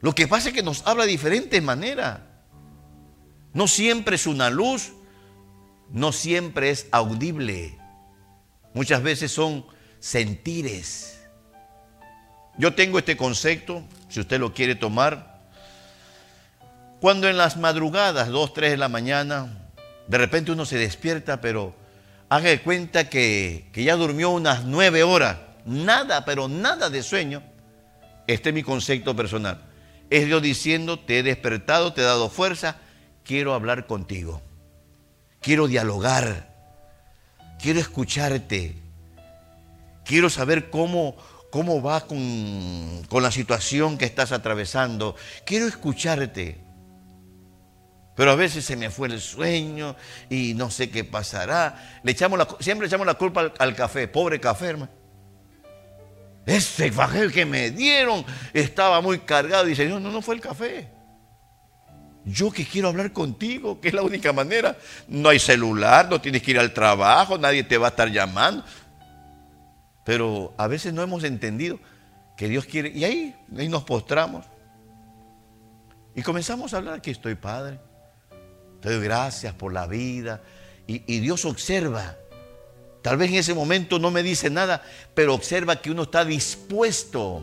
Lo 0.00 0.14
que 0.14 0.28
pasa 0.28 0.48
es 0.48 0.54
que 0.54 0.62
nos 0.62 0.86
habla 0.86 1.04
de 1.04 1.10
diferentes 1.10 1.62
maneras. 1.62 2.20
No 3.52 3.66
siempre 3.66 4.16
es 4.16 4.26
una 4.26 4.50
luz, 4.50 4.92
no 5.90 6.12
siempre 6.12 6.70
es 6.70 6.86
audible. 6.92 7.78
Muchas 8.74 9.02
veces 9.02 9.32
son 9.32 9.64
sentires. 9.98 11.15
Yo 12.58 12.74
tengo 12.74 12.98
este 12.98 13.16
concepto, 13.16 13.84
si 14.08 14.20
usted 14.20 14.40
lo 14.40 14.54
quiere 14.54 14.74
tomar. 14.74 15.36
Cuando 17.00 17.28
en 17.28 17.36
las 17.36 17.56
madrugadas, 17.56 18.28
2, 18.28 18.54
3 18.54 18.70
de 18.70 18.76
la 18.78 18.88
mañana, 18.88 19.68
de 20.08 20.18
repente 20.18 20.52
uno 20.52 20.64
se 20.64 20.78
despierta, 20.78 21.40
pero 21.40 21.74
haga 22.28 22.48
de 22.48 22.62
cuenta 22.62 23.08
que, 23.10 23.70
ya 23.74 23.96
durmió 23.96 24.30
unas 24.30 24.64
9 24.64 25.02
horas, 25.02 25.36
nada, 25.66 26.24
pero 26.24 26.48
nada 26.48 26.88
de 26.88 27.02
sueño. 27.02 27.42
Este 28.26 28.48
es 28.48 28.54
mi 28.54 28.62
concepto 28.62 29.14
personal. 29.14 29.60
Es 30.08 30.26
Dios 30.26 30.40
diciendo, 30.40 30.98
te 30.98 31.18
he 31.18 31.22
despertado, 31.22 31.92
te 31.92 32.00
he 32.00 32.04
dado 32.04 32.30
fuerza, 32.30 32.76
quiero 33.22 33.52
hablar 33.54 33.86
contigo. 33.86 34.40
Quiero 35.40 35.68
dialogar. 35.68 36.54
Quiero 37.60 37.80
escucharte. 37.80 38.76
Quiero 40.04 40.30
saber 40.30 40.70
cómo, 40.70 41.16
cómo 41.56 41.80
vas 41.80 42.04
con, 42.04 43.02
con 43.08 43.22
la 43.22 43.30
situación 43.30 43.96
que 43.96 44.04
estás 44.04 44.30
atravesando. 44.30 45.16
Quiero 45.46 45.66
escucharte. 45.66 46.58
Pero 48.14 48.30
a 48.30 48.34
veces 48.34 48.62
se 48.62 48.76
me 48.76 48.90
fue 48.90 49.08
el 49.08 49.18
sueño 49.22 49.96
y 50.28 50.52
no 50.52 50.70
sé 50.70 50.90
qué 50.90 51.02
pasará. 51.02 52.00
Le 52.02 52.12
echamos 52.12 52.38
la, 52.38 52.46
siempre 52.60 52.88
echamos 52.88 53.06
la 53.06 53.14
culpa 53.14 53.40
al, 53.40 53.54
al 53.58 53.74
café, 53.74 54.06
pobre 54.06 54.38
café, 54.38 54.66
hermano. 54.66 54.92
Ese 56.44 56.90
café 56.90 57.30
que 57.30 57.46
me 57.46 57.70
dieron 57.70 58.22
estaba 58.52 59.00
muy 59.00 59.20
cargado. 59.20 59.64
Dice, 59.64 59.88
no, 59.88 59.98
no, 59.98 60.10
no 60.10 60.20
fue 60.20 60.34
el 60.34 60.42
café. 60.42 60.90
Yo 62.26 62.50
que 62.50 62.66
quiero 62.66 62.88
hablar 62.88 63.12
contigo, 63.12 63.80
que 63.80 63.88
es 63.88 63.94
la 63.94 64.02
única 64.02 64.30
manera. 64.34 64.76
No 65.08 65.30
hay 65.30 65.38
celular, 65.38 66.06
no 66.10 66.20
tienes 66.20 66.42
que 66.42 66.50
ir 66.50 66.58
al 66.58 66.74
trabajo, 66.74 67.38
nadie 67.38 67.64
te 67.64 67.78
va 67.78 67.86
a 67.86 67.90
estar 67.90 68.10
llamando. 68.10 68.62
Pero 70.06 70.54
a 70.56 70.66
veces 70.66 70.94
no 70.94 71.02
hemos 71.02 71.22
entendido 71.24 71.78
que 72.38 72.48
Dios 72.48 72.64
quiere. 72.64 72.88
Y 72.88 73.04
ahí, 73.04 73.36
ahí 73.58 73.68
nos 73.68 73.84
postramos. 73.84 74.46
Y 76.14 76.22
comenzamos 76.22 76.72
a 76.72 76.78
hablar, 76.78 76.94
aquí 76.94 77.10
estoy, 77.10 77.34
Padre. 77.34 77.78
Te 78.80 78.90
doy 78.90 79.04
gracias 79.04 79.52
por 79.52 79.74
la 79.74 79.86
vida. 79.86 80.40
Y, 80.86 81.02
y 81.12 81.20
Dios 81.20 81.44
observa 81.44 82.16
Tal 83.06 83.18
vez 83.18 83.30
en 83.30 83.36
ese 83.36 83.54
momento 83.54 84.00
no 84.00 84.10
me 84.10 84.24
dice 84.24 84.50
nada, 84.50 84.82
pero 85.14 85.32
observa 85.32 85.80
que 85.80 85.92
uno 85.92 86.02
está 86.02 86.24
dispuesto, 86.24 87.40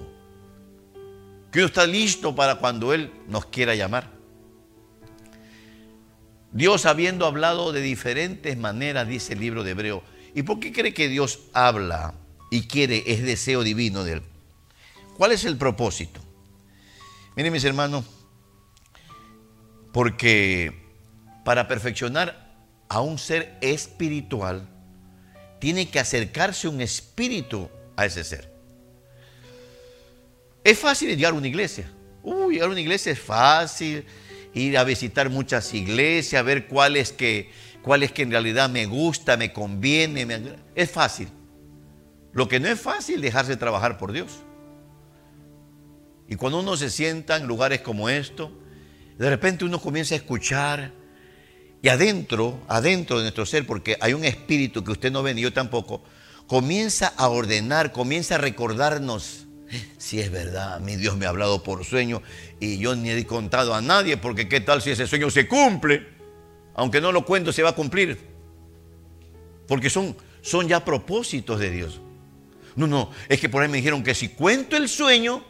que 1.50 1.60
uno 1.60 1.68
está 1.68 1.88
listo 1.88 2.36
para 2.36 2.56
cuando 2.56 2.94
Él 2.94 3.14
nos 3.30 3.46
quiera 3.46 3.74
llamar. 3.74 4.10
Dios 6.52 6.86
habiendo 6.86 7.26
hablado 7.26 7.72
de 7.72 7.80
diferentes 7.80 8.58
maneras, 8.58 9.08
dice 9.08 9.32
el 9.32 9.40
libro 9.40 9.64
de 9.64 9.72
Hebreo. 9.72 10.04
¿Y 10.36 10.44
por 10.44 10.60
qué 10.60 10.74
cree 10.74 10.94
que 10.94 11.08
Dios 11.08 11.40
habla 11.54 12.14
y 12.54 12.68
quiere, 12.68 13.04
es 13.08 13.24
deseo 13.24 13.64
divino 13.64 14.04
de 14.04 14.14
Él? 14.14 14.22
¿Cuál 15.18 15.32
es 15.32 15.44
el 15.44 15.58
propósito? 15.58 16.22
Miren 17.36 17.52
mis 17.52 17.64
hermanos, 17.64 18.06
porque 19.92 20.72
para 21.44 21.68
perfeccionar 21.68 22.54
a 22.90 23.02
un 23.02 23.18
ser 23.18 23.58
espiritual, 23.62 24.70
tiene 25.60 25.90
que 25.90 26.00
acercarse 26.00 26.68
un 26.68 26.82
espíritu 26.82 27.72
a 27.96 28.06
ese 28.06 28.24
ser. 28.24 28.54
Es 30.64 30.78
fácil 30.78 31.10
llegar 31.10 31.34
a 31.34 31.38
una 31.38 31.48
iglesia. 31.48 31.92
Uy, 32.22 32.54
llegar 32.54 32.70
a 32.70 32.72
una 32.74 32.82
iglesia 32.82 33.14
es 33.14 33.20
fácil. 33.20 34.06
Ir 34.54 34.78
a 34.78 34.84
visitar 34.84 35.28
muchas 35.32 35.74
iglesias, 35.74 36.46
ver 36.46 36.68
cuál 36.68 36.98
es 36.98 37.12
que, 37.12 37.50
cuál 37.82 38.04
es 38.04 38.12
que 38.12 38.22
en 38.22 38.30
realidad 38.30 38.70
me 38.70 38.86
gusta, 38.86 39.38
me 39.38 39.52
conviene. 39.52 40.28
es 40.76 40.92
fácil. 40.92 41.30
Lo 42.34 42.48
que 42.48 42.60
no 42.60 42.68
es 42.68 42.80
fácil, 42.80 43.22
dejarse 43.22 43.56
trabajar 43.58 43.98
por 43.98 44.12
Dios. 44.12 44.40
Y 46.28 46.36
cuando 46.36 46.60
uno 46.60 46.76
se 46.78 46.90
sienta 46.90 47.38
en 47.38 47.48
lugares 47.48 47.82
como 47.82 48.10
esto, 48.10 48.52
de 49.18 49.30
repente 49.30 49.66
uno 49.66 49.80
comienza 49.80 50.16
a 50.16 50.18
escuchar 50.18 50.92
y 51.82 51.90
adentro, 51.90 52.62
adentro 52.68 53.18
de 53.18 53.24
nuestro 53.24 53.46
ser, 53.46 53.68
porque 53.68 53.98
hay 54.00 54.14
un 54.14 54.24
espíritu 54.24 54.84
que 54.84 54.92
usted 54.92 55.12
no 55.12 55.22
ve 55.22 55.34
ni 55.34 55.42
yo 55.42 55.54
tampoco, 55.54 56.02
comienza 56.48 57.08
a 57.18 57.28
ordenar, 57.28 57.92
comienza 57.92 58.36
a 58.36 58.38
recordarnos, 58.38 59.46
si 59.98 60.20
es 60.20 60.32
verdad, 60.32 60.80
mi 60.80 60.96
Dios 60.96 61.18
me 61.18 61.26
ha 61.26 61.30
hablado 61.30 61.62
por 61.62 61.84
sueño 61.84 62.22
y 62.60 62.78
yo 62.78 62.96
ni 62.96 63.12
he 63.12 63.26
contado 63.28 63.76
a 63.76 63.82
nadie, 63.82 64.18
porque 64.18 64.48
qué 64.48 64.62
tal 64.62 64.82
si 64.82 64.92
ese 64.92 65.08
sueño 65.08 65.30
se 65.30 65.48
cumple, 65.48 66.08
aunque 66.74 67.02
no 67.02 67.12
lo 67.12 67.26
cuento, 67.26 67.52
se 67.52 67.64
va 67.64 67.72
a 67.72 67.76
cumplir, 67.76 68.18
porque 69.68 69.90
son, 69.90 70.16
son 70.42 70.68
ya 70.68 70.86
propósitos 70.86 71.60
de 71.60 71.70
Dios. 71.70 72.00
No, 72.76 72.88
no, 72.88 73.12
es 73.30 73.40
que 73.40 73.50
por 73.50 73.62
ahí 73.62 73.70
me 73.70 73.78
dijeron 73.78 74.04
que 74.04 74.16
si 74.16 74.30
cuento 74.30 74.76
el 74.76 74.90
sueño, 74.90 75.44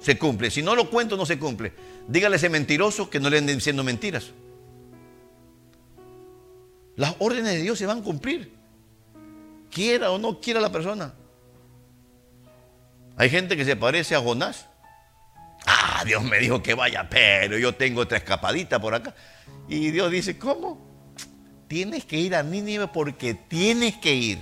se 0.00 0.18
cumple, 0.18 0.50
si 0.50 0.62
no 0.62 0.74
lo 0.74 0.90
cuento, 0.90 1.16
no 1.16 1.26
se 1.26 1.38
cumple. 1.38 1.72
Dígale 2.08 2.34
a 2.34 2.38
ese 2.38 2.48
mentiroso 2.48 3.10
que 3.10 3.18
no 3.18 3.30
le 3.30 3.38
anden 3.38 3.56
diciendo 3.56 3.82
mentiras. 3.82 4.32
Las 6.96 7.14
órdenes 7.18 7.54
de 7.54 7.62
Dios 7.62 7.78
se 7.78 7.86
van 7.86 7.98
a 7.98 8.02
cumplir. 8.02 8.54
Quiera 9.70 10.10
o 10.10 10.18
no 10.18 10.40
quiera 10.40 10.60
la 10.60 10.70
persona. 10.70 11.14
Hay 13.16 13.30
gente 13.30 13.56
que 13.56 13.64
se 13.64 13.76
parece 13.76 14.14
a 14.14 14.20
Jonás. 14.20 14.66
Ah, 15.66 16.02
Dios 16.06 16.22
me 16.22 16.38
dijo 16.38 16.62
que 16.62 16.74
vaya, 16.74 17.08
pero 17.08 17.58
yo 17.58 17.74
tengo 17.74 18.02
otra 18.02 18.18
escapadita 18.18 18.80
por 18.80 18.94
acá. 18.94 19.14
Y 19.68 19.90
Dios 19.90 20.10
dice, 20.10 20.38
¿cómo? 20.38 20.86
Tienes 21.68 22.04
que 22.04 22.18
ir 22.18 22.34
a 22.34 22.42
Nínive 22.42 22.88
porque 22.88 23.34
tienes 23.34 23.96
que 23.96 24.14
ir. 24.14 24.38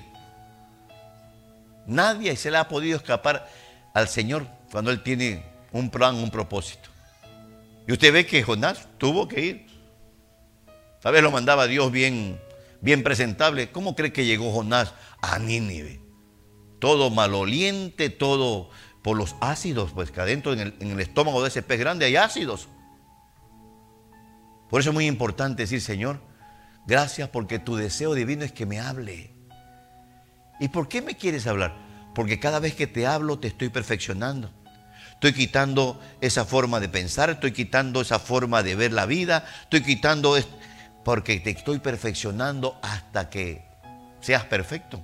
Nadie 1.86 2.36
se 2.36 2.50
le 2.50 2.58
ha 2.58 2.68
podido 2.68 2.96
escapar 2.96 3.48
al 3.92 4.08
Señor 4.08 4.46
cuando 4.70 4.90
Él 4.90 5.02
tiene 5.02 5.44
un 5.72 5.90
plan, 5.90 6.16
un 6.16 6.30
propósito. 6.30 6.88
Y 7.86 7.92
usted 7.92 8.12
ve 8.12 8.26
que 8.26 8.42
Jonás 8.42 8.88
tuvo 8.98 9.28
que 9.28 9.40
ir. 9.40 9.66
Tal 11.00 11.12
vez 11.12 11.22
lo 11.22 11.30
mandaba 11.30 11.66
Dios 11.66 11.92
bien 11.92 12.40
bien 12.84 13.02
presentable. 13.02 13.72
¿Cómo 13.72 13.96
cree 13.96 14.12
que 14.12 14.26
llegó 14.26 14.52
Jonás 14.52 14.92
a 15.22 15.38
Nínive? 15.38 16.00
Todo 16.78 17.08
maloliente, 17.08 18.10
todo 18.10 18.68
por 19.02 19.16
los 19.16 19.34
ácidos, 19.40 19.92
pues 19.92 20.10
que 20.10 20.20
adentro 20.20 20.52
en 20.52 20.60
el, 20.60 20.74
en 20.80 20.90
el 20.90 21.00
estómago 21.00 21.42
de 21.42 21.48
ese 21.48 21.62
pez 21.62 21.80
grande 21.80 22.04
hay 22.04 22.16
ácidos. 22.16 22.68
Por 24.68 24.80
eso 24.80 24.90
es 24.90 24.94
muy 24.94 25.06
importante 25.06 25.62
decir, 25.62 25.80
Señor, 25.80 26.20
gracias 26.86 27.30
porque 27.30 27.58
tu 27.58 27.74
deseo 27.74 28.12
divino 28.12 28.44
es 28.44 28.52
que 28.52 28.66
me 28.66 28.80
hable. 28.80 29.33
¿Y 30.60 30.68
por 30.68 30.88
qué 30.88 31.02
me 31.02 31.16
quieres 31.16 31.46
hablar? 31.46 31.74
Porque 32.14 32.38
cada 32.38 32.60
vez 32.60 32.74
que 32.74 32.86
te 32.86 33.06
hablo 33.06 33.38
te 33.38 33.48
estoy 33.48 33.68
perfeccionando. 33.68 34.50
Estoy 35.14 35.32
quitando 35.32 36.00
esa 36.20 36.44
forma 36.44 36.80
de 36.80 36.88
pensar, 36.88 37.30
estoy 37.30 37.52
quitando 37.52 38.00
esa 38.02 38.18
forma 38.18 38.62
de 38.62 38.74
ver 38.74 38.92
la 38.92 39.06
vida, 39.06 39.46
estoy 39.62 39.82
quitando 39.82 40.36
porque 41.04 41.40
te 41.40 41.50
estoy 41.50 41.78
perfeccionando 41.78 42.78
hasta 42.82 43.30
que 43.30 43.64
seas 44.20 44.44
perfecto. 44.44 45.02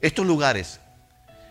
Estos 0.00 0.26
lugares, 0.26 0.80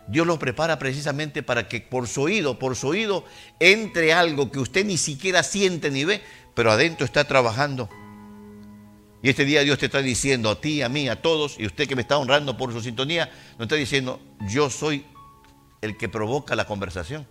Dios 0.08 0.28
los 0.28 0.38
prepara 0.38 0.78
precisamente 0.78 1.42
para 1.42 1.68
que 1.68 1.80
por 1.80 2.08
su 2.08 2.24
oído, 2.24 2.60
por 2.60 2.76
su 2.76 2.90
oído, 2.90 3.26
entre 3.60 4.14
algo 4.14 4.52
que 4.52 4.60
usted 4.60 4.86
ni 4.86 4.98
siquiera 4.98 5.42
siente 5.42 5.90
ni 5.90 6.04
ve, 6.04 6.22
pero 6.54 6.72
adentro 6.72 7.06
está 7.06 7.24
trabajando. 7.24 7.90
Y 9.24 9.30
este 9.30 9.46
día 9.46 9.62
Dios 9.62 9.78
te 9.78 9.86
está 9.86 10.02
diciendo 10.02 10.50
a 10.50 10.60
ti, 10.60 10.82
a 10.82 10.90
mí, 10.90 11.08
a 11.08 11.22
todos, 11.22 11.60
y 11.60 11.66
usted 11.66 11.88
que 11.88 11.96
me 11.96 12.02
está 12.02 12.18
honrando 12.18 12.58
por 12.58 12.72
su 12.74 12.82
sintonía, 12.82 13.30
nos 13.58 13.66
está 13.66 13.76
diciendo, 13.76 14.20
yo 14.48 14.70
soy 14.70 15.06
el 15.82 15.98
que 15.98 16.10
provoca 16.10 16.56
la 16.56 16.66
conversación. 16.66 17.28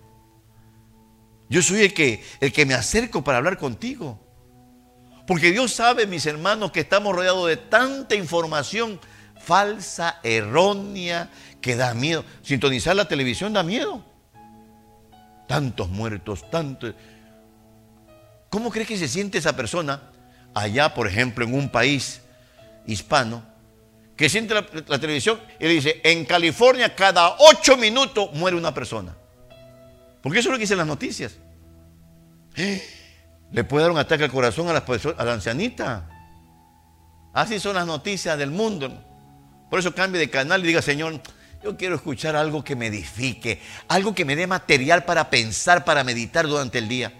Yo 1.49 1.63
soy 1.63 1.83
el 1.83 1.95
que, 1.95 2.23
el 2.41 2.53
que 2.53 2.65
me 2.65 2.75
acerco 2.75 3.25
para 3.25 3.39
hablar 3.39 3.59
contigo. 3.59 4.21
Porque 5.27 5.51
Dios 5.51 5.73
sabe, 5.73 6.07
mis 6.07 6.27
hermanos, 6.27 6.71
que 6.71 6.81
estamos 6.81 7.15
rodeados 7.15 7.49
de 7.49 7.57
tanta 7.57 8.15
información 8.15 9.01
falsa, 9.41 10.21
errónea, 10.23 11.31
que 11.61 11.75
da 11.75 11.93
miedo. 11.95 12.25
Sintonizar 12.43 12.95
la 12.95 13.09
televisión 13.09 13.53
da 13.53 13.65
miedo. 13.65 14.05
Tantos 15.49 15.89
muertos, 15.89 16.49
tantos... 16.51 16.95
¿Cómo 18.49 18.71
cree 18.71 18.87
que 18.87 18.97
se 18.97 19.09
siente 19.09 19.39
esa 19.39 19.57
persona 19.57 20.11
allá, 20.55 20.95
por 20.95 21.07
ejemplo, 21.07 21.45
en 21.45 21.55
un 21.55 21.69
país 21.69 22.21
hispano, 22.87 23.45
que 24.17 24.29
siente 24.29 24.55
la, 24.55 24.67
televisión 24.99 25.41
y 25.59 25.65
le 25.65 25.71
dice, 25.71 26.01
en 26.05 26.25
California 26.27 26.95
cada 26.95 27.37
ocho 27.39 27.77
minutos 27.77 28.31
muere 28.35 28.57
una 28.57 28.75
persona? 28.75 29.17
Porque 30.23 30.41
eso 30.41 30.49
es 30.49 30.53
lo 30.53 30.59
que 30.59 30.65
dicen 30.65 30.79
las 30.79 30.87
noticias. 30.87 31.37
Le 33.53 33.65
puede 33.65 33.83
dar 33.83 33.91
un 33.91 33.99
ataque 33.99 34.23
al 34.23 34.31
corazón 34.31 34.69
a 34.69 34.77
a 34.77 35.25
la 35.25 35.33
ancianita. 35.33 36.09
Así 37.33 37.59
son 37.59 37.75
las 37.75 37.87
noticias 37.87 38.39
del 38.39 38.51
mundo. 38.51 39.05
Por 39.69 39.79
eso 39.79 39.95
cambie 39.95 40.21
de 40.21 40.31
canal 40.31 40.63
y 40.63 40.69
diga, 40.69 40.83
Señor, 40.83 41.21
yo 41.63 41.77
quiero 41.77 41.95
escuchar 41.95 42.37
algo 42.37 42.65
que 42.65 42.75
me 42.75 42.87
edifique, 42.87 43.61
algo 43.89 44.15
que 44.15 44.25
me 44.25 44.35
dé 44.35 44.47
material 44.47 45.05
para 45.05 45.31
pensar, 45.31 45.85
para 45.85 46.05
meditar 46.05 46.47
durante 46.47 46.79
el 46.79 46.89
día. 46.89 47.13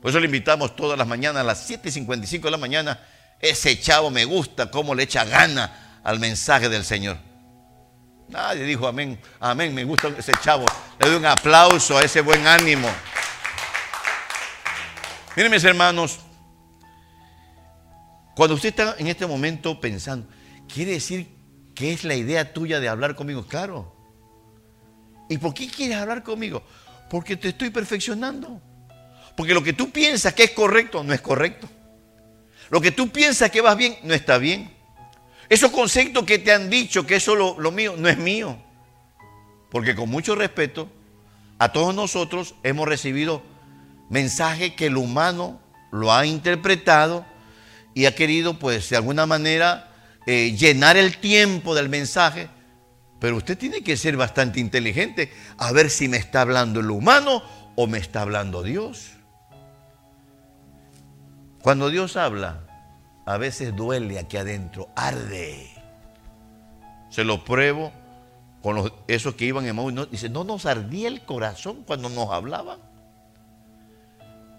Por 0.00 0.10
eso 0.10 0.20
le 0.20 0.26
invitamos 0.26 0.76
todas 0.76 0.96
las 0.98 1.06
mañanas 1.06 1.40
a 1.40 1.44
las 1.44 1.68
7.55 1.68 2.42
de 2.42 2.50
la 2.50 2.56
mañana. 2.56 3.00
Ese 3.40 3.78
chavo 3.80 4.10
me 4.10 4.24
gusta, 4.24 4.70
cómo 4.70 4.94
le 4.94 5.04
echa 5.04 5.24
gana 5.24 6.00
al 6.04 6.18
mensaje 6.20 6.68
del 6.68 6.84
Señor. 6.84 7.18
Nadie 8.28 8.64
dijo 8.64 8.86
amén, 8.86 9.18
amén, 9.40 9.74
me 9.74 9.84
gusta 9.84 10.08
ese 10.16 10.32
chavo. 10.42 10.66
Le 11.00 11.08
doy 11.08 11.16
un 11.16 11.26
aplauso 11.26 11.96
a 11.96 12.02
ese 12.02 12.20
buen 12.20 12.46
ánimo. 12.46 12.88
Miren 15.34 15.50
mis 15.50 15.64
hermanos, 15.64 16.20
cuando 18.34 18.54
usted 18.54 18.68
está 18.68 18.96
en 18.98 19.06
este 19.06 19.26
momento 19.26 19.80
pensando, 19.80 20.28
quiere 20.68 20.92
decir 20.92 21.38
¿qué 21.78 21.92
es 21.92 22.02
la 22.02 22.16
idea 22.16 22.52
tuya 22.52 22.80
de 22.80 22.88
hablar 22.88 23.14
conmigo? 23.14 23.46
Claro. 23.46 23.94
¿Y 25.28 25.38
por 25.38 25.54
qué 25.54 25.68
quieres 25.68 25.96
hablar 25.96 26.24
conmigo? 26.24 26.60
Porque 27.08 27.36
te 27.36 27.50
estoy 27.50 27.70
perfeccionando. 27.70 28.60
Porque 29.38 29.54
lo 29.54 29.62
que 29.62 29.72
tú 29.72 29.92
piensas 29.92 30.34
que 30.34 30.42
es 30.42 30.50
correcto, 30.50 31.04
no 31.04 31.14
es 31.14 31.20
correcto. 31.20 31.68
Lo 32.70 32.80
que 32.80 32.90
tú 32.90 33.10
piensas 33.10 33.52
que 33.52 33.60
vas 33.60 33.76
bien, 33.76 33.96
no 34.02 34.12
está 34.12 34.36
bien. 34.36 34.68
Esos 35.48 35.70
conceptos 35.70 36.24
que 36.24 36.40
te 36.40 36.50
han 36.50 36.68
dicho 36.68 37.06
que 37.06 37.14
eso 37.14 37.36
lo, 37.36 37.54
lo 37.60 37.70
mío, 37.70 37.94
no 37.96 38.08
es 38.08 38.18
mío. 38.18 38.58
Porque 39.70 39.94
con 39.94 40.10
mucho 40.10 40.34
respeto, 40.34 40.90
a 41.56 41.70
todos 41.70 41.94
nosotros 41.94 42.56
hemos 42.64 42.88
recibido 42.88 43.44
mensaje 44.10 44.74
que 44.74 44.86
el 44.86 44.96
humano 44.96 45.60
lo 45.92 46.12
ha 46.12 46.26
interpretado 46.26 47.24
y 47.94 48.06
ha 48.06 48.16
querido, 48.16 48.58
pues, 48.58 48.90
de 48.90 48.96
alguna 48.96 49.24
manera 49.24 49.92
eh, 50.26 50.56
llenar 50.58 50.96
el 50.96 51.18
tiempo 51.18 51.76
del 51.76 51.88
mensaje. 51.88 52.48
Pero 53.20 53.36
usted 53.36 53.56
tiene 53.56 53.84
que 53.84 53.96
ser 53.96 54.16
bastante 54.16 54.58
inteligente 54.58 55.32
a 55.58 55.70
ver 55.70 55.90
si 55.90 56.08
me 56.08 56.16
está 56.16 56.40
hablando 56.40 56.80
el 56.80 56.90
humano 56.90 57.40
o 57.76 57.86
me 57.86 57.98
está 57.98 58.22
hablando 58.22 58.64
Dios. 58.64 59.12
Cuando 61.68 61.90
Dios 61.90 62.16
habla, 62.16 62.60
a 63.26 63.36
veces 63.36 63.76
duele 63.76 64.18
aquí 64.18 64.38
adentro, 64.38 64.88
arde. 64.96 65.68
Se 67.10 67.24
lo 67.24 67.44
pruebo 67.44 67.92
con 68.62 68.90
esos 69.06 69.34
que 69.34 69.44
iban 69.44 69.66
en 69.66 69.76
Maús. 69.76 69.92
No, 69.92 70.06
dice, 70.06 70.30
no 70.30 70.44
nos 70.44 70.64
ardía 70.64 71.08
el 71.08 71.26
corazón 71.26 71.84
cuando 71.86 72.08
nos 72.08 72.30
hablaban. 72.30 72.78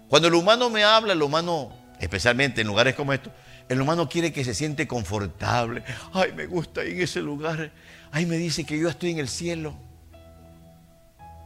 Cuando 0.06 0.28
el 0.28 0.34
humano 0.34 0.70
me 0.70 0.84
habla, 0.84 1.14
el 1.14 1.22
humano, 1.22 1.72
especialmente 1.98 2.60
en 2.60 2.68
lugares 2.68 2.94
como 2.94 3.12
estos, 3.12 3.32
el 3.68 3.80
humano 3.80 4.08
quiere 4.08 4.32
que 4.32 4.44
se 4.44 4.54
siente 4.54 4.86
confortable. 4.86 5.82
Ay, 6.12 6.32
me 6.36 6.46
gusta 6.46 6.84
ir 6.84 6.92
en 6.92 7.02
ese 7.02 7.22
lugar. 7.22 7.72
Ay, 8.12 8.24
me 8.24 8.36
dice 8.36 8.62
que 8.64 8.78
yo 8.78 8.88
estoy 8.88 9.10
en 9.10 9.18
el 9.18 9.28
cielo. 9.28 9.74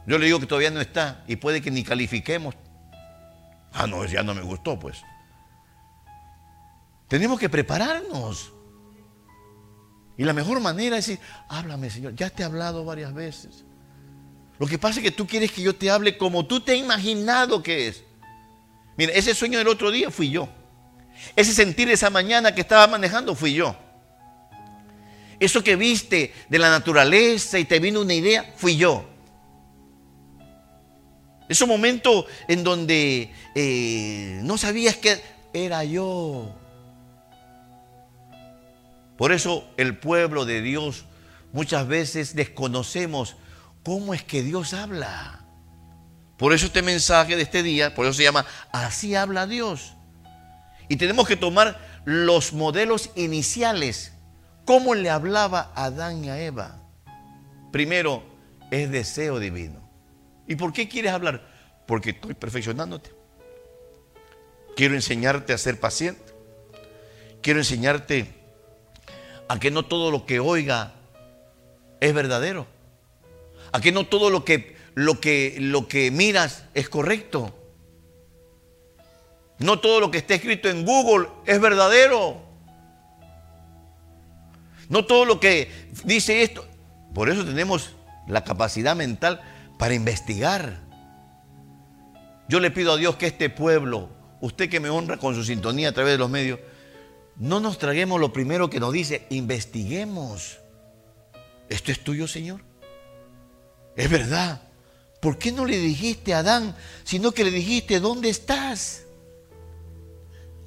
Yo 0.05 0.19
le 0.19 0.27
digo 0.27 0.39
que 0.39 0.45
todavía 0.45 0.69
no 0.69 0.79
está 0.79 1.23
y 1.25 1.37
puede 1.37 1.59
que 1.63 1.71
ni 1.71 1.83
califiquemos. 1.83 2.53
Ah, 3.73 3.87
no, 3.87 4.05
ya 4.05 4.21
no 4.21 4.35
me 4.35 4.43
gustó, 4.43 4.77
pues. 4.77 5.01
Tenemos 7.15 7.39
que 7.39 7.47
prepararnos. 7.47 8.51
Y 10.17 10.25
la 10.25 10.33
mejor 10.33 10.59
manera 10.59 10.97
es 10.97 11.07
decir, 11.07 11.23
háblame, 11.47 11.89
Señor. 11.89 12.13
Ya 12.13 12.29
te 12.29 12.43
he 12.43 12.45
hablado 12.45 12.83
varias 12.83 13.13
veces. 13.13 13.63
Lo 14.59 14.67
que 14.67 14.77
pasa 14.77 14.99
es 14.99 15.03
que 15.05 15.11
tú 15.11 15.25
quieres 15.25 15.53
que 15.53 15.61
yo 15.61 15.73
te 15.73 15.89
hable 15.89 16.17
como 16.17 16.45
tú 16.45 16.59
te 16.59 16.73
has 16.73 16.77
imaginado 16.77 17.63
que 17.63 17.87
es. 17.87 18.03
Mira, 18.97 19.13
ese 19.13 19.33
sueño 19.33 19.57
del 19.57 19.69
otro 19.69 19.91
día 19.91 20.11
fui 20.11 20.29
yo. 20.29 20.49
Ese 21.37 21.53
sentir 21.53 21.89
esa 21.89 22.09
mañana 22.09 22.53
que 22.53 22.59
estaba 22.59 22.85
manejando 22.85 23.33
fui 23.33 23.53
yo. 23.53 23.77
Eso 25.39 25.63
que 25.63 25.77
viste 25.77 26.33
de 26.49 26.59
la 26.59 26.69
naturaleza 26.69 27.57
y 27.59 27.63
te 27.63 27.79
vino 27.79 28.01
una 28.01 28.13
idea, 28.13 28.53
fui 28.57 28.75
yo. 28.75 29.07
Ese 31.47 31.65
momento 31.65 32.25
en 32.49 32.65
donde 32.65 33.31
eh, 33.55 34.41
no 34.43 34.57
sabías 34.57 34.97
que 34.97 35.21
era 35.53 35.85
yo. 35.85 36.53
Por 39.17 39.31
eso 39.31 39.67
el 39.77 39.97
pueblo 39.97 40.45
de 40.45 40.61
Dios 40.61 41.05
muchas 41.53 41.87
veces 41.87 42.35
desconocemos 42.35 43.37
cómo 43.83 44.13
es 44.13 44.23
que 44.23 44.43
Dios 44.43 44.73
habla. 44.73 45.45
Por 46.37 46.53
eso 46.53 46.65
este 46.65 46.81
mensaje 46.81 47.35
de 47.35 47.43
este 47.43 47.63
día, 47.63 47.95
por 47.95 48.05
eso 48.05 48.13
se 48.13 48.23
llama 48.23 48.45
Así 48.71 49.15
habla 49.15 49.47
Dios. 49.47 49.93
Y 50.89 50.97
tenemos 50.97 51.27
que 51.27 51.37
tomar 51.37 51.79
los 52.03 52.53
modelos 52.53 53.09
iniciales. 53.15 54.11
¿Cómo 54.65 54.95
le 54.95 55.09
hablaba 55.09 55.71
Adán 55.75 56.25
y 56.25 56.29
a 56.29 56.39
Eva? 56.39 56.81
Primero, 57.71 58.23
es 58.71 58.91
deseo 58.91 59.39
divino. 59.39 59.89
¿Y 60.47 60.55
por 60.55 60.73
qué 60.73 60.87
quieres 60.89 61.11
hablar? 61.11 61.47
Porque 61.87 62.11
estoy 62.11 62.33
perfeccionándote. 62.33 63.11
Quiero 64.75 64.95
enseñarte 64.95 65.53
a 65.53 65.57
ser 65.57 65.79
paciente. 65.79 66.33
Quiero 67.41 67.59
enseñarte 67.59 68.44
a 69.47 69.59
que 69.59 69.71
no 69.71 69.85
todo 69.85 70.11
lo 70.11 70.25
que 70.25 70.39
oiga 70.39 70.93
es 71.99 72.13
verdadero. 72.13 72.67
A 73.71 73.81
que 73.81 73.91
no 73.91 74.05
todo 74.05 74.29
lo 74.29 74.45
que, 74.45 74.75
lo 74.93 75.19
que, 75.19 75.57
lo 75.59 75.87
que 75.87 76.11
miras 76.11 76.65
es 76.73 76.89
correcto. 76.89 77.53
No 79.59 79.79
todo 79.79 79.99
lo 79.99 80.11
que 80.11 80.17
está 80.17 80.35
escrito 80.35 80.69
en 80.69 80.85
Google 80.85 81.27
es 81.45 81.59
verdadero. 81.61 82.41
No 84.89 85.05
todo 85.05 85.25
lo 85.25 85.39
que 85.39 85.89
dice 86.03 86.43
esto. 86.43 86.65
Por 87.13 87.29
eso 87.29 87.45
tenemos 87.45 87.95
la 88.27 88.43
capacidad 88.43 88.95
mental 88.95 89.41
para 89.77 89.93
investigar. 89.93 90.81
Yo 92.47 92.59
le 92.59 92.71
pido 92.71 92.93
a 92.93 92.97
Dios 92.97 93.15
que 93.15 93.27
este 93.27 93.49
pueblo, 93.49 94.09
usted 94.41 94.69
que 94.69 94.79
me 94.79 94.89
honra 94.89 95.17
con 95.17 95.33
su 95.33 95.43
sintonía 95.43 95.89
a 95.89 95.91
través 95.93 96.13
de 96.13 96.17
los 96.17 96.29
medios, 96.29 96.59
no 97.37 97.59
nos 97.59 97.77
traguemos 97.77 98.19
lo 98.19 98.31
primero 98.31 98.69
que 98.69 98.79
nos 98.79 98.93
dice, 98.93 99.25
investiguemos. 99.29 100.59
¿Esto 101.69 101.91
es 101.91 102.03
tuyo, 102.03 102.27
Señor? 102.27 102.61
Es 103.95 104.09
verdad. 104.09 104.61
¿Por 105.21 105.37
qué 105.37 105.51
no 105.51 105.65
le 105.65 105.77
dijiste 105.77 106.33
a 106.33 106.39
Adán, 106.39 106.75
sino 107.03 107.31
que 107.31 107.43
le 107.43 107.51
dijiste, 107.51 107.99
¿dónde 107.99 108.29
estás? 108.29 109.03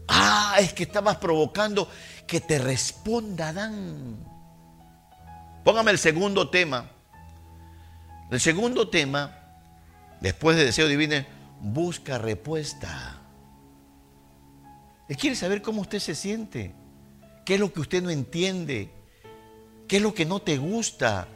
Ah, 0.09 0.57
es 0.59 0.73
que 0.73 0.85
estabas 0.85 1.19
provocando 1.19 1.89
que 2.27 2.41
te 2.41 2.59
responda 2.59 3.51
Adán. 3.51 4.19
Póngame 5.65 5.91
el 5.91 5.99
segundo 5.99 6.49
tema. 6.51 6.91
El 8.31 8.41
segundo 8.41 8.89
tema, 8.89 9.39
después 10.21 10.57
de 10.57 10.65
deseo 10.65 10.89
divino, 10.89 11.25
busca 11.61 12.19
respuesta. 12.19 13.18
Él 15.09 15.17
quiere 15.17 15.37
saber 15.37 15.63
cómo 15.63 15.81
usted 15.81 15.99
se 15.99 16.15
siente, 16.15 16.75
qué 17.45 17.55
es 17.55 17.61
lo 17.61 17.73
que 17.73 17.81
usted 17.81 18.03
no 18.03 18.11
entiende, 18.11 18.91
qué 19.87 19.97
es 19.97 20.03
lo 20.03 20.13
que 20.13 20.27
no 20.27 20.41
te 20.41 20.59
gusta. 20.59 21.29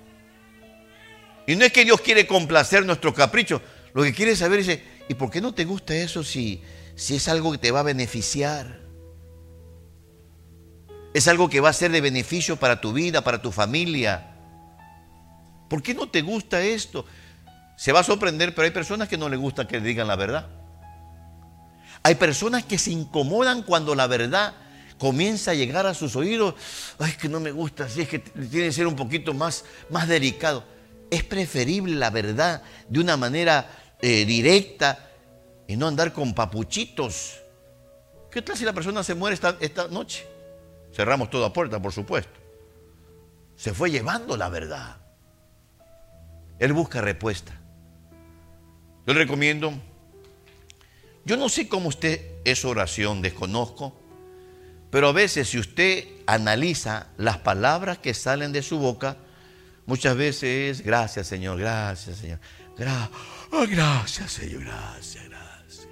Y 1.47 1.57
no 1.57 1.65
es 1.65 1.73
que 1.73 1.85
Dios 1.85 2.01
quiere 2.01 2.27
complacer 2.27 2.85
nuestros 2.85 3.15
caprichos, 3.15 3.63
lo 3.95 4.03
que 4.03 4.13
quiere 4.13 4.37
saber 4.37 4.61
es, 4.61 4.79
¿y 5.09 5.15
por 5.15 5.31
qué 5.31 5.41
no 5.41 5.55
te 5.55 5.65
gusta 5.65 5.95
eso 5.95 6.23
si, 6.23 6.63
si 6.95 7.17
es 7.17 7.29
algo 7.29 7.53
que 7.53 7.59
te 7.59 7.71
va 7.71 7.81
a 7.81 7.85
beneficiar? 7.85 8.81
Es 11.15 11.29
algo 11.29 11.49
que 11.49 11.61
va 11.61 11.71
a 11.71 11.75
ser 11.75 11.91
de 11.93 12.01
beneficio 12.01 12.57
para 12.57 12.81
tu 12.81 12.93
vida, 12.93 13.23
para 13.23 13.41
tu 13.41 13.53
familia. 13.53 14.35
¿Por 15.69 15.83
qué 15.83 15.95
no 15.95 16.09
te 16.09 16.23
gusta 16.23 16.63
esto? 16.63 17.07
Se 17.77 17.93
va 17.93 18.01
a 18.01 18.05
sorprender, 18.05 18.55
pero 18.55 18.65
hay 18.67 18.71
personas 18.71 19.09
que 19.09 19.19
no 19.19 19.29
les 19.29 19.39
gusta 19.39 19.67
que 19.67 19.81
le 19.81 19.87
digan 19.87 20.07
la 20.07 20.17
verdad. 20.17 20.62
Hay 22.03 22.17
personas 22.17 22.65
que 22.65 22.79
se 22.79 22.91
incomodan 22.91 23.63
cuando 23.63 23.95
la 23.95 24.07
verdad 24.07 24.55
comienza 24.99 25.53
a 25.53 25.55
llegar 25.55 25.87
a 25.87 25.95
sus 25.95 26.17
oídos. 26.17 26.55
Ay, 26.99 27.13
que 27.13 27.29
no 27.29 27.41
me 27.41 27.53
gusta, 27.53 27.85
así 27.85 28.03
es 28.03 28.09
que 28.09 28.19
tiene 28.19 28.67
que 28.67 28.73
ser 28.73 28.87
un 28.87 28.97
poquito 28.97 29.35
más, 29.35 29.65
más 29.91 30.09
delicado. 30.09 30.65
Es 31.11 31.23
preferible 31.23 31.95
la 31.95 32.11
verdad 32.11 32.63
de 32.89 33.01
una 33.01 33.17
manera 33.17 33.69
eh, 34.01 34.25
directa 34.25 35.11
y 35.69 35.77
no 35.77 35.87
andar 35.87 36.13
con 36.13 36.35
papuchitos. 36.35 37.41
¿Qué 38.31 38.43
tal 38.43 38.57
si 38.57 38.65
la 38.65 38.73
persona 38.73 39.03
se 39.03 39.15
muere 39.15 39.35
esta, 39.35 39.57
esta 39.61 39.89
noche? 39.89 40.27
Cerramos 40.93 41.31
toda 41.31 41.53
puerta, 41.53 41.81
por 41.81 41.93
supuesto. 41.93 42.41
Se 43.57 43.73
fue 43.75 43.91
llevando 43.91 44.37
la 44.37 44.49
verdad. 44.49 44.97
Él 46.59 46.73
busca 46.73 47.01
respuesta. 47.01 47.53
Yo 49.07 49.15
le 49.15 49.21
recomiendo 49.21 49.73
yo 51.25 51.37
no 51.37 51.49
sé 51.49 51.69
cómo 51.69 51.89
usted 51.89 52.21
es 52.45 52.65
oración, 52.65 53.23
desconozco, 53.23 53.99
pero 54.91 55.09
a 55.09 55.13
veces 55.13 55.49
si 55.49 55.59
usted 55.59 56.05
analiza 56.27 57.09
las 57.17 57.39
palabras 57.39 57.99
que 57.99 58.15
salen 58.15 58.53
de 58.53 58.63
su 58.63 58.79
boca, 58.79 59.17
muchas 59.87 60.17
veces 60.17 60.79
es 60.79 60.85
gracias 60.85 61.27
Señor, 61.27 61.59
gracias 61.59 62.19
Señor, 62.19 62.41
oh, 63.53 63.67
gracias 63.69 64.33
Señor, 64.33 64.65
gracias, 64.65 65.29
gracias. 65.29 65.89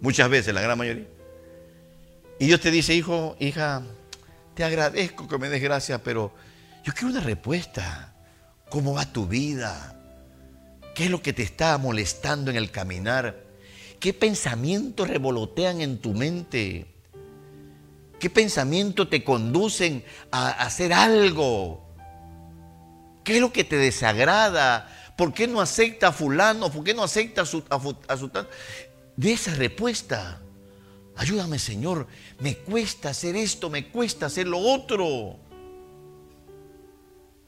Muchas 0.00 0.28
veces, 0.28 0.54
la 0.54 0.60
gran 0.60 0.76
mayoría. 0.76 1.06
Y 2.38 2.46
Dios 2.46 2.60
te 2.60 2.70
dice, 2.70 2.94
hijo, 2.94 3.36
hija, 3.40 3.82
te 4.54 4.62
agradezco 4.62 5.26
que 5.26 5.38
me 5.38 5.48
des 5.48 5.62
gracias, 5.62 6.00
pero 6.04 6.34
yo 6.84 6.92
quiero 6.92 7.08
una 7.08 7.20
respuesta. 7.20 8.14
¿Cómo 8.68 8.94
va 8.94 9.10
tu 9.10 9.26
vida? 9.26 9.96
¿Qué 10.94 11.04
es 11.04 11.10
lo 11.10 11.22
que 11.22 11.32
te 11.32 11.42
está 11.42 11.78
molestando 11.78 12.50
en 12.50 12.56
el 12.56 12.70
caminar? 12.70 13.45
¿Qué 14.00 14.12
pensamientos 14.12 15.08
revolotean 15.08 15.80
en 15.80 15.98
tu 15.98 16.12
mente? 16.12 16.86
¿Qué 18.18 18.30
pensamientos 18.30 19.10
te 19.10 19.22
conducen 19.24 20.04
a 20.30 20.50
hacer 20.50 20.92
algo? 20.92 21.86
¿Qué 23.24 23.36
es 23.36 23.40
lo 23.40 23.52
que 23.52 23.64
te 23.64 23.76
desagrada? 23.76 25.14
¿Por 25.16 25.32
qué 25.32 25.46
no 25.46 25.60
acepta 25.60 26.08
a 26.08 26.12
fulano? 26.12 26.70
¿Por 26.70 26.84
qué 26.84 26.94
no 26.94 27.02
acepta 27.02 27.42
a 27.42 27.46
su, 27.46 27.64
a, 27.68 28.46
De 29.16 29.32
esa 29.32 29.54
respuesta. 29.54 30.40
Ayúdame, 31.16 31.58
Señor. 31.58 32.06
Me 32.40 32.56
cuesta 32.56 33.10
hacer 33.10 33.36
esto, 33.36 33.70
me 33.70 33.88
cuesta 33.88 34.26
hacer 34.26 34.46
lo 34.46 34.58
otro. 34.58 35.36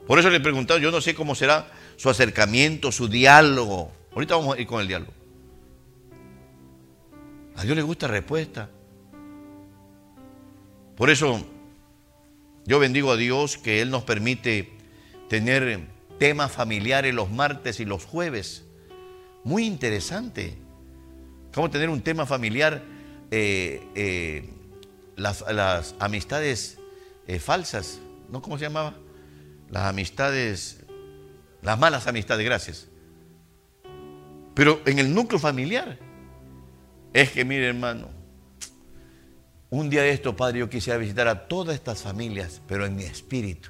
Por 0.07 0.17
eso 0.17 0.29
le 0.29 0.37
he 0.37 0.41
preguntado, 0.41 0.79
yo 0.79 0.89
no 0.89 1.01
sé 1.01 1.13
cómo 1.13 1.35
será 1.35 1.71
su 1.95 2.09
acercamiento, 2.09 2.91
su 2.91 3.07
diálogo. 3.07 3.91
Ahorita 4.13 4.35
vamos 4.35 4.57
a 4.57 4.59
ir 4.59 4.65
con 4.65 4.81
el 4.81 4.87
diálogo. 4.87 5.18
A 7.59 7.63
Dios 7.63 7.75
le 7.75 7.83
gusta 7.83 8.07
respuesta. 8.07 8.69
Por 10.95 11.09
eso 11.09 11.45
yo 12.65 12.79
bendigo 12.79 13.11
a 13.11 13.17
Dios 13.17 13.57
que 13.57 13.81
Él 13.81 13.91
nos 13.91 14.03
permite 14.03 14.71
tener 15.27 15.81
temas 16.19 16.53
familiares 16.53 17.13
los 17.13 17.29
martes 17.29 17.81
y 17.81 17.85
los 17.85 18.05
jueves. 18.05 18.63
Muy 19.43 19.65
interesante. 19.65 20.57
Cómo 21.53 21.69
tener 21.69 21.89
un 21.89 21.99
tema 21.99 22.25
familiar, 22.25 22.81
eh, 23.29 23.85
eh, 23.93 24.49
las, 25.17 25.43
amistades 25.99 26.79
eh, 27.27 27.39
falsas, 27.39 27.99
¿no? 28.29 28.41
¿Cómo 28.41 28.57
se 28.57 28.63
llamaba? 28.63 28.95
Las 29.69 29.83
amistades, 29.83 30.85
las 31.61 31.77
malas 31.77 32.07
amistades, 32.07 32.45
gracias. 32.45 32.87
Pero 34.53 34.79
en 34.85 34.99
el 34.99 35.13
núcleo 35.13 35.41
familiar, 35.41 36.07
es 37.21 37.31
que 37.31 37.45
mire 37.45 37.67
hermano, 37.67 38.09
un 39.69 39.89
día 39.89 40.01
de 40.01 40.11
esto, 40.11 40.35
Padre, 40.35 40.59
yo 40.59 40.69
quisiera 40.69 40.97
visitar 40.97 41.27
a 41.27 41.47
todas 41.47 41.75
estas 41.75 42.01
familias, 42.01 42.61
pero 42.67 42.85
en 42.85 42.95
mi 42.95 43.03
espíritu. 43.03 43.69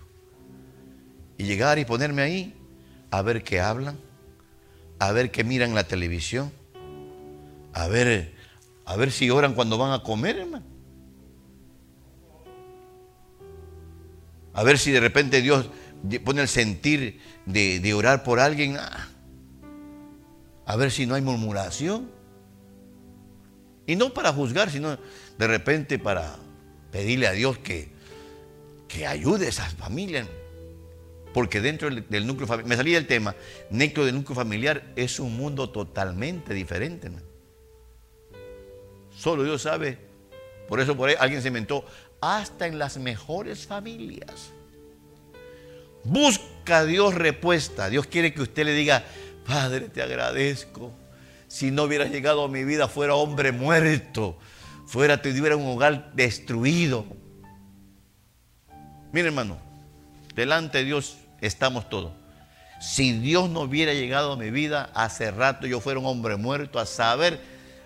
Y 1.37 1.43
llegar 1.43 1.77
y 1.79 1.85
ponerme 1.85 2.21
ahí 2.21 2.53
a 3.11 3.21
ver 3.21 3.43
qué 3.43 3.59
hablan, 3.59 3.97
a 4.99 5.11
ver 5.11 5.31
qué 5.31 5.43
miran 5.43 5.75
la 5.75 5.83
televisión, 5.83 6.51
a 7.73 7.87
ver, 7.87 8.33
a 8.85 8.95
ver 8.95 9.11
si 9.11 9.29
oran 9.29 9.53
cuando 9.53 9.77
van 9.77 9.91
a 9.91 10.03
comer, 10.03 10.37
hermano. 10.37 10.65
A 14.53 14.63
ver 14.63 14.77
si 14.77 14.91
de 14.91 14.99
repente 14.99 15.41
Dios 15.41 15.69
pone 16.23 16.41
el 16.41 16.47
sentir 16.47 17.21
de, 17.45 17.93
orar 17.93 18.23
por 18.23 18.39
alguien. 18.39 18.77
Ah. 18.77 19.07
A 20.65 20.75
ver 20.75 20.91
si 20.91 21.05
no 21.05 21.15
hay 21.15 21.21
murmuración. 21.21 22.18
Y 23.89 23.95
no 23.95 24.13
para 24.13 24.31
juzgar, 24.31 24.69
sino 24.69 24.99
de 25.39 25.47
repente 25.47 25.97
para 25.97 26.35
pedirle 26.91 27.25
a 27.25 27.31
Dios 27.31 27.57
que, 27.57 27.89
que 28.87 29.07
ayude 29.07 29.47
a 29.47 29.49
esas 29.49 29.73
familias. 29.73 30.27
Porque 31.33 31.59
dentro 31.59 31.89
del, 31.89 32.27
núcleo 32.27 32.45
familiar, 32.45 32.69
me 32.69 32.75
salí 32.75 32.91
del 32.91 33.07
tema, 33.07 33.35
dentro 33.71 34.05
del 34.05 34.13
núcleo 34.13 34.35
familiar 34.35 34.93
es 34.95 35.19
un 35.19 35.35
mundo 35.35 35.71
totalmente 35.71 36.53
diferente. 36.53 37.09
Solo 39.17 39.43
Dios 39.43 39.63
sabe. 39.63 39.97
Por 40.67 40.79
eso 40.79 40.95
por 40.95 41.09
ahí 41.09 41.15
alguien 41.19 41.41
se 41.41 41.47
inventó, 41.47 41.83
hasta 42.21 42.67
en 42.67 42.77
las 42.77 42.99
mejores 42.99 43.65
familias. 43.65 44.51
Busca 46.03 46.77
a 46.77 46.85
Dios 46.85 47.15
respuesta. 47.15 47.89
Dios 47.89 48.05
quiere 48.05 48.35
que 48.35 48.43
usted 48.43 48.65
le 48.65 48.73
diga, 48.73 49.03
Padre, 49.47 49.89
te 49.89 50.03
agradezco. 50.03 50.93
Si 51.49 51.71
no 51.71 51.83
hubiera 51.83 52.05
llegado 52.05 52.45
a 52.45 52.47
mi 52.47 52.63
vida, 52.63 52.87
fuera 52.87 53.15
hombre 53.15 53.51
muerto. 53.51 54.37
Fuera, 54.85 55.21
tuviera 55.21 55.57
un 55.57 55.67
hogar 55.67 56.13
destruido. 56.13 57.05
Mire, 59.11 59.27
hermano, 59.27 59.57
delante 60.35 60.77
de 60.77 60.85
Dios 60.85 61.17
estamos 61.41 61.89
todos. 61.89 62.13
Si 62.79 63.11
Dios 63.13 63.49
no 63.49 63.61
hubiera 63.61 63.93
llegado 63.93 64.33
a 64.33 64.37
mi 64.37 64.51
vida, 64.51 64.91
hace 64.93 65.31
rato 65.31 65.65
yo 65.65 65.81
fuera 65.81 65.99
un 65.99 66.05
hombre 66.05 66.37
muerto 66.37 66.79
a 66.79 66.85
saber, 66.85 67.41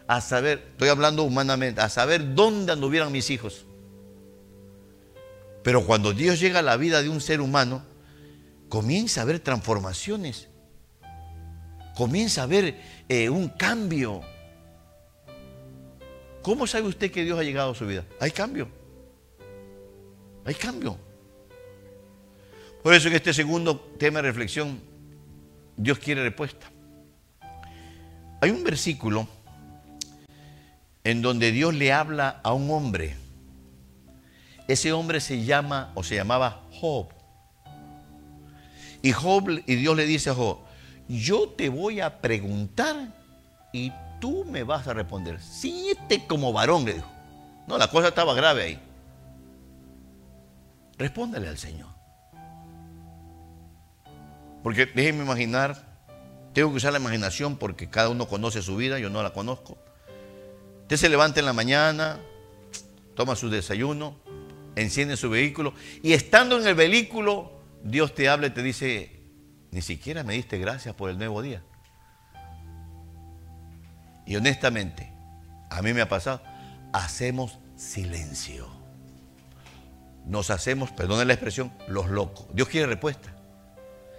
a 0.07 0.19
saber, 0.19 0.67
estoy 0.71 0.89
hablando 0.89 1.23
humanamente, 1.23 1.79
a 1.81 1.89
saber 1.89 2.35
dónde 2.35 2.73
anduvieran 2.73 3.11
mis 3.11 3.29
hijos. 3.29 3.65
Pero 5.63 5.85
cuando 5.85 6.13
Dios 6.13 6.39
llega 6.41 6.59
a 6.59 6.63
la 6.63 6.75
vida 6.75 7.01
de 7.01 7.07
un 7.07 7.21
ser 7.21 7.39
humano, 7.39 7.81
comienza 8.67 9.21
a 9.21 9.23
haber 9.23 9.39
transformaciones, 9.39 10.49
comienza 11.95 12.41
a 12.41 12.43
haber 12.45 12.79
eh, 13.07 13.29
un 13.29 13.49
cambio. 13.49 14.21
¿Cómo 16.41 16.67
sabe 16.67 16.87
usted 16.87 17.11
que 17.11 17.23
Dios 17.23 17.39
ha 17.39 17.43
llegado 17.43 17.71
a 17.71 17.75
su 17.75 17.85
vida? 17.85 18.05
Hay 18.19 18.31
cambio. 18.31 18.67
Hay 20.45 20.55
cambio. 20.55 20.97
Por 22.81 22.93
eso 22.93 23.07
en 23.07 23.15
este 23.15 23.33
segundo 23.33 23.79
tema 23.97 24.21
de 24.21 24.27
reflexión, 24.27 24.81
Dios 25.77 25.99
quiere 25.99 26.21
respuesta. 26.21 26.69
Hay 28.41 28.51
un 28.51 28.63
versículo 28.63 29.25
en 31.05 31.21
donde 31.21 31.51
Dios 31.51 31.73
le 31.73 31.93
habla 31.93 32.41
a 32.43 32.53
un 32.53 32.69
hombre. 32.71 33.15
Ese 34.67 34.91
hombre 34.91 35.21
se 35.21 35.45
llama 35.45 35.91
o 35.95 36.03
se 36.03 36.15
llamaba 36.15 36.67
Job. 36.71 37.07
Y 39.01 39.11
Job 39.11 39.49
y 39.65 39.75
Dios 39.75 39.95
le 39.95 40.05
dice 40.05 40.29
a 40.29 40.33
Job, 40.33 40.59
yo 41.07 41.49
te 41.49 41.69
voy 41.69 41.99
a 41.99 42.21
preguntar 42.21 43.13
y 43.71 43.91
tú 44.19 44.45
me 44.45 44.63
vas 44.63 44.87
a 44.87 44.93
responder. 44.93 45.39
Siete 45.41 46.25
como 46.27 46.53
varón, 46.53 46.85
le 46.85 46.95
dijo. 46.95 47.11
No, 47.67 47.77
la 47.77 47.89
cosa 47.89 48.09
estaba 48.09 48.33
grave 48.33 48.63
ahí. 48.63 48.79
Respóndale 50.97 51.47
al 51.47 51.57
Señor. 51.57 51.89
Porque 54.61 54.85
déjenme 54.85 55.23
imaginar, 55.23 55.75
tengo 56.53 56.69
que 56.71 56.77
usar 56.77 56.93
la 56.93 56.99
imaginación 56.99 57.57
porque 57.57 57.89
cada 57.89 58.09
uno 58.09 58.27
conoce 58.27 58.61
su 58.61 58.77
vida, 58.77 58.99
yo 58.99 59.09
no 59.09 59.21
la 59.21 59.31
conozco. 59.31 59.77
Usted 60.83 60.97
se 60.97 61.09
levanta 61.09 61.39
en 61.39 61.45
la 61.45 61.53
mañana, 61.53 62.19
toma 63.15 63.35
su 63.35 63.49
desayuno, 63.49 64.17
enciende 64.75 65.17
su 65.17 65.29
vehículo 65.29 65.73
y 66.01 66.13
estando 66.13 66.59
en 66.59 66.67
el 66.67 66.75
vehículo 66.75 67.51
Dios 67.83 68.15
te 68.15 68.29
habla 68.29 68.47
y 68.47 68.51
te 68.51 68.63
dice, 68.63 69.22
ni 69.73 69.81
siquiera 69.81 70.23
me 70.23 70.35
diste 70.35 70.59
gracias 70.59 70.93
por 70.93 71.09
el 71.09 71.17
nuevo 71.17 71.41
día. 71.41 71.63
Y 74.25 74.35
honestamente, 74.35 75.11
a 75.69 75.81
mí 75.81 75.93
me 75.93 76.01
ha 76.01 76.07
pasado, 76.07 76.43
hacemos 76.93 77.57
silencio. 77.75 78.67
Nos 80.25 80.51
hacemos, 80.51 80.91
perdone 80.91 81.25
la 81.25 81.33
expresión, 81.33 81.73
los 81.87 82.09
locos. 82.09 82.45
Dios 82.53 82.69
quiere 82.69 82.85
respuesta. 82.85 83.35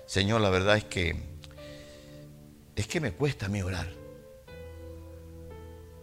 Señor, 0.07 0.41
la 0.41 0.51
verdad 0.51 0.77
es 0.77 0.85
que 0.85 1.17
es 2.75 2.89
que 2.89 3.01
me 3.01 3.13
cuesta 3.13 3.47
a 3.47 3.49
mí 3.49 3.63
orar. 3.63 3.87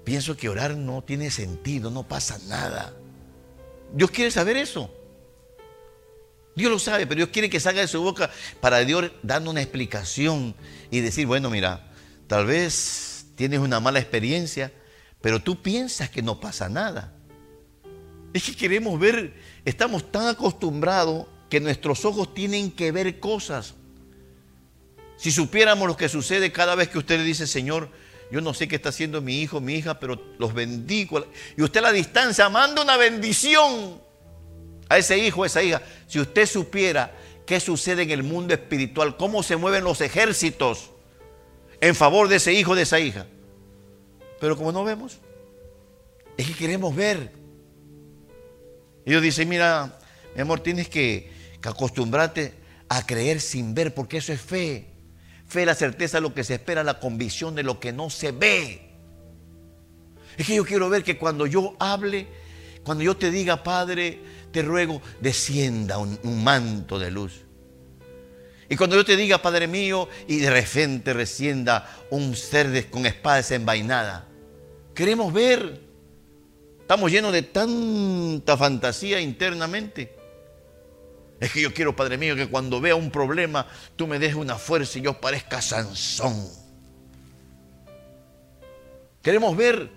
Pienso 0.05 0.37
que 0.37 0.47
orar 0.47 0.77
no 0.77 1.03
tiene 1.03 1.29
sentido, 1.29 1.91
no 1.91 2.07
pasa 2.07 2.39
nada. 2.47 2.93
Dios 3.93 4.11
quiere 4.11 4.31
saber 4.31 4.55
eso. 4.55 4.95
Dios 6.55 6.71
lo 6.71 6.79
sabe, 6.79 7.07
pero 7.07 7.17
Dios 7.17 7.29
quiere 7.29 7.49
que 7.49 7.59
salga 7.59 7.81
de 7.81 7.87
su 7.87 8.01
boca 8.01 8.29
para 8.59 8.79
Dios 8.79 9.11
dando 9.23 9.51
una 9.51 9.61
explicación 9.61 10.55
y 10.89 10.99
decir, 10.99 11.25
bueno, 11.25 11.49
mira, 11.49 11.91
tal 12.27 12.45
vez 12.45 13.27
tienes 13.35 13.59
una 13.59 13.79
mala 13.79 13.99
experiencia, 13.99 14.73
pero 15.21 15.41
tú 15.41 15.61
piensas 15.61 16.09
que 16.09 16.21
no 16.21 16.39
pasa 16.39 16.67
nada. 16.67 17.13
Es 18.33 18.43
que 18.43 18.55
queremos 18.55 18.99
ver, 18.99 19.33
estamos 19.65 20.11
tan 20.11 20.27
acostumbrados 20.27 21.27
que 21.49 21.59
nuestros 21.59 22.05
ojos 22.05 22.33
tienen 22.33 22.71
que 22.71 22.91
ver 22.91 23.19
cosas. 23.19 23.75
Si 25.17 25.31
supiéramos 25.31 25.87
lo 25.87 25.97
que 25.97 26.09
sucede 26.09 26.51
cada 26.51 26.75
vez 26.75 26.89
que 26.89 26.97
usted 26.97 27.17
le 27.17 27.23
dice, 27.23 27.45
Señor, 27.47 27.89
yo 28.31 28.41
no 28.41 28.53
sé 28.53 28.67
qué 28.67 28.77
está 28.77 28.89
haciendo 28.89 29.21
mi 29.21 29.41
hijo, 29.41 29.59
mi 29.59 29.75
hija, 29.75 29.99
pero 29.99 30.21
los 30.39 30.53
bendigo. 30.53 31.25
Y 31.57 31.61
usted 31.61 31.79
a 31.81 31.83
la 31.83 31.91
distancia 31.91 32.47
manda 32.49 32.81
una 32.81 32.97
bendición 32.97 34.01
a 34.91 34.97
ese 34.97 35.17
hijo, 35.17 35.43
a 35.43 35.47
esa 35.47 35.63
hija, 35.63 35.81
si 36.05 36.19
usted 36.19 36.45
supiera 36.45 37.13
qué 37.45 37.61
sucede 37.61 38.01
en 38.01 38.11
el 38.11 38.23
mundo 38.23 38.53
espiritual, 38.53 39.15
cómo 39.15 39.41
se 39.41 39.55
mueven 39.55 39.85
los 39.85 40.01
ejércitos 40.01 40.91
en 41.79 41.95
favor 41.95 42.27
de 42.27 42.35
ese 42.35 42.51
hijo, 42.51 42.75
de 42.75 42.81
esa 42.81 42.99
hija. 42.99 43.25
Pero 44.41 44.57
como 44.57 44.73
no 44.73 44.83
vemos, 44.83 45.19
es 46.35 46.45
que 46.45 46.53
queremos 46.55 46.93
ver. 46.93 47.31
Y 49.05 49.11
Dios 49.11 49.21
dice, 49.21 49.45
mira, 49.45 49.97
mi 50.35 50.41
amor, 50.41 50.59
tienes 50.59 50.89
que, 50.89 51.31
acostumbrarte 51.63 52.53
a 52.89 53.05
creer 53.05 53.39
sin 53.39 53.73
ver, 53.73 53.93
porque 53.93 54.17
eso 54.17 54.33
es 54.33 54.41
fe. 54.41 54.87
Fe 55.47 55.65
la 55.65 55.75
certeza 55.75 56.17
de 56.17 56.21
lo 56.21 56.33
que 56.33 56.43
se 56.43 56.55
espera, 56.55 56.83
la 56.83 56.99
convicción 56.99 57.55
de 57.55 57.63
lo 57.63 57.79
que 57.79 57.93
no 57.93 58.09
se 58.09 58.33
ve. 58.33 58.89
Es 60.37 60.47
que 60.47 60.55
yo 60.55 60.65
quiero 60.65 60.89
ver 60.89 61.03
que 61.05 61.17
cuando 61.17 61.47
yo 61.47 61.77
hable, 61.79 62.27
cuando 62.83 63.03
yo 63.03 63.15
te 63.15 63.31
diga, 63.31 63.63
Padre, 63.63 64.19
te 64.51 64.61
ruego, 64.61 65.01
descienda 65.19 65.97
un, 65.97 66.43
manto 66.43 66.99
de 66.99 67.11
luz. 67.11 67.41
Y 68.69 68.75
cuando 68.75 68.95
yo 68.95 69.03
te 69.03 69.17
diga, 69.17 69.41
Padre 69.41 69.67
mío, 69.67 70.07
y 70.27 70.37
de 70.37 70.49
repente 70.49 71.13
descienda 71.13 71.89
un 72.09 72.35
ser 72.35 72.89
con 72.89 73.05
espada 73.05 73.37
desenvainada, 73.37 74.27
queremos 74.93 75.33
ver. 75.33 75.81
Estamos 76.79 77.11
llenos 77.11 77.31
de 77.31 77.43
tanta 77.43 78.57
fantasía 78.57 79.19
internamente. 79.21 80.15
Es 81.39 81.51
que 81.51 81.61
yo 81.61 81.73
quiero, 81.73 81.95
Padre 81.95 82.17
mío, 82.17 82.35
que 82.35 82.47
cuando 82.47 82.79
vea 82.79 82.95
un 82.95 83.09
problema, 83.09 83.65
tú 83.95 84.07
me 84.07 84.19
dejes 84.19 84.35
una 84.35 84.57
fuerza 84.57 84.99
y 84.99 85.01
yo 85.01 85.19
parezca 85.19 85.61
Sansón. 85.61 86.47
Queremos 89.21 89.55
ver. 89.55 89.89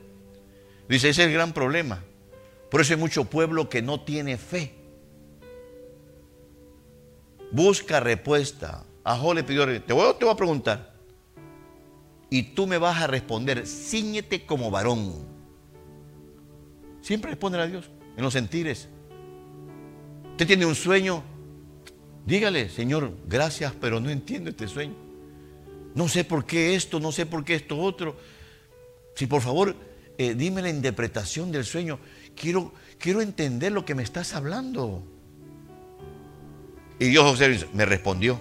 Dice, 0.88 1.08
ese 1.08 1.22
es 1.22 1.28
el 1.28 1.34
gran 1.34 1.52
problema. 1.52 2.02
Por 2.74 2.80
eso 2.80 2.92
hay 2.92 2.98
mucho 2.98 3.24
pueblo 3.26 3.68
que 3.68 3.82
no 3.82 4.00
tiene 4.00 4.36
fe. 4.36 4.74
busca 7.52 8.00
respuesta. 8.00 8.84
A 9.04 9.16
le 9.32 9.44
pidió, 9.44 9.64
te 9.80 9.92
voy, 9.92 10.12
te 10.18 10.24
voy 10.24 10.34
a 10.34 10.36
preguntar. 10.36 10.92
Y 12.30 12.42
tú 12.42 12.66
me 12.66 12.78
vas 12.78 13.00
a 13.00 13.06
responder, 13.06 13.64
ciñete 13.64 14.44
como 14.44 14.72
varón. 14.72 15.24
Siempre 17.00 17.30
responde 17.30 17.60
a 17.60 17.66
Dios 17.68 17.88
en 18.16 18.24
los 18.24 18.32
sentires. 18.32 18.88
Usted 20.32 20.44
tiene 20.44 20.66
un 20.66 20.74
sueño, 20.74 21.22
dígale, 22.26 22.70
Señor, 22.70 23.12
gracias, 23.28 23.72
pero 23.80 24.00
no 24.00 24.10
entiendo 24.10 24.50
este 24.50 24.66
sueño. 24.66 24.96
No 25.94 26.08
sé 26.08 26.24
por 26.24 26.44
qué 26.44 26.74
esto, 26.74 26.98
no 26.98 27.12
sé 27.12 27.24
por 27.24 27.44
qué 27.44 27.54
esto 27.54 27.78
otro. 27.78 28.16
Si 29.14 29.28
por 29.28 29.42
favor, 29.42 29.76
eh, 30.18 30.34
dime 30.34 30.60
la 30.60 30.70
interpretación 30.70 31.52
del 31.52 31.64
sueño. 31.64 32.00
Quiero, 32.34 32.72
quiero 32.98 33.20
entender 33.20 33.72
lo 33.72 33.84
que 33.84 33.94
me 33.94 34.02
estás 34.02 34.34
hablando. 34.34 35.02
Y 36.98 37.06
Dios 37.06 37.38
me 37.72 37.84
respondió. 37.84 38.38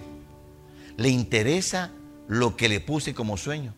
Le 0.96 1.08
interesa 1.08 1.92
lo 2.28 2.56
que 2.56 2.68
le 2.68 2.80
puse 2.80 3.14
como 3.14 3.36
sueño. 3.36 3.74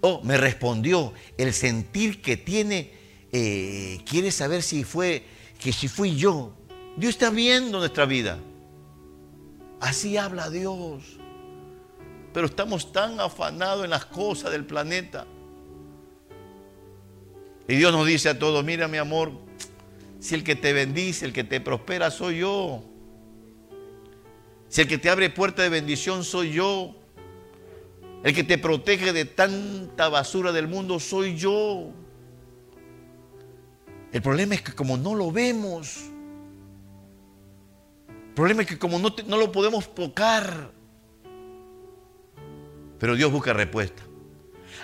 Oh, 0.00 0.20
me 0.22 0.36
respondió. 0.36 1.12
El 1.36 1.52
sentir 1.52 2.22
que 2.22 2.36
tiene, 2.36 2.92
eh, 3.32 4.00
quiere 4.08 4.30
saber 4.30 4.62
si 4.62 4.84
fue, 4.84 5.24
que 5.58 5.72
si 5.72 5.88
fui 5.88 6.16
yo. 6.16 6.54
Dios 6.96 7.14
está 7.14 7.30
viendo 7.30 7.78
nuestra 7.78 8.04
vida. 8.06 8.38
Así 9.80 10.16
habla 10.16 10.50
Dios. 10.50 11.18
Pero 12.32 12.46
estamos 12.46 12.92
tan 12.92 13.18
afanados 13.18 13.84
en 13.84 13.90
las 13.90 14.04
cosas 14.04 14.52
del 14.52 14.64
planeta. 14.64 15.26
Y 17.70 17.76
Dios 17.76 17.92
nos 17.92 18.04
dice 18.04 18.28
a 18.28 18.36
todos, 18.36 18.64
mira 18.64 18.88
mi 18.88 18.98
amor, 18.98 19.30
si 20.18 20.34
el 20.34 20.42
que 20.42 20.56
te 20.56 20.72
bendice, 20.72 21.24
el 21.24 21.32
que 21.32 21.44
te 21.44 21.60
prospera 21.60 22.10
soy 22.10 22.38
yo. 22.38 22.82
Si 24.68 24.80
el 24.80 24.88
que 24.88 24.98
te 24.98 25.08
abre 25.08 25.30
puerta 25.30 25.62
de 25.62 25.68
bendición 25.68 26.24
soy 26.24 26.50
yo. 26.50 26.96
El 28.24 28.34
que 28.34 28.42
te 28.42 28.58
protege 28.58 29.12
de 29.12 29.24
tanta 29.24 30.08
basura 30.08 30.50
del 30.50 30.66
mundo 30.66 30.98
soy 30.98 31.36
yo. 31.36 31.92
El 34.12 34.20
problema 34.20 34.56
es 34.56 34.62
que 34.62 34.72
como 34.72 34.96
no 34.96 35.14
lo 35.14 35.30
vemos, 35.30 35.98
el 38.08 38.34
problema 38.34 38.62
es 38.62 38.68
que 38.68 38.80
como 38.80 38.98
no, 38.98 39.36
lo 39.36 39.52
podemos 39.52 39.94
tocar, 39.94 40.72
pero 42.98 43.14
Dios 43.14 43.30
busca 43.30 43.52
respuesta. 43.52 44.02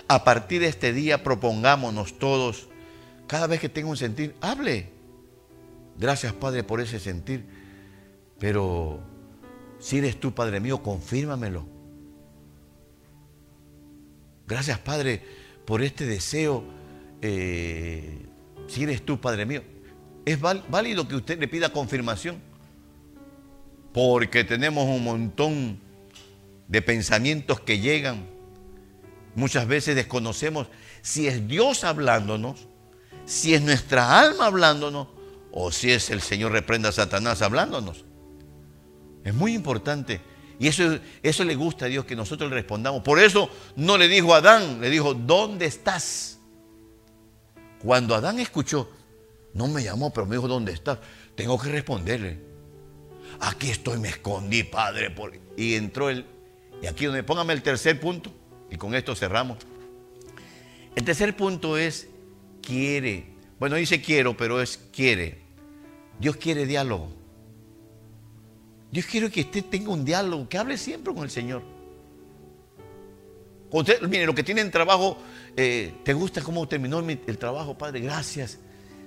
A 0.07 0.23
partir 0.23 0.61
de 0.61 0.69
este 0.69 0.93
día 0.93 1.21
propongámonos 1.21 2.17
todos, 2.17 2.69
cada 3.27 3.47
vez 3.47 3.59
que 3.59 3.69
tenga 3.69 3.89
un 3.89 3.97
sentir, 3.97 4.35
hable. 4.41 4.89
Gracias 5.97 6.33
Padre 6.33 6.63
por 6.63 6.79
ese 6.79 6.99
sentir, 6.99 7.45
pero 8.39 8.99
si 9.79 9.97
eres 9.97 10.19
tú 10.19 10.33
Padre 10.33 10.59
mío, 10.59 10.81
confírmamelo. 10.81 11.65
Gracias 14.47 14.79
Padre 14.79 15.21
por 15.65 15.81
este 15.81 16.05
deseo. 16.05 16.63
Eh, 17.21 18.25
si 18.67 18.83
eres 18.83 19.03
tú 19.03 19.19
Padre 19.19 19.45
mío, 19.45 19.63
es 20.25 20.39
válido 20.39 21.07
que 21.07 21.15
usted 21.15 21.39
le 21.39 21.47
pida 21.47 21.69
confirmación 21.69 22.37
porque 23.93 24.43
tenemos 24.43 24.85
un 24.85 25.03
montón 25.03 25.79
de 26.67 26.81
pensamientos 26.81 27.59
que 27.59 27.79
llegan. 27.79 28.27
Muchas 29.35 29.67
veces 29.67 29.95
desconocemos 29.95 30.67
si 31.01 31.27
es 31.27 31.47
Dios 31.47 31.83
hablándonos, 31.83 32.67
si 33.27 33.53
es 33.53 33.61
nuestra 33.61 34.19
alma 34.19 34.47
hablándonos 34.47 35.07
o 35.51 35.71
si 35.71 35.91
es 35.91 36.09
el 36.09 36.21
Señor 36.21 36.51
reprenda 36.51 36.89
a 36.89 36.91
Satanás 36.91 37.43
hablándonos. 37.43 38.05
Es 39.23 39.35
muy 39.35 39.53
importante. 39.53 40.19
Y 40.57 40.67
eso, 40.67 40.97
eso 41.21 41.43
le 41.43 41.53
gusta 41.53 41.85
a 41.85 41.87
Dios 41.87 42.05
que 42.05 42.15
nosotros 42.15 42.49
le 42.49 42.55
respondamos. 42.55 43.03
Por 43.03 43.19
eso 43.19 43.51
no 43.75 43.99
le 43.99 44.07
dijo 44.07 44.33
a 44.33 44.37
Adán, 44.37 44.81
le 44.81 44.89
dijo, 44.89 45.13
¿dónde 45.13 45.67
estás? 45.67 46.39
Cuando 47.83 48.15
Adán 48.15 48.39
escuchó, 48.39 48.89
no 49.53 49.67
me 49.67 49.83
llamó, 49.83 50.11
pero 50.11 50.25
me 50.25 50.35
dijo, 50.35 50.47
¿dónde 50.47 50.71
estás? 50.71 50.97
Tengo 51.35 51.59
que 51.59 51.69
responderle 51.69 52.47
aquí 53.39 53.69
estoy, 53.69 53.99
me 53.99 54.09
escondí, 54.09 54.63
Padre. 54.63 55.13
Y 55.55 55.75
entró 55.75 56.09
él. 56.09 56.25
Y 56.81 56.87
aquí 56.87 57.05
donde 57.05 57.23
póngame 57.23 57.53
el 57.53 57.63
tercer 57.63 57.99
punto, 57.99 58.31
y 58.69 58.77
con 58.77 58.93
esto 58.93 59.15
cerramos. 59.15 59.57
El 60.95 61.03
tercer 61.03 61.35
punto 61.35 61.77
es 61.77 62.07
quiere. 62.67 63.25
Bueno, 63.59 63.77
dice 63.77 64.01
quiero, 64.01 64.35
pero 64.35 64.61
es 64.61 64.77
quiere. 64.93 65.39
Dios 66.19 66.35
quiere 66.35 66.65
diálogo. 66.65 67.09
Dios 68.91 69.05
quiere 69.05 69.31
que 69.31 69.41
usted 69.41 69.63
tenga 69.65 69.91
un 69.91 70.03
diálogo, 70.03 70.49
que 70.49 70.57
hable 70.57 70.77
siempre 70.77 71.13
con 71.13 71.23
el 71.23 71.29
Señor. 71.29 71.63
Mire, 74.07 74.25
lo 74.25 74.35
que 74.35 74.43
tiene 74.43 74.61
en 74.61 74.71
trabajo, 74.71 75.17
eh, 75.55 75.93
¿te 76.03 76.13
gusta 76.13 76.41
cómo 76.41 76.67
terminó 76.67 76.99
el 76.99 77.37
trabajo, 77.37 77.77
Padre? 77.77 78.01
Gracias. 78.01 78.59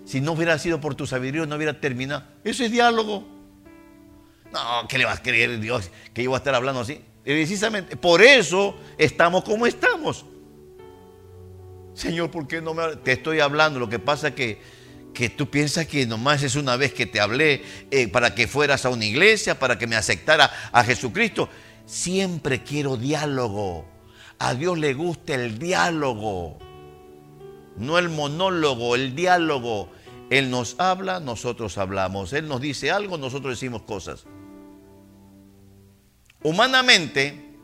Si 0.05 0.21
no 0.21 0.33
hubiera 0.33 0.59
sido 0.59 0.81
por 0.81 0.95
tu 0.95 1.07
sabiduría, 1.07 1.47
no 1.47 1.57
hubiera 1.57 1.79
terminado. 1.81 2.25
Eso 2.45 2.65
es 2.65 2.71
diálogo. 2.71 3.27
No, 4.53 4.89
¿qué 4.89 4.99
le 4.99 5.05
vas 5.05 5.19
a 5.19 5.23
creer 5.23 5.61
Dios 5.61 5.91
que 6.13 6.23
yo 6.23 6.31
voy 6.31 6.37
a 6.37 6.39
estar 6.39 6.55
hablando 6.55 6.81
así? 6.81 7.01
precisamente 7.23 7.97
por 7.97 8.23
eso 8.23 8.77
estamos 8.99 9.45
como 9.45 9.67
estamos. 9.67 10.25
Señor, 12.01 12.31
¿por 12.31 12.49
qué 12.49 12.63
no 12.63 12.73
me 12.73 12.97
te 12.97 13.13
estoy 13.13 13.41
hablando? 13.41 13.79
Lo 13.79 13.91
que 13.91 13.99
pasa 13.99 14.29
es 14.29 14.35
que, 14.35 14.59
que 15.13 15.29
tú 15.29 15.51
piensas 15.51 15.87
que 15.87 16.07
nomás 16.07 16.43
es 16.43 16.57
una 16.57 16.77
vez 16.77 16.95
que 16.95 17.05
te 17.05 17.21
hablé 17.21 17.63
eh, 17.91 18.09
para 18.09 18.35
que 18.35 18.49
fueras 18.49 18.87
a 18.87 18.89
una 18.89 19.05
iglesia, 19.05 19.59
para 19.59 19.77
que 19.77 19.87
me 19.87 19.97
aceptara 19.97 20.51
a 20.73 20.83
Jesucristo. 20.83 21.51
Siempre 21.85 22.63
quiero 22.63 22.97
diálogo. 22.97 23.87
A 24.39 24.55
Dios 24.55 24.79
le 24.79 24.95
gusta 24.95 25.35
el 25.35 25.59
diálogo, 25.59 26.59
no 27.77 27.99
el 27.99 28.09
monólogo, 28.09 28.95
el 28.95 29.15
diálogo. 29.15 29.91
Él 30.31 30.51
nos 30.51 30.81
habla, 30.81 31.21
nosotros 31.21 31.77
hablamos. 31.77 32.33
Él 32.33 32.49
nos 32.49 32.63
dice 32.63 32.91
algo, 32.91 33.19
nosotros 33.19 33.53
decimos 33.53 33.83
cosas. 33.83 34.25
Humanamente, 36.43 37.59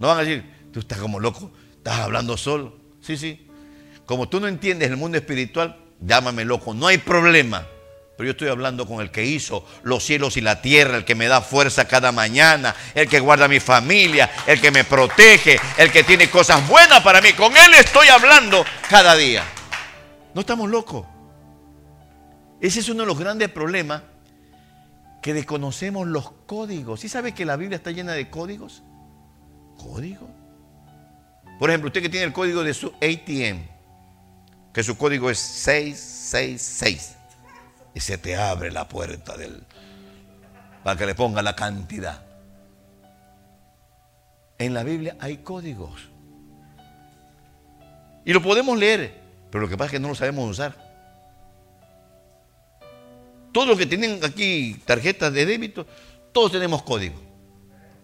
no 0.00 0.08
van 0.08 0.18
a 0.18 0.22
decir, 0.22 0.44
tú 0.72 0.80
estás 0.80 0.98
como 0.98 1.20
loco, 1.20 1.52
estás 1.76 2.00
hablando 2.00 2.36
solo. 2.36 2.76
Sí, 3.00 3.16
sí. 3.16 3.48
Como 4.06 4.28
tú 4.28 4.40
no 4.40 4.48
entiendes 4.48 4.90
el 4.90 4.96
mundo 4.96 5.18
espiritual, 5.18 5.76
llámame 6.00 6.44
loco, 6.44 6.74
no 6.74 6.86
hay 6.86 6.98
problema. 6.98 7.66
Pero 8.16 8.26
yo 8.26 8.30
estoy 8.32 8.48
hablando 8.48 8.86
con 8.86 9.00
el 9.00 9.10
que 9.10 9.24
hizo 9.24 9.66
los 9.82 10.04
cielos 10.04 10.36
y 10.36 10.42
la 10.42 10.60
tierra, 10.60 10.96
el 10.96 11.04
que 11.04 11.14
me 11.14 11.28
da 11.28 11.40
fuerza 11.40 11.88
cada 11.88 12.12
mañana, 12.12 12.74
el 12.94 13.08
que 13.08 13.20
guarda 13.20 13.48
mi 13.48 13.58
familia, 13.58 14.30
el 14.46 14.60
que 14.60 14.70
me 14.70 14.84
protege, 14.84 15.58
el 15.78 15.90
que 15.90 16.04
tiene 16.04 16.28
cosas 16.28 16.66
buenas 16.68 17.00
para 17.00 17.20
mí. 17.20 17.32
Con 17.32 17.56
él 17.56 17.74
estoy 17.74 18.08
hablando 18.08 18.64
cada 18.88 19.16
día. 19.16 19.42
No 20.34 20.42
estamos 20.42 20.68
locos. 20.68 21.06
Ese 22.60 22.80
es 22.80 22.88
uno 22.88 23.00
de 23.00 23.06
los 23.06 23.18
grandes 23.18 23.48
problemas 23.48 24.02
que 25.22 25.34
desconocemos 25.34 26.06
los 26.06 26.30
códigos. 26.46 27.00
¿Sí 27.00 27.08
sabe 27.08 27.32
que 27.32 27.44
la 27.44 27.56
Biblia 27.56 27.76
está 27.76 27.90
llena 27.90 28.12
de 28.12 28.28
códigos? 28.28 28.82
¿Código? 29.78 30.28
Por 31.58 31.70
ejemplo, 31.70 31.88
usted 31.88 32.02
que 32.02 32.08
tiene 32.08 32.26
el 32.26 32.32
código 32.32 32.62
de 32.62 32.74
su 32.74 32.88
ATM, 32.88 33.66
que 34.72 34.82
su 34.82 34.96
código 34.96 35.30
es 35.30 35.38
666, 35.38 37.16
y 37.94 38.00
se 38.00 38.18
te 38.18 38.36
abre 38.36 38.70
la 38.70 38.88
puerta 38.88 39.36
del, 39.36 39.64
para 40.82 40.98
que 40.98 41.06
le 41.06 41.14
ponga 41.14 41.42
la 41.42 41.54
cantidad. 41.54 42.24
En 44.58 44.74
la 44.74 44.82
Biblia 44.82 45.16
hay 45.20 45.38
códigos. 45.38 46.08
Y 48.24 48.32
lo 48.32 48.40
podemos 48.40 48.78
leer, 48.78 49.20
pero 49.50 49.62
lo 49.62 49.68
que 49.68 49.76
pasa 49.76 49.86
es 49.86 49.92
que 49.92 50.00
no 50.00 50.08
lo 50.08 50.14
sabemos 50.14 50.48
usar. 50.50 50.76
Todos 53.52 53.68
los 53.68 53.76
que 53.76 53.86
tienen 53.86 54.24
aquí 54.24 54.80
tarjetas 54.86 55.32
de 55.32 55.44
débito, 55.44 55.86
todos 56.32 56.52
tenemos 56.52 56.82
código. 56.82 57.20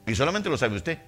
Y 0.07 0.15
solamente 0.15 0.51
lo 0.51 0.59
sabe 0.59 0.77
usted. 0.77 0.99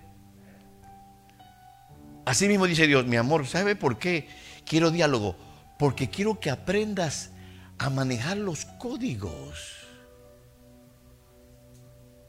Así 2.25 2.49
mismo 2.49 2.67
dice 2.67 2.87
Dios, 2.87 3.05
mi 3.07 3.17
amor, 3.17 3.47
¿sabe 3.47 3.77
por 3.77 3.99
qué 3.99 4.29
quiero 4.65 4.91
diálogo? 4.91 5.50
Porque 5.81 6.11
quiero 6.11 6.39
que 6.39 6.51
aprendas 6.51 7.31
a 7.79 7.89
manejar 7.89 8.37
los 8.37 8.67
códigos. 8.67 9.79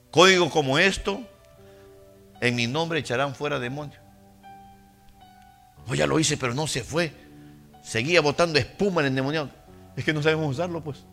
Código 0.10 0.50
como 0.50 0.80
esto, 0.80 1.28
en 2.40 2.56
mi 2.56 2.66
nombre 2.68 3.00
echarán 3.00 3.36
fuera 3.36 3.60
demonios. 3.60 4.00
Oh, 5.86 5.94
ya 5.94 6.08
lo 6.08 6.18
hice, 6.18 6.38
pero 6.38 6.54
no 6.54 6.66
se 6.66 6.82
fue. 6.82 7.12
Seguía 7.84 8.22
botando 8.22 8.58
espuma 8.58 9.02
en 9.02 9.08
el 9.08 9.16
demonio. 9.16 9.50
Es 9.98 10.06
que 10.06 10.14
no 10.14 10.24
sabemos 10.24 10.50
usarlo, 10.50 10.82
pues. 10.82 11.04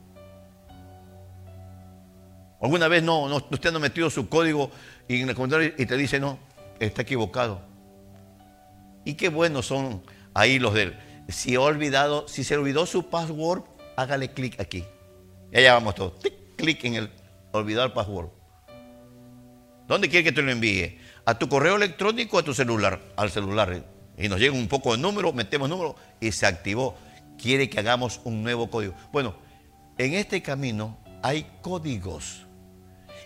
¿Alguna 2.63 2.87
vez 2.87 3.03
no, 3.03 3.25
usted 3.51 3.73
no 3.73 3.79
ha 3.79 3.81
metido 3.81 4.11
su 4.11 4.29
código 4.29 4.71
y 5.09 5.21
en 5.21 5.29
el 5.29 5.35
comentario 5.35 5.75
y 5.77 5.87
te 5.87 5.97
dice, 5.97 6.21
no, 6.21 6.39
está 6.79 7.03
equivocado? 7.03 7.63
Y 9.05 9.15
qué 9.15 9.29
buenos 9.29 9.67
son 9.67 10.05
ahí 10.35 10.61
los 10.61 10.73
del... 10.73 11.08
Si 11.29 11.55
ha 11.55 11.61
olvidado, 11.61 12.27
si 12.27 12.43
se 12.43 12.57
olvidó 12.57 12.87
su 12.87 13.11
password, 13.11 13.63
hágale 13.97 14.33
clic 14.33 14.59
aquí. 14.61 14.85
Y 15.53 15.59
allá 15.59 15.75
vamos 15.75 15.95
todos. 15.95 16.15
Clic 16.57 16.83
en 16.85 16.95
el 16.95 17.11
olvidar 17.53 17.93
password. 17.93 18.31
¿Dónde 19.87 20.09
quiere 20.09 20.25
que 20.25 20.33
te 20.33 20.43
lo 20.43 20.51
envíe? 20.51 20.99
¿A 21.25 21.39
tu 21.39 21.49
correo 21.49 21.77
electrónico 21.77 22.37
o 22.37 22.41
a 22.41 22.43
tu 22.43 22.55
celular? 22.55 23.01
Al 23.17 23.31
celular. 23.31 23.85
Y 24.17 24.29
nos 24.29 24.41
llega 24.41 24.55
un 24.55 24.69
poco 24.69 24.97
de 24.97 25.03
número, 25.03 25.33
metemos 25.33 25.69
número 25.69 25.97
y 26.21 26.33
se 26.33 26.47
activó. 26.47 26.97
Quiere 27.41 27.71
que 27.71 27.79
hagamos 27.79 28.21
un 28.25 28.43
nuevo 28.43 28.71
código. 28.71 28.95
Bueno, 29.13 29.37
en 29.99 30.15
este 30.15 30.43
camino 30.43 30.99
hay 31.23 31.47
códigos. 31.63 32.47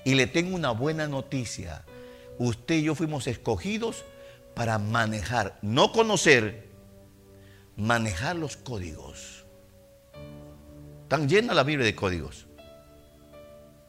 Y 0.05 0.15
le 0.15 0.27
tengo 0.27 0.55
una 0.55 0.73
buena 0.73 1.07
noticia. 1.07 1.85
Usted 2.39 2.77
y 2.77 2.83
yo 2.83 2.95
fuimos 2.95 3.27
escogidos 3.27 4.05
para 4.55 4.79
manejar, 4.79 5.59
no 5.63 5.93
conocer, 5.93 6.72
manejar 7.77 8.37
los 8.37 8.57
códigos. 8.57 9.45
Tan 11.09 11.29
llena 11.29 11.55
la 11.55 11.63
Biblia 11.63 11.85
de 11.85 11.95
códigos. 11.95 12.47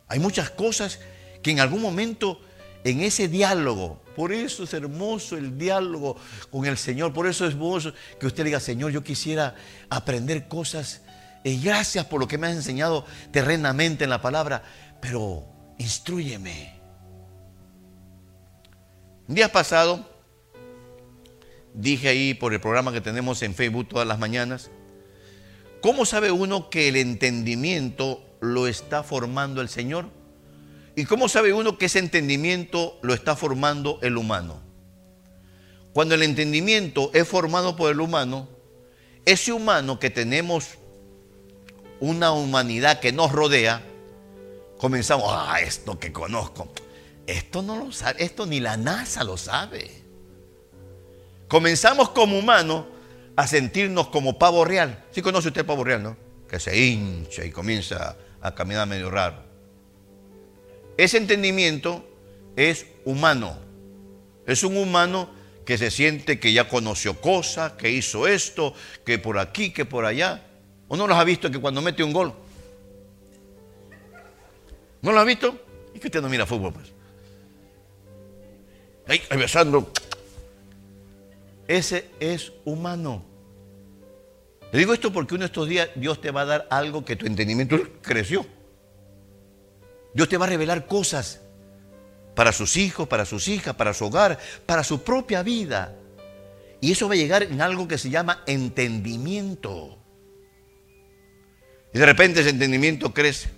Hay 0.08 0.20
muchas 0.20 0.50
cosas 0.50 1.00
que 1.42 1.52
en 1.52 1.60
algún 1.60 1.82
momento 1.82 2.40
en 2.84 3.02
ese 3.02 3.28
diálogo, 3.28 4.02
por 4.16 4.32
eso 4.32 4.64
es 4.64 4.74
hermoso 4.74 5.38
el 5.38 5.58
diálogo 5.58 6.18
con 6.52 6.66
el 6.66 6.78
Señor, 6.78 7.14
por 7.14 7.28
eso 7.28 7.46
es 7.46 7.54
hermoso 7.54 7.94
que 8.20 8.28
usted 8.28 8.44
diga, 8.44 8.60
Señor, 8.60 8.92
yo 8.92 9.04
quisiera 9.04 9.56
aprender 9.90 10.48
cosas, 10.48 11.02
y 11.44 11.62
gracias 11.62 12.06
por 12.06 12.20
lo 12.20 12.28
que 12.28 12.38
me 12.38 12.48
has 12.48 12.56
enseñado 12.56 13.06
terrenamente 13.32 14.04
en 14.04 14.10
la 14.10 14.22
palabra, 14.22 14.64
pero 15.02 15.46
instruyeme. 15.78 16.80
Un 19.28 19.36
día 19.36 19.52
pasado, 19.52 20.13
dije 21.74 22.10
ahí 22.10 22.34
por 22.34 22.54
el 22.54 22.62
programa 22.62 22.92
que 22.92 23.02
tenemos 23.02 23.42
en 23.42 23.56
Facebook 23.56 23.90
todas 23.90 24.08
las 24.08 24.20
mañanas, 24.20 24.72
¿cómo 25.82 26.06
sabe 26.06 26.32
uno 26.32 26.70
que 26.70 26.88
el 26.88 26.96
entendimiento 26.96 28.24
lo 28.40 28.68
está 28.68 29.04
formando 29.04 29.62
el 29.62 29.70
Señor? 29.70 30.08
¿Y 30.96 31.06
cómo 31.06 31.28
sabe 31.28 31.54
uno 31.54 31.78
que 31.78 31.86
ese 31.86 32.00
entendimiento 32.00 33.00
lo 33.02 33.14
está 33.14 33.36
formando 33.36 34.00
el 34.02 34.18
humano? 34.18 34.62
Cuando 35.94 36.16
el 36.16 36.24
entendimiento 36.24 37.12
es 37.14 37.28
formado 37.28 37.76
por 37.76 37.92
el 37.92 38.00
humano, 38.00 38.48
ese 39.26 39.54
humano 39.54 40.00
que 40.00 40.10
tenemos 40.10 40.70
una 42.00 42.32
humanidad 42.32 43.00
que 43.00 43.12
nos 43.12 43.32
rodea, 43.32 43.82
comenzamos, 44.78 45.28
ah, 45.30 45.62
esto 45.62 45.98
que 45.98 46.12
conozco, 46.12 46.72
esto 47.26 47.62
no 47.62 47.78
lo 47.78 47.92
sabe, 47.92 48.24
esto 48.24 48.46
ni 48.46 48.60
la 48.60 48.76
NASA 48.76 49.24
lo 49.24 49.38
sabe. 49.38 50.03
Comenzamos 51.54 52.10
como 52.10 52.40
humanos 52.40 52.86
a 53.36 53.46
sentirnos 53.46 54.08
como 54.08 54.40
pavo 54.40 54.66
real. 54.66 55.06
¿Sí 55.12 55.22
conoce 55.22 55.50
usted 55.50 55.64
pavo 55.64 55.84
real, 55.84 56.02
no? 56.02 56.18
Que 56.50 56.60
se 56.60 56.76
hincha 56.76 57.46
y 57.46 57.52
comienza 57.52 58.18
a 58.42 58.56
caminar 58.56 58.88
medio 58.88 59.12
raro. 59.12 59.36
Ese 60.98 61.18
entendimiento 61.18 62.10
es 62.56 62.88
humano. 63.06 63.56
Es 64.48 64.64
un 64.64 64.76
humano 64.76 65.30
que 65.64 65.78
se 65.78 65.92
siente 65.92 66.40
que 66.40 66.54
ya 66.54 66.68
conoció 66.68 67.22
cosas, 67.22 67.74
que 67.74 67.92
hizo 67.92 68.28
esto, 68.28 68.74
que 69.06 69.20
por 69.20 69.38
aquí, 69.38 69.70
que 69.70 69.86
por 69.86 70.06
allá. 70.06 70.42
¿O 70.88 70.98
no 70.98 71.06
los 71.06 71.16
ha 71.16 71.24
visto 71.24 71.52
que 71.52 71.60
cuando 71.60 71.84
mete 71.84 72.04
un 72.04 72.14
gol? 72.14 72.34
¿No 75.04 75.12
lo 75.12 75.20
ha 75.20 75.24
visto? 75.24 75.56
¿Y 75.94 76.00
que 76.00 76.08
usted 76.08 76.20
no 76.20 76.30
mira 76.30 76.48
fútbol, 76.48 76.74
pues? 76.74 76.92
Ahí, 79.08 79.38
besando. 79.38 79.92
Ese 81.68 82.10
es 82.20 82.52
humano. 82.66 83.24
Le 84.72 84.80
digo 84.80 84.94
esto 84.94 85.14
porque 85.14 85.36
uno 85.36 85.44
de 85.44 85.48
estos 85.48 85.68
días 85.68 85.90
Dios 85.96 86.20
te 86.20 86.32
va 86.32 86.42
a 86.42 86.46
dar 86.46 86.68
algo 86.70 87.06
que 87.06 87.16
tu 87.16 87.26
entendimiento 87.26 87.78
creció. 88.02 88.46
Dios 90.14 90.28
te 90.30 90.38
va 90.38 90.46
a 90.46 90.50
revelar 90.50 90.88
cosas 90.88 91.42
para 92.36 92.52
sus 92.52 92.78
hijos, 92.78 93.08
para 93.08 93.26
sus 93.26 93.48
hijas, 93.48 93.76
para 93.76 93.94
su 93.94 94.06
hogar, 94.06 94.40
para 94.66 94.84
su 94.84 95.04
propia 95.04 95.44
vida. 95.44 95.96
Y 96.82 96.92
eso 96.92 97.08
va 97.08 97.14
a 97.14 97.18
llegar 97.18 97.44
en 97.44 97.62
algo 97.62 97.88
que 97.88 97.98
se 97.98 98.10
llama 98.10 98.44
entendimiento. 98.46 99.98
Y 101.94 102.00
de 102.00 102.06
repente 102.06 102.42
ese 102.42 102.50
entendimiento 102.50 103.14
crece. 103.14 103.50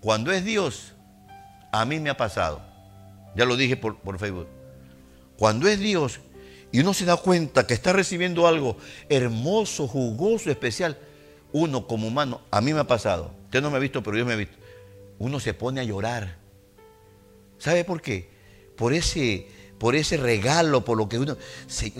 Cuando 0.00 0.32
es 0.32 0.44
Dios, 0.44 0.94
a 1.72 1.84
mí 1.84 2.00
me 2.00 2.10
ha 2.10 2.16
pasado. 2.16 2.60
Ya 3.36 3.44
lo 3.44 3.56
dije 3.56 3.76
por, 3.76 3.98
por 3.98 4.18
Facebook. 4.18 4.48
Cuando 5.38 5.68
es 5.68 5.78
Dios 5.78 6.20
y 6.74 6.80
uno 6.80 6.92
se 6.92 7.04
da 7.04 7.16
cuenta 7.16 7.66
que 7.66 7.72
está 7.72 7.92
recibiendo 7.92 8.46
algo 8.48 8.76
hermoso, 9.08 9.86
jugoso, 9.86 10.50
especial, 10.50 10.98
uno 11.52 11.86
como 11.86 12.08
humano, 12.08 12.40
a 12.50 12.60
mí 12.60 12.74
me 12.74 12.80
ha 12.80 12.86
pasado. 12.86 13.32
Usted 13.44 13.62
no 13.62 13.70
me 13.70 13.76
ha 13.76 13.80
visto, 13.80 14.02
pero 14.02 14.16
Dios 14.16 14.26
me 14.26 14.34
ha 14.34 14.36
visto 14.36 14.64
uno 15.18 15.40
se 15.40 15.54
pone 15.54 15.80
a 15.80 15.84
llorar. 15.84 16.36
¿Sabe 17.58 17.84
por 17.84 18.02
qué? 18.02 18.28
Por 18.76 18.92
ese, 18.92 19.46
por 19.78 19.94
ese 19.94 20.16
regalo, 20.16 20.84
por 20.84 20.98
lo 20.98 21.08
que 21.08 21.18
uno... 21.18 21.36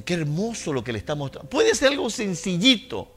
Qué 0.04 0.14
hermoso 0.14 0.72
lo 0.72 0.82
que 0.84 0.92
le 0.92 0.98
está 0.98 1.14
mostrando. 1.14 1.48
Puede 1.48 1.74
ser 1.74 1.88
algo 1.88 2.10
sencillito, 2.10 3.08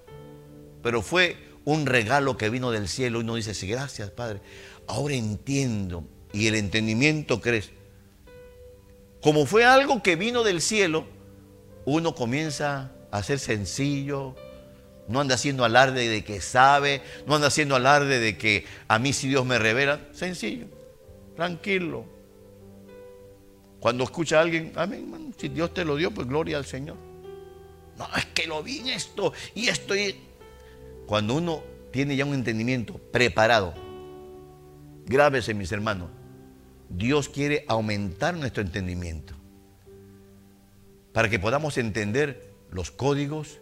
pero 0.84 1.01
fue 1.01 1.38
un 1.66 1.86
regalo 1.86 2.38
que 2.38 2.49
vino 2.49 2.72
del 2.72 2.88
cielo 2.88 3.20
y 3.20 3.24
uno 3.24 3.36
dice, 3.36 3.53
sí, 3.53 3.68
gracias 3.68 4.12
Padre. 4.12 4.39
Ahora 4.88 5.16
entiendo 5.16 6.03
y 6.32 6.47
el 6.47 6.55
entendimiento 6.55 7.41
crece. 7.41 7.72
Como 9.22 9.45
fue 9.45 9.66
algo 9.66 10.03
que 10.03 10.16
vino 10.16 10.43
del 10.43 10.62
cielo, 10.62 11.05
uno 11.88 12.13
comienza 12.15 12.91
a 13.11 13.23
ser 13.23 13.39
sencillo, 13.39 14.35
no 15.07 15.21
anda 15.21 15.35
haciendo 15.35 15.63
alarde 15.63 16.09
de 16.09 16.21
que 16.25 16.41
sabe, 16.41 17.01
no 17.25 17.35
anda 17.35 17.47
haciendo 17.47 17.77
alarde 17.77 18.19
de 18.19 18.38
que 18.38 18.65
a 18.89 18.99
mí 18.99 19.13
si 19.13 19.29
Dios 19.29 19.45
me 19.45 19.57
revela. 19.57 20.01
Sencillo, 20.11 20.67
tranquilo. 21.38 22.03
Cuando 23.79 24.03
escucha 24.03 24.38
a 24.38 24.41
alguien, 24.41 24.73
amén, 24.75 25.33
si 25.38 25.47
Dios 25.47 25.73
te 25.73 25.85
lo 25.85 25.95
dio, 25.95 26.11
pues 26.11 26.27
gloria 26.27 26.57
al 26.57 26.65
Señor. 26.65 26.97
No, 27.97 28.05
es 28.17 28.25
que 28.25 28.47
lo 28.47 28.61
vi 28.61 28.79
en 28.79 28.89
esto 28.89 29.31
y 29.55 29.69
esto 29.69 29.93
Cuando 31.05 31.35
uno 31.35 31.63
tiene 31.91 32.17
ya 32.17 32.25
un 32.25 32.33
entendimiento 32.33 32.95
preparado, 33.13 33.73
grábese 35.05 35.53
mis 35.53 35.71
hermanos, 35.71 36.09
Dios 36.89 37.29
quiere 37.29 37.63
aumentar 37.69 38.35
nuestro 38.35 38.61
entendimiento 38.61 39.36
para 41.18 41.30
que 41.30 41.39
podamos 41.39 41.80
entender 41.80 42.53
los 42.70 42.91
códigos, 42.91 43.59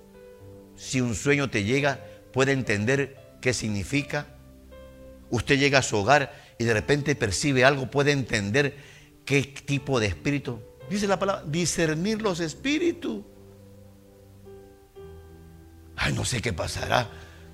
si 0.76 1.00
un 1.00 1.16
sueño 1.16 1.50
te 1.50 1.64
llega, 1.64 2.06
puede 2.34 2.52
entender 2.52 3.16
qué 3.40 3.54
significa. 3.54 4.28
Usted 5.30 5.58
llega 5.58 5.80
a 5.80 5.82
su 5.82 5.96
hogar 5.96 6.34
y 6.60 6.66
de 6.66 6.74
repente 6.74 7.16
percibe 7.16 7.64
algo, 7.64 7.90
puede 7.90 8.12
entender 8.12 8.76
qué 9.24 9.42
tipo 9.42 10.02
de 10.02 10.08
espíritu. 10.08 10.60
Dice 10.90 11.08
la 11.08 11.18
palabra, 11.18 11.46
discernir 11.48 12.22
los 12.22 12.42
espíritus. 12.42 13.24
Ay, 15.96 16.12
no 16.12 16.26
sé 16.26 16.42
qué 16.42 16.52
pasará, 16.52 17.10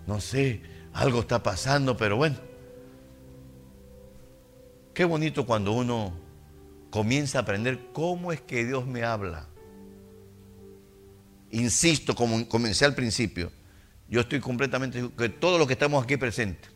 no 0.07 0.19
sé, 0.19 0.63
algo 0.93 1.19
está 1.19 1.43
pasando, 1.43 1.95
pero 1.95 2.17
bueno. 2.17 2.37
Qué 4.95 5.05
bonito 5.05 5.45
cuando 5.45 5.73
uno 5.73 6.11
comienza 6.89 7.37
a 7.37 7.41
aprender 7.43 7.91
cómo 7.93 8.31
es 8.31 8.41
que 8.41 8.65
Dios 8.65 8.87
me 8.87 9.03
habla 9.03 9.50
insisto, 11.51 12.15
como 12.15 12.47
comencé 12.47 12.85
al 12.85 12.95
principio, 12.95 13.51
yo 14.07 14.21
estoy 14.21 14.39
completamente 14.39 14.97
seguro 14.97 15.15
que 15.15 15.29
todos 15.29 15.57
los 15.57 15.67
que 15.67 15.73
estamos 15.73 16.03
aquí 16.03 16.17
presentes 16.17 16.69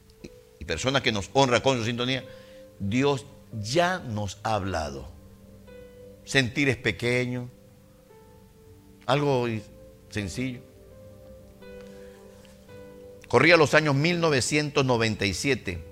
y 0.59 0.65
personas 0.65 1.01
que 1.01 1.11
nos 1.11 1.29
honran 1.33 1.61
con 1.61 1.77
su 1.77 1.85
sintonía, 1.85 2.23
Dios 2.79 3.25
ya 3.51 3.99
nos 3.99 4.39
ha 4.43 4.55
hablado. 4.55 5.11
Sentir 6.23 6.69
es 6.69 6.77
pequeño, 6.77 7.49
algo 9.05 9.47
sencillo. 10.09 10.61
Corría 13.27 13.57
los 13.57 13.73
años 13.73 13.95
1997. 13.95 15.83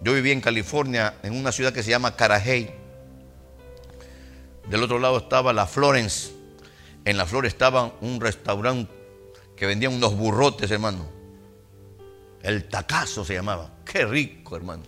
Yo 0.00 0.14
vivía 0.14 0.32
en 0.32 0.40
California, 0.40 1.14
en 1.22 1.34
una 1.34 1.50
ciudad 1.52 1.72
que 1.72 1.82
se 1.82 1.90
llama 1.90 2.14
Carajay. 2.14 2.70
Del 4.70 4.82
otro 4.82 4.98
lado 4.98 5.18
estaba 5.18 5.52
la 5.52 5.66
Florence, 5.66 6.30
en 7.08 7.16
la 7.16 7.24
flor 7.24 7.46
estaba 7.46 7.94
un 8.02 8.20
restaurante 8.20 8.92
que 9.56 9.64
vendía 9.64 9.88
unos 9.88 10.14
burrotes, 10.14 10.70
hermano. 10.70 11.08
El 12.42 12.68
tacazo 12.68 13.24
se 13.24 13.32
llamaba. 13.32 13.78
Qué 13.82 14.04
rico, 14.04 14.56
hermano. 14.56 14.82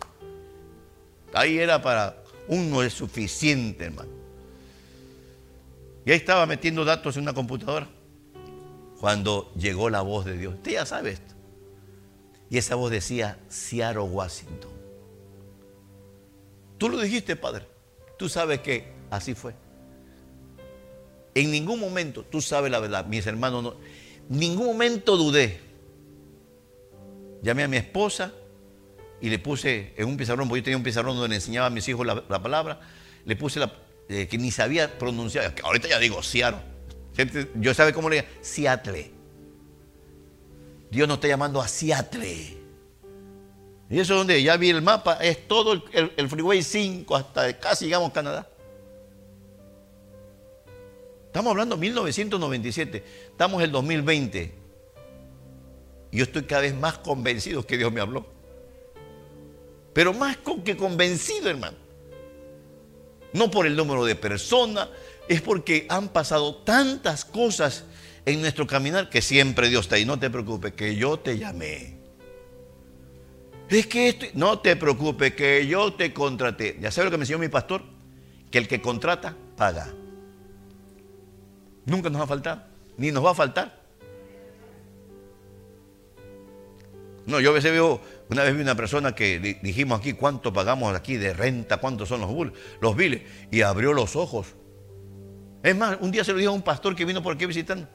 Ahí 1.32 1.58
era 1.58 1.80
para 1.80 2.22
uno 2.48 2.82
es 2.82 2.92
suficiente, 2.92 3.86
hermano. 3.86 4.10
Y 6.04 6.10
ahí 6.10 6.18
estaba 6.18 6.44
metiendo 6.44 6.84
datos 6.84 7.16
en 7.16 7.22
una 7.22 7.32
computadora 7.32 7.88
cuando 9.00 9.50
llegó 9.54 9.88
la 9.88 10.02
voz 10.02 10.26
de 10.26 10.36
Dios. 10.36 10.56
Usted 10.56 10.72
ya 10.72 10.84
sabe 10.84 11.12
esto. 11.12 11.34
Y 12.50 12.58
esa 12.58 12.74
voz 12.74 12.90
decía 12.90 13.38
Seattle, 13.48 14.02
Washington. 14.02 14.70
Tú 16.76 16.90
lo 16.90 17.00
dijiste, 17.00 17.34
Padre. 17.34 17.66
Tú 18.18 18.28
sabes 18.28 18.60
que 18.60 18.92
así 19.08 19.32
fue. 19.32 19.54
En 21.34 21.50
ningún 21.50 21.78
momento, 21.78 22.24
tú 22.24 22.40
sabes 22.40 22.70
la 22.70 22.80
verdad, 22.80 23.06
mis 23.06 23.26
hermanos, 23.26 23.62
no, 23.62 23.74
ningún 24.28 24.66
momento 24.66 25.16
dudé. 25.16 25.60
Llamé 27.42 27.62
a 27.62 27.68
mi 27.68 27.76
esposa 27.76 28.32
y 29.20 29.30
le 29.30 29.38
puse 29.38 29.94
en 29.96 30.08
un 30.08 30.16
pizarrón, 30.16 30.48
porque 30.48 30.60
yo 30.60 30.64
tenía 30.64 30.76
un 30.76 30.82
pizarrón 30.82 31.14
donde 31.14 31.28
le 31.28 31.34
enseñaba 31.36 31.66
a 31.66 31.70
mis 31.70 31.86
hijos 31.88 32.06
la, 32.06 32.42
palabra. 32.42 32.80
le 33.24 33.36
puse 33.36 33.60
la, 33.60 33.72
eh, 34.08 34.26
que 34.28 34.38
ni 34.38 34.50
sabía 34.50 34.98
pronunciar. 34.98 35.54
Ahorita 35.62 35.88
ya 35.88 35.98
digo 35.98 36.22
Seattle. 36.22 36.60
Yo 37.56 37.74
sabe 37.74 37.92
cómo 37.92 38.08
le 38.08 38.16
llamo. 38.16 38.28
Seattle. 38.40 39.10
Dios 40.90 41.06
nos 41.06 41.18
está 41.18 41.28
llamando 41.28 41.60
a 41.60 41.68
Seattle. 41.68 42.58
Y 43.88 43.98
eso 43.98 44.14
es 44.14 44.18
donde 44.18 44.42
ya 44.42 44.56
vi 44.56 44.70
el 44.70 44.82
mapa, 44.82 45.14
es 45.14 45.48
todo 45.48 45.72
el, 45.72 46.12
el, 46.16 46.28
Freeway 46.28 46.62
5 46.62 47.16
hasta 47.16 47.58
casi 47.58 47.86
llegamos 47.86 48.10
a 48.10 48.12
Canadá. 48.12 48.49
Estamos 51.30 51.52
hablando 51.52 51.76
de 51.76 51.82
1997, 51.82 53.04
estamos 53.30 53.60
en 53.60 53.66
el 53.66 53.70
2020. 53.70 54.52
Y 56.10 56.16
yo 56.16 56.24
estoy 56.24 56.42
cada 56.42 56.62
vez 56.62 56.74
más 56.74 56.98
convencido 56.98 57.64
que 57.64 57.78
Dios 57.78 57.92
me 57.92 58.00
habló. 58.00 58.26
Pero 59.92 60.12
más 60.12 60.38
que 60.64 60.76
convencido, 60.76 61.48
hermano. 61.48 61.76
No 63.32 63.48
por 63.48 63.64
el 63.68 63.76
número 63.76 64.04
de 64.04 64.16
personas, 64.16 64.88
es 65.28 65.40
porque 65.40 65.86
han 65.88 66.08
pasado 66.08 66.56
tantas 66.56 67.24
cosas 67.24 67.84
en 68.26 68.40
nuestro 68.40 68.66
caminar 68.66 69.08
que 69.08 69.22
siempre 69.22 69.68
Dios 69.68 69.82
está 69.82 69.94
ahí. 69.94 70.04
No 70.04 70.18
te 70.18 70.30
preocupes, 70.30 70.72
que 70.72 70.96
yo 70.96 71.16
te 71.20 71.38
llamé. 71.38 71.96
Es 73.68 73.86
que 73.86 74.08
esto, 74.08 74.26
no 74.34 74.58
te 74.58 74.74
preocupes, 74.74 75.32
que 75.36 75.64
yo 75.64 75.92
te 75.92 76.12
contraté. 76.12 76.76
¿Ya 76.80 76.90
sabes 76.90 77.04
lo 77.04 77.10
que 77.12 77.18
me 77.18 77.22
enseñó 77.22 77.38
mi 77.38 77.46
pastor? 77.46 77.84
Que 78.50 78.58
el 78.58 78.66
que 78.66 78.80
contrata, 78.82 79.36
paga. 79.56 79.94
Nunca 81.90 82.08
nos 82.08 82.20
va 82.20 82.24
a 82.24 82.28
faltar, 82.28 82.68
ni 82.98 83.10
nos 83.10 83.24
va 83.24 83.32
a 83.32 83.34
faltar. 83.34 83.80
No, 87.26 87.40
yo 87.40 87.50
a 87.50 87.52
veces 87.52 87.72
veo, 87.72 88.00
una 88.28 88.44
vez 88.44 88.54
vi 88.54 88.62
una 88.62 88.76
persona 88.76 89.12
que 89.12 89.58
dijimos 89.60 89.98
aquí 89.98 90.12
cuánto 90.12 90.52
pagamos 90.52 90.94
aquí 90.94 91.16
de 91.16 91.34
renta, 91.34 91.78
cuántos 91.78 92.08
son 92.08 92.20
los, 92.20 92.52
los 92.80 92.96
biles, 92.96 93.22
y 93.50 93.62
abrió 93.62 93.92
los 93.92 94.14
ojos. 94.14 94.54
Es 95.64 95.76
más, 95.76 95.98
un 96.00 96.12
día 96.12 96.22
se 96.22 96.32
lo 96.32 96.38
dijo 96.38 96.52
a 96.52 96.54
un 96.54 96.62
pastor 96.62 96.94
que 96.94 97.04
vino 97.04 97.24
por 97.24 97.34
aquí 97.34 97.44
visitando. 97.44 97.88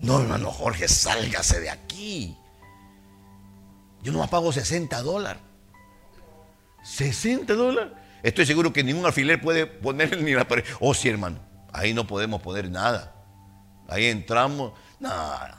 No, 0.00 0.20
hermano 0.20 0.50
Jorge, 0.50 0.88
sálgase 0.88 1.60
de 1.60 1.70
aquí. 1.70 2.36
Yo 4.02 4.10
no 4.10 4.28
pago 4.28 4.50
60 4.50 5.00
dólares. 5.02 5.40
60 6.82 7.54
dólares. 7.54 7.92
Estoy 8.24 8.46
seguro 8.46 8.72
que 8.72 8.82
ningún 8.82 9.06
alfiler 9.06 9.40
puede 9.40 9.66
poner 9.66 10.20
ni 10.24 10.32
la 10.32 10.48
pared. 10.48 10.64
Oh, 10.80 10.92
sí, 10.92 11.08
hermano. 11.08 11.38
Ahí 11.72 11.94
no 11.94 12.04
podemos 12.04 12.42
poner 12.42 12.68
nada. 12.68 13.14
Ahí 13.88 14.06
entramos. 14.06 14.72
Nada. 15.00 15.58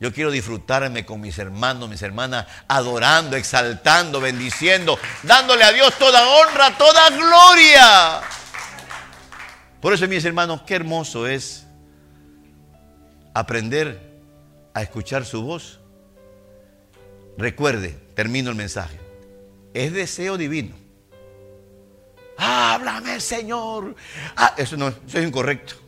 Yo 0.00 0.12
quiero 0.12 0.30
disfrutarme 0.30 1.04
con 1.04 1.20
mis 1.20 1.38
hermanos, 1.38 1.88
mis 1.88 2.02
hermanas, 2.02 2.46
adorando, 2.68 3.36
exaltando, 3.36 4.20
bendiciendo, 4.20 4.96
dándole 5.24 5.64
a 5.64 5.72
Dios 5.72 5.98
toda 5.98 6.24
honra, 6.28 6.78
toda 6.78 7.10
gloria. 7.10 8.20
Por 9.80 9.92
eso, 9.92 10.06
mis 10.06 10.24
hermanos, 10.24 10.62
qué 10.62 10.76
hermoso 10.76 11.26
es 11.26 11.66
aprender 13.34 14.20
a 14.72 14.82
escuchar 14.82 15.24
su 15.24 15.42
voz. 15.42 15.80
Recuerde, 17.36 17.90
termino 18.14 18.50
el 18.50 18.56
mensaje. 18.56 18.98
Es 19.74 19.92
deseo 19.92 20.36
divino. 20.36 20.76
Háblame, 22.36 23.20
Señor. 23.20 23.96
Ah, 24.36 24.54
eso 24.56 24.76
no, 24.76 24.88
eso 24.88 25.18
es 25.18 25.26
incorrecto. 25.26 25.87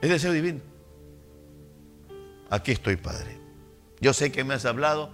Es 0.00 0.10
deseo 0.10 0.32
divino. 0.32 0.60
Aquí 2.50 2.72
estoy, 2.72 2.96
Padre. 2.96 3.38
Yo 4.00 4.12
sé 4.12 4.30
que 4.30 4.44
me 4.44 4.54
has 4.54 4.64
hablado. 4.64 5.10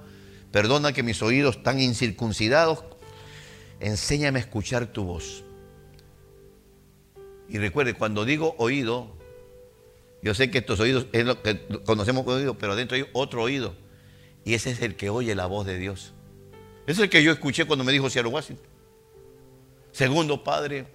Perdona 0.50 0.92
que 0.92 1.02
mis 1.02 1.22
oídos 1.22 1.56
están 1.56 1.80
incircuncidados. 1.80 2.84
Enséñame 3.80 4.38
a 4.38 4.42
escuchar 4.42 4.86
tu 4.86 5.04
voz. 5.04 5.44
Y 7.48 7.58
recuerde, 7.58 7.94
cuando 7.94 8.24
digo 8.24 8.54
oído, 8.58 9.16
yo 10.22 10.34
sé 10.34 10.50
que 10.50 10.58
estos 10.58 10.80
oídos 10.80 11.06
es 11.12 11.24
lo 11.24 11.42
que 11.42 11.66
conocemos 11.84 12.24
como 12.24 12.36
oído, 12.36 12.56
pero 12.56 12.72
adentro 12.72 12.96
hay 12.96 13.04
otro 13.12 13.42
oído. 13.42 13.74
Y 14.44 14.54
ese 14.54 14.70
es 14.70 14.82
el 14.82 14.96
que 14.96 15.10
oye 15.10 15.34
la 15.34 15.46
voz 15.46 15.66
de 15.66 15.78
Dios. 15.78 16.12
Ese 16.86 16.92
es 16.92 16.98
el 17.00 17.10
que 17.10 17.22
yo 17.22 17.32
escuché 17.32 17.64
cuando 17.64 17.84
me 17.84 17.92
dijo 17.92 18.10
Seattle 18.10 18.32
Washington. 18.32 18.66
Segundo, 19.92 20.42
Padre, 20.42 20.86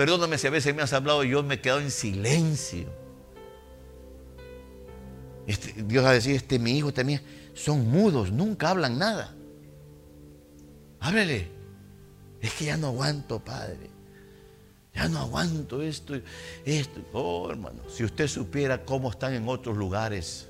perdóname 0.00 0.38
si 0.38 0.46
a 0.46 0.50
veces 0.50 0.74
me 0.74 0.80
has 0.80 0.94
hablado 0.94 1.22
y 1.24 1.28
yo 1.28 1.42
me 1.42 1.56
he 1.56 1.60
quedado 1.60 1.80
en 1.80 1.90
silencio. 1.90 2.88
Este, 5.46 5.74
Dios 5.82 6.02
va 6.02 6.08
a 6.08 6.14
decir, 6.14 6.36
este 6.36 6.58
mi 6.58 6.78
hijo, 6.78 6.88
este 6.88 7.22
son 7.52 7.86
mudos, 7.86 8.32
nunca 8.32 8.70
hablan 8.70 8.98
nada. 8.98 9.34
Háblele. 11.00 11.48
Es 12.40 12.54
que 12.54 12.64
ya 12.64 12.78
no 12.78 12.86
aguanto, 12.86 13.44
Padre. 13.44 13.90
Ya 14.94 15.06
no 15.06 15.18
aguanto 15.18 15.82
esto, 15.82 16.14
esto. 16.64 17.02
Oh, 17.12 17.50
hermano, 17.50 17.82
si 17.90 18.02
usted 18.02 18.26
supiera 18.26 18.82
cómo 18.82 19.10
están 19.10 19.34
en 19.34 19.46
otros 19.46 19.76
lugares. 19.76 20.48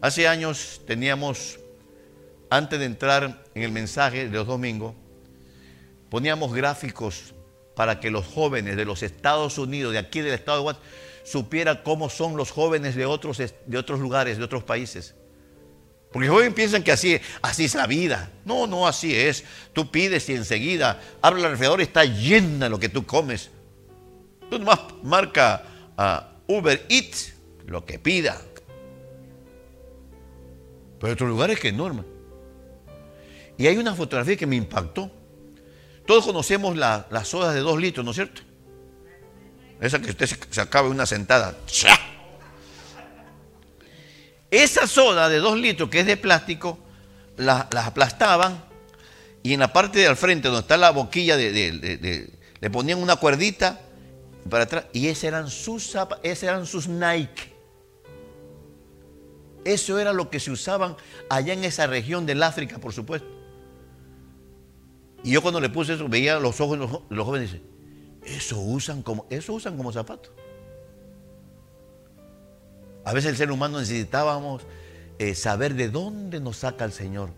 Hace 0.00 0.28
años 0.28 0.82
teníamos, 0.86 1.58
antes 2.48 2.78
de 2.78 2.84
entrar 2.84 3.44
en 3.56 3.62
el 3.64 3.72
mensaje 3.72 4.28
de 4.28 4.36
los 4.36 4.46
domingos, 4.46 4.94
poníamos 6.12 6.52
gráficos 6.52 7.32
para 7.74 7.98
que 7.98 8.10
los 8.10 8.26
jóvenes 8.26 8.76
de 8.76 8.84
los 8.84 9.02
Estados 9.02 9.56
Unidos, 9.56 9.94
de 9.94 9.98
aquí 9.98 10.20
del 10.20 10.34
estado 10.34 10.58
de 10.58 10.62
Guatemala, 10.64 10.92
supieran 11.24 11.80
cómo 11.82 12.10
son 12.10 12.36
los 12.36 12.50
jóvenes 12.50 12.96
de 12.96 13.06
otros, 13.06 13.38
de 13.38 13.78
otros 13.78 13.98
lugares, 13.98 14.36
de 14.36 14.44
otros 14.44 14.62
países. 14.62 15.14
Porque 16.12 16.28
los 16.28 16.34
jóvenes 16.34 16.52
piensan 16.52 16.82
que 16.82 16.92
así, 16.92 17.18
así 17.40 17.64
es 17.64 17.74
la 17.74 17.86
vida. 17.86 18.30
No, 18.44 18.66
no, 18.66 18.86
así 18.86 19.16
es. 19.16 19.42
Tú 19.72 19.90
pides 19.90 20.28
y 20.28 20.34
enseguida 20.34 21.00
abre 21.22 21.40
el 21.40 21.46
refrigerador 21.46 21.80
y 21.80 21.84
está 21.84 22.04
llena 22.04 22.68
lo 22.68 22.78
que 22.78 22.90
tú 22.90 23.06
comes. 23.06 23.48
Tú 24.50 24.58
nomás 24.58 24.80
marca 25.02 25.62
a 25.96 26.28
Uber 26.46 26.84
Eats 26.90 27.32
lo 27.64 27.86
que 27.86 27.98
pida. 27.98 28.38
Pero 30.98 31.06
hay 31.06 31.12
otros 31.14 31.30
lugares 31.30 31.58
que 31.58 31.72
no, 31.72 31.86
hermano. 31.86 32.08
Y 33.56 33.66
hay 33.66 33.78
una 33.78 33.94
fotografía 33.94 34.36
que 34.36 34.46
me 34.46 34.56
impactó. 34.56 35.10
Todos 36.06 36.24
conocemos 36.24 36.76
las 36.76 37.28
sodas 37.28 37.54
de 37.54 37.60
dos 37.60 37.78
litros, 37.80 38.04
¿no 38.04 38.10
es 38.10 38.16
cierto? 38.16 38.42
Esa 39.80 40.00
que 40.00 40.10
usted 40.10 40.26
se, 40.50 40.60
acaba 40.60 40.86
en 40.86 40.94
una 40.94 41.06
sentada. 41.06 41.56
Esa 44.50 44.86
soda 44.86 45.28
de 45.28 45.38
dos 45.38 45.58
litros 45.58 45.88
que 45.88 46.00
es 46.00 46.06
de 46.06 46.16
plástico, 46.16 46.78
las 47.36 47.86
aplastaban 47.86 48.64
y 49.42 49.54
en 49.54 49.60
la 49.60 49.72
parte 49.72 49.98
de 49.98 50.06
al 50.06 50.16
frente, 50.16 50.48
donde 50.48 50.60
está 50.60 50.76
la 50.76 50.90
boquilla, 50.90 51.36
de, 51.36 52.30
le 52.60 52.70
ponían 52.70 53.00
una 53.00 53.16
cuerdita 53.16 53.80
para 54.48 54.64
atrás 54.64 54.84
y 54.92 55.08
esos 55.08 55.24
eran 55.24 55.50
sus, 55.50 55.96
esos 56.22 56.42
eran 56.42 56.66
sus 56.66 56.86
Nike. 56.86 57.52
Eso 59.64 59.98
era 59.98 60.12
lo 60.12 60.28
que 60.28 60.40
se 60.40 60.50
usaban 60.50 60.96
allá 61.30 61.52
en 61.52 61.64
esa 61.64 61.86
región 61.86 62.26
del 62.26 62.42
África, 62.42 62.78
por 62.78 62.92
supuesto. 62.92 63.41
Y 65.24 65.30
yo 65.30 65.42
cuando 65.42 65.60
le 65.60 65.68
puse 65.68 65.94
eso, 65.94 66.08
veía 66.08 66.38
los 66.40 66.60
ojos 66.60 66.78
de 66.78 67.14
los, 67.14 67.24
jóvenes 67.24 67.50
y 67.50 67.52
dicen, 67.54 67.70
eso 68.24 68.58
usan 68.60 69.02
como, 69.02 69.26
eso 69.30 69.52
usan 69.52 69.76
como 69.76 69.92
zapatos. 69.92 70.32
A 73.04 73.12
veces 73.12 73.30
el 73.30 73.36
ser 73.36 73.50
humano 73.50 73.80
necesitábamos 73.80 74.62
eh, 75.18 75.34
saber 75.34 75.74
de 75.74 75.88
dónde 75.88 76.40
nos 76.40 76.58
saca 76.58 76.84
el 76.84 76.92
Señor. 76.92 77.30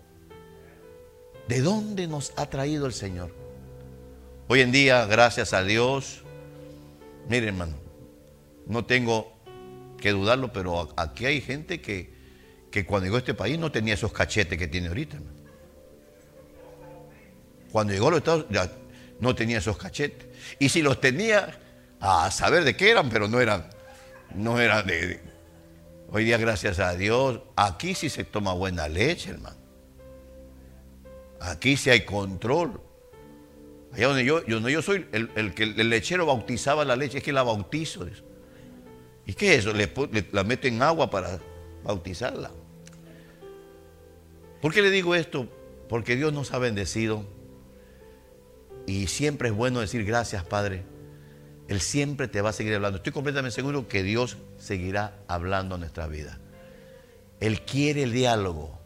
¿De 1.48 1.60
dónde 1.60 2.06
nos 2.06 2.32
ha 2.36 2.46
traído 2.46 2.86
el 2.86 2.94
Señor? 2.94 3.34
Hoy 4.48 4.60
en 4.60 4.72
día, 4.72 5.04
gracias 5.06 5.52
a 5.52 5.62
Dios, 5.62 6.22
mire 7.28 7.48
hermano, 7.48 7.74
no 8.66 8.84
tengo 8.84 9.32
que 9.98 10.10
dudarlo, 10.10 10.52
pero 10.52 10.92
aquí 10.96 11.26
hay 11.26 11.40
gente 11.40 11.80
que, 11.80 12.14
que 12.70 12.86
cuando 12.86 13.06
llegó 13.06 13.16
a 13.16 13.20
este 13.20 13.34
país 13.34 13.58
no 13.58 13.72
tenía 13.72 13.94
esos 13.94 14.12
cachetes 14.12 14.58
que 14.58 14.68
tiene 14.68 14.88
ahorita. 14.88 15.18
Cuando 17.74 17.92
llegó 17.92 18.06
a 18.06 18.10
los 18.12 18.18
Estados 18.18 18.46
Unidos 18.48 18.70
no 19.18 19.34
tenía 19.34 19.58
esos 19.58 19.76
cachetes. 19.76 20.28
Y 20.60 20.68
si 20.68 20.80
los 20.80 21.00
tenía, 21.00 21.58
a 21.98 22.30
saber 22.30 22.62
de 22.62 22.76
qué 22.76 22.88
eran, 22.88 23.10
pero 23.10 23.26
no 23.26 23.40
eran, 23.40 23.68
no 24.32 24.60
eran 24.60 24.86
de 24.86 25.20
Hoy 26.08 26.24
día, 26.24 26.38
gracias 26.38 26.78
a 26.78 26.94
Dios, 26.94 27.40
aquí 27.56 27.96
sí 27.96 28.10
se 28.10 28.22
toma 28.22 28.52
buena 28.52 28.86
leche, 28.86 29.30
hermano. 29.30 29.56
Aquí 31.40 31.76
sí 31.76 31.90
hay 31.90 32.04
control. 32.04 32.80
Allá 33.92 34.06
donde 34.06 34.24
yo, 34.24 34.46
yo, 34.46 34.60
yo 34.68 34.80
soy 34.80 35.08
el, 35.10 35.54
que 35.54 35.64
el 35.64 35.90
lechero 35.90 36.26
bautizaba 36.26 36.84
la 36.84 36.94
leche, 36.94 37.18
es 37.18 37.24
que 37.24 37.32
la 37.32 37.42
bautizo. 37.42 38.06
¿Y 39.26 39.34
qué 39.34 39.54
es 39.54 39.66
eso? 39.66 39.72
Le, 39.72 39.92
la 40.30 40.44
mete 40.44 40.68
en 40.68 40.80
agua 40.80 41.10
para 41.10 41.40
bautizarla. 41.82 42.52
¿Por 44.62 44.72
qué 44.72 44.80
le 44.80 44.90
digo 44.90 45.16
esto? 45.16 45.48
Porque 45.88 46.14
Dios 46.14 46.32
nos 46.32 46.52
ha 46.52 46.58
bendecido. 46.58 47.33
Y 48.86 49.06
siempre 49.06 49.48
es 49.48 49.54
bueno 49.54 49.80
decir 49.80 50.04
gracias, 50.04 50.44
Padre 50.44 50.84
él 51.68 51.80
siempre 51.80 52.28
te 52.28 52.42
va 52.42 52.50
a 52.50 52.52
seguir 52.52 52.74
hablando. 52.74 52.98
Estoy 52.98 53.12
completamente 53.12 53.54
seguro 53.54 53.88
que 53.88 54.02
Dios 54.02 54.36
seguirá 54.58 55.18
hablando 55.28 55.76
en 55.76 55.80
nuestra 55.80 56.06
vida. 56.06 56.38
Él 57.40 57.62
quiere 57.62 58.02
el 58.02 58.12
diálogo. 58.12 58.78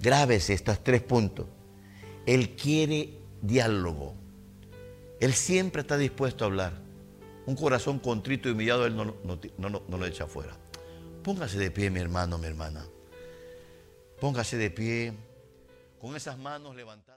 Grábese 0.00 0.52
estos 0.52 0.82
tres 0.84 1.02
puntos. 1.02 1.46
Él 2.26 2.50
quiere 2.50 3.14
diálogo. 3.40 4.14
Él 5.20 5.32
siempre 5.32 5.80
está 5.80 5.96
dispuesto 5.96 6.44
a 6.44 6.48
hablar. 6.48 6.72
Un 7.46 7.56
corazón 7.56 7.98
contrito 7.98 8.48
y 8.48 8.52
humillado 8.52 8.84
Él 8.84 8.94
no, 8.94 9.16
no, 9.24 9.98
lo 9.98 10.06
echa 10.06 10.24
afuera. 10.24 10.54
Póngase 11.24 11.58
de 11.58 11.70
pie, 11.70 11.90
mi 11.90 12.00
hermano, 12.00 12.36
mi 12.36 12.46
hermana. 12.46 12.86
Póngase 14.20 14.58
de 14.58 14.70
pie 14.70 15.12
con 15.98 16.14
esas 16.14 16.38
manos 16.38 16.76
levantadas. 16.76 17.08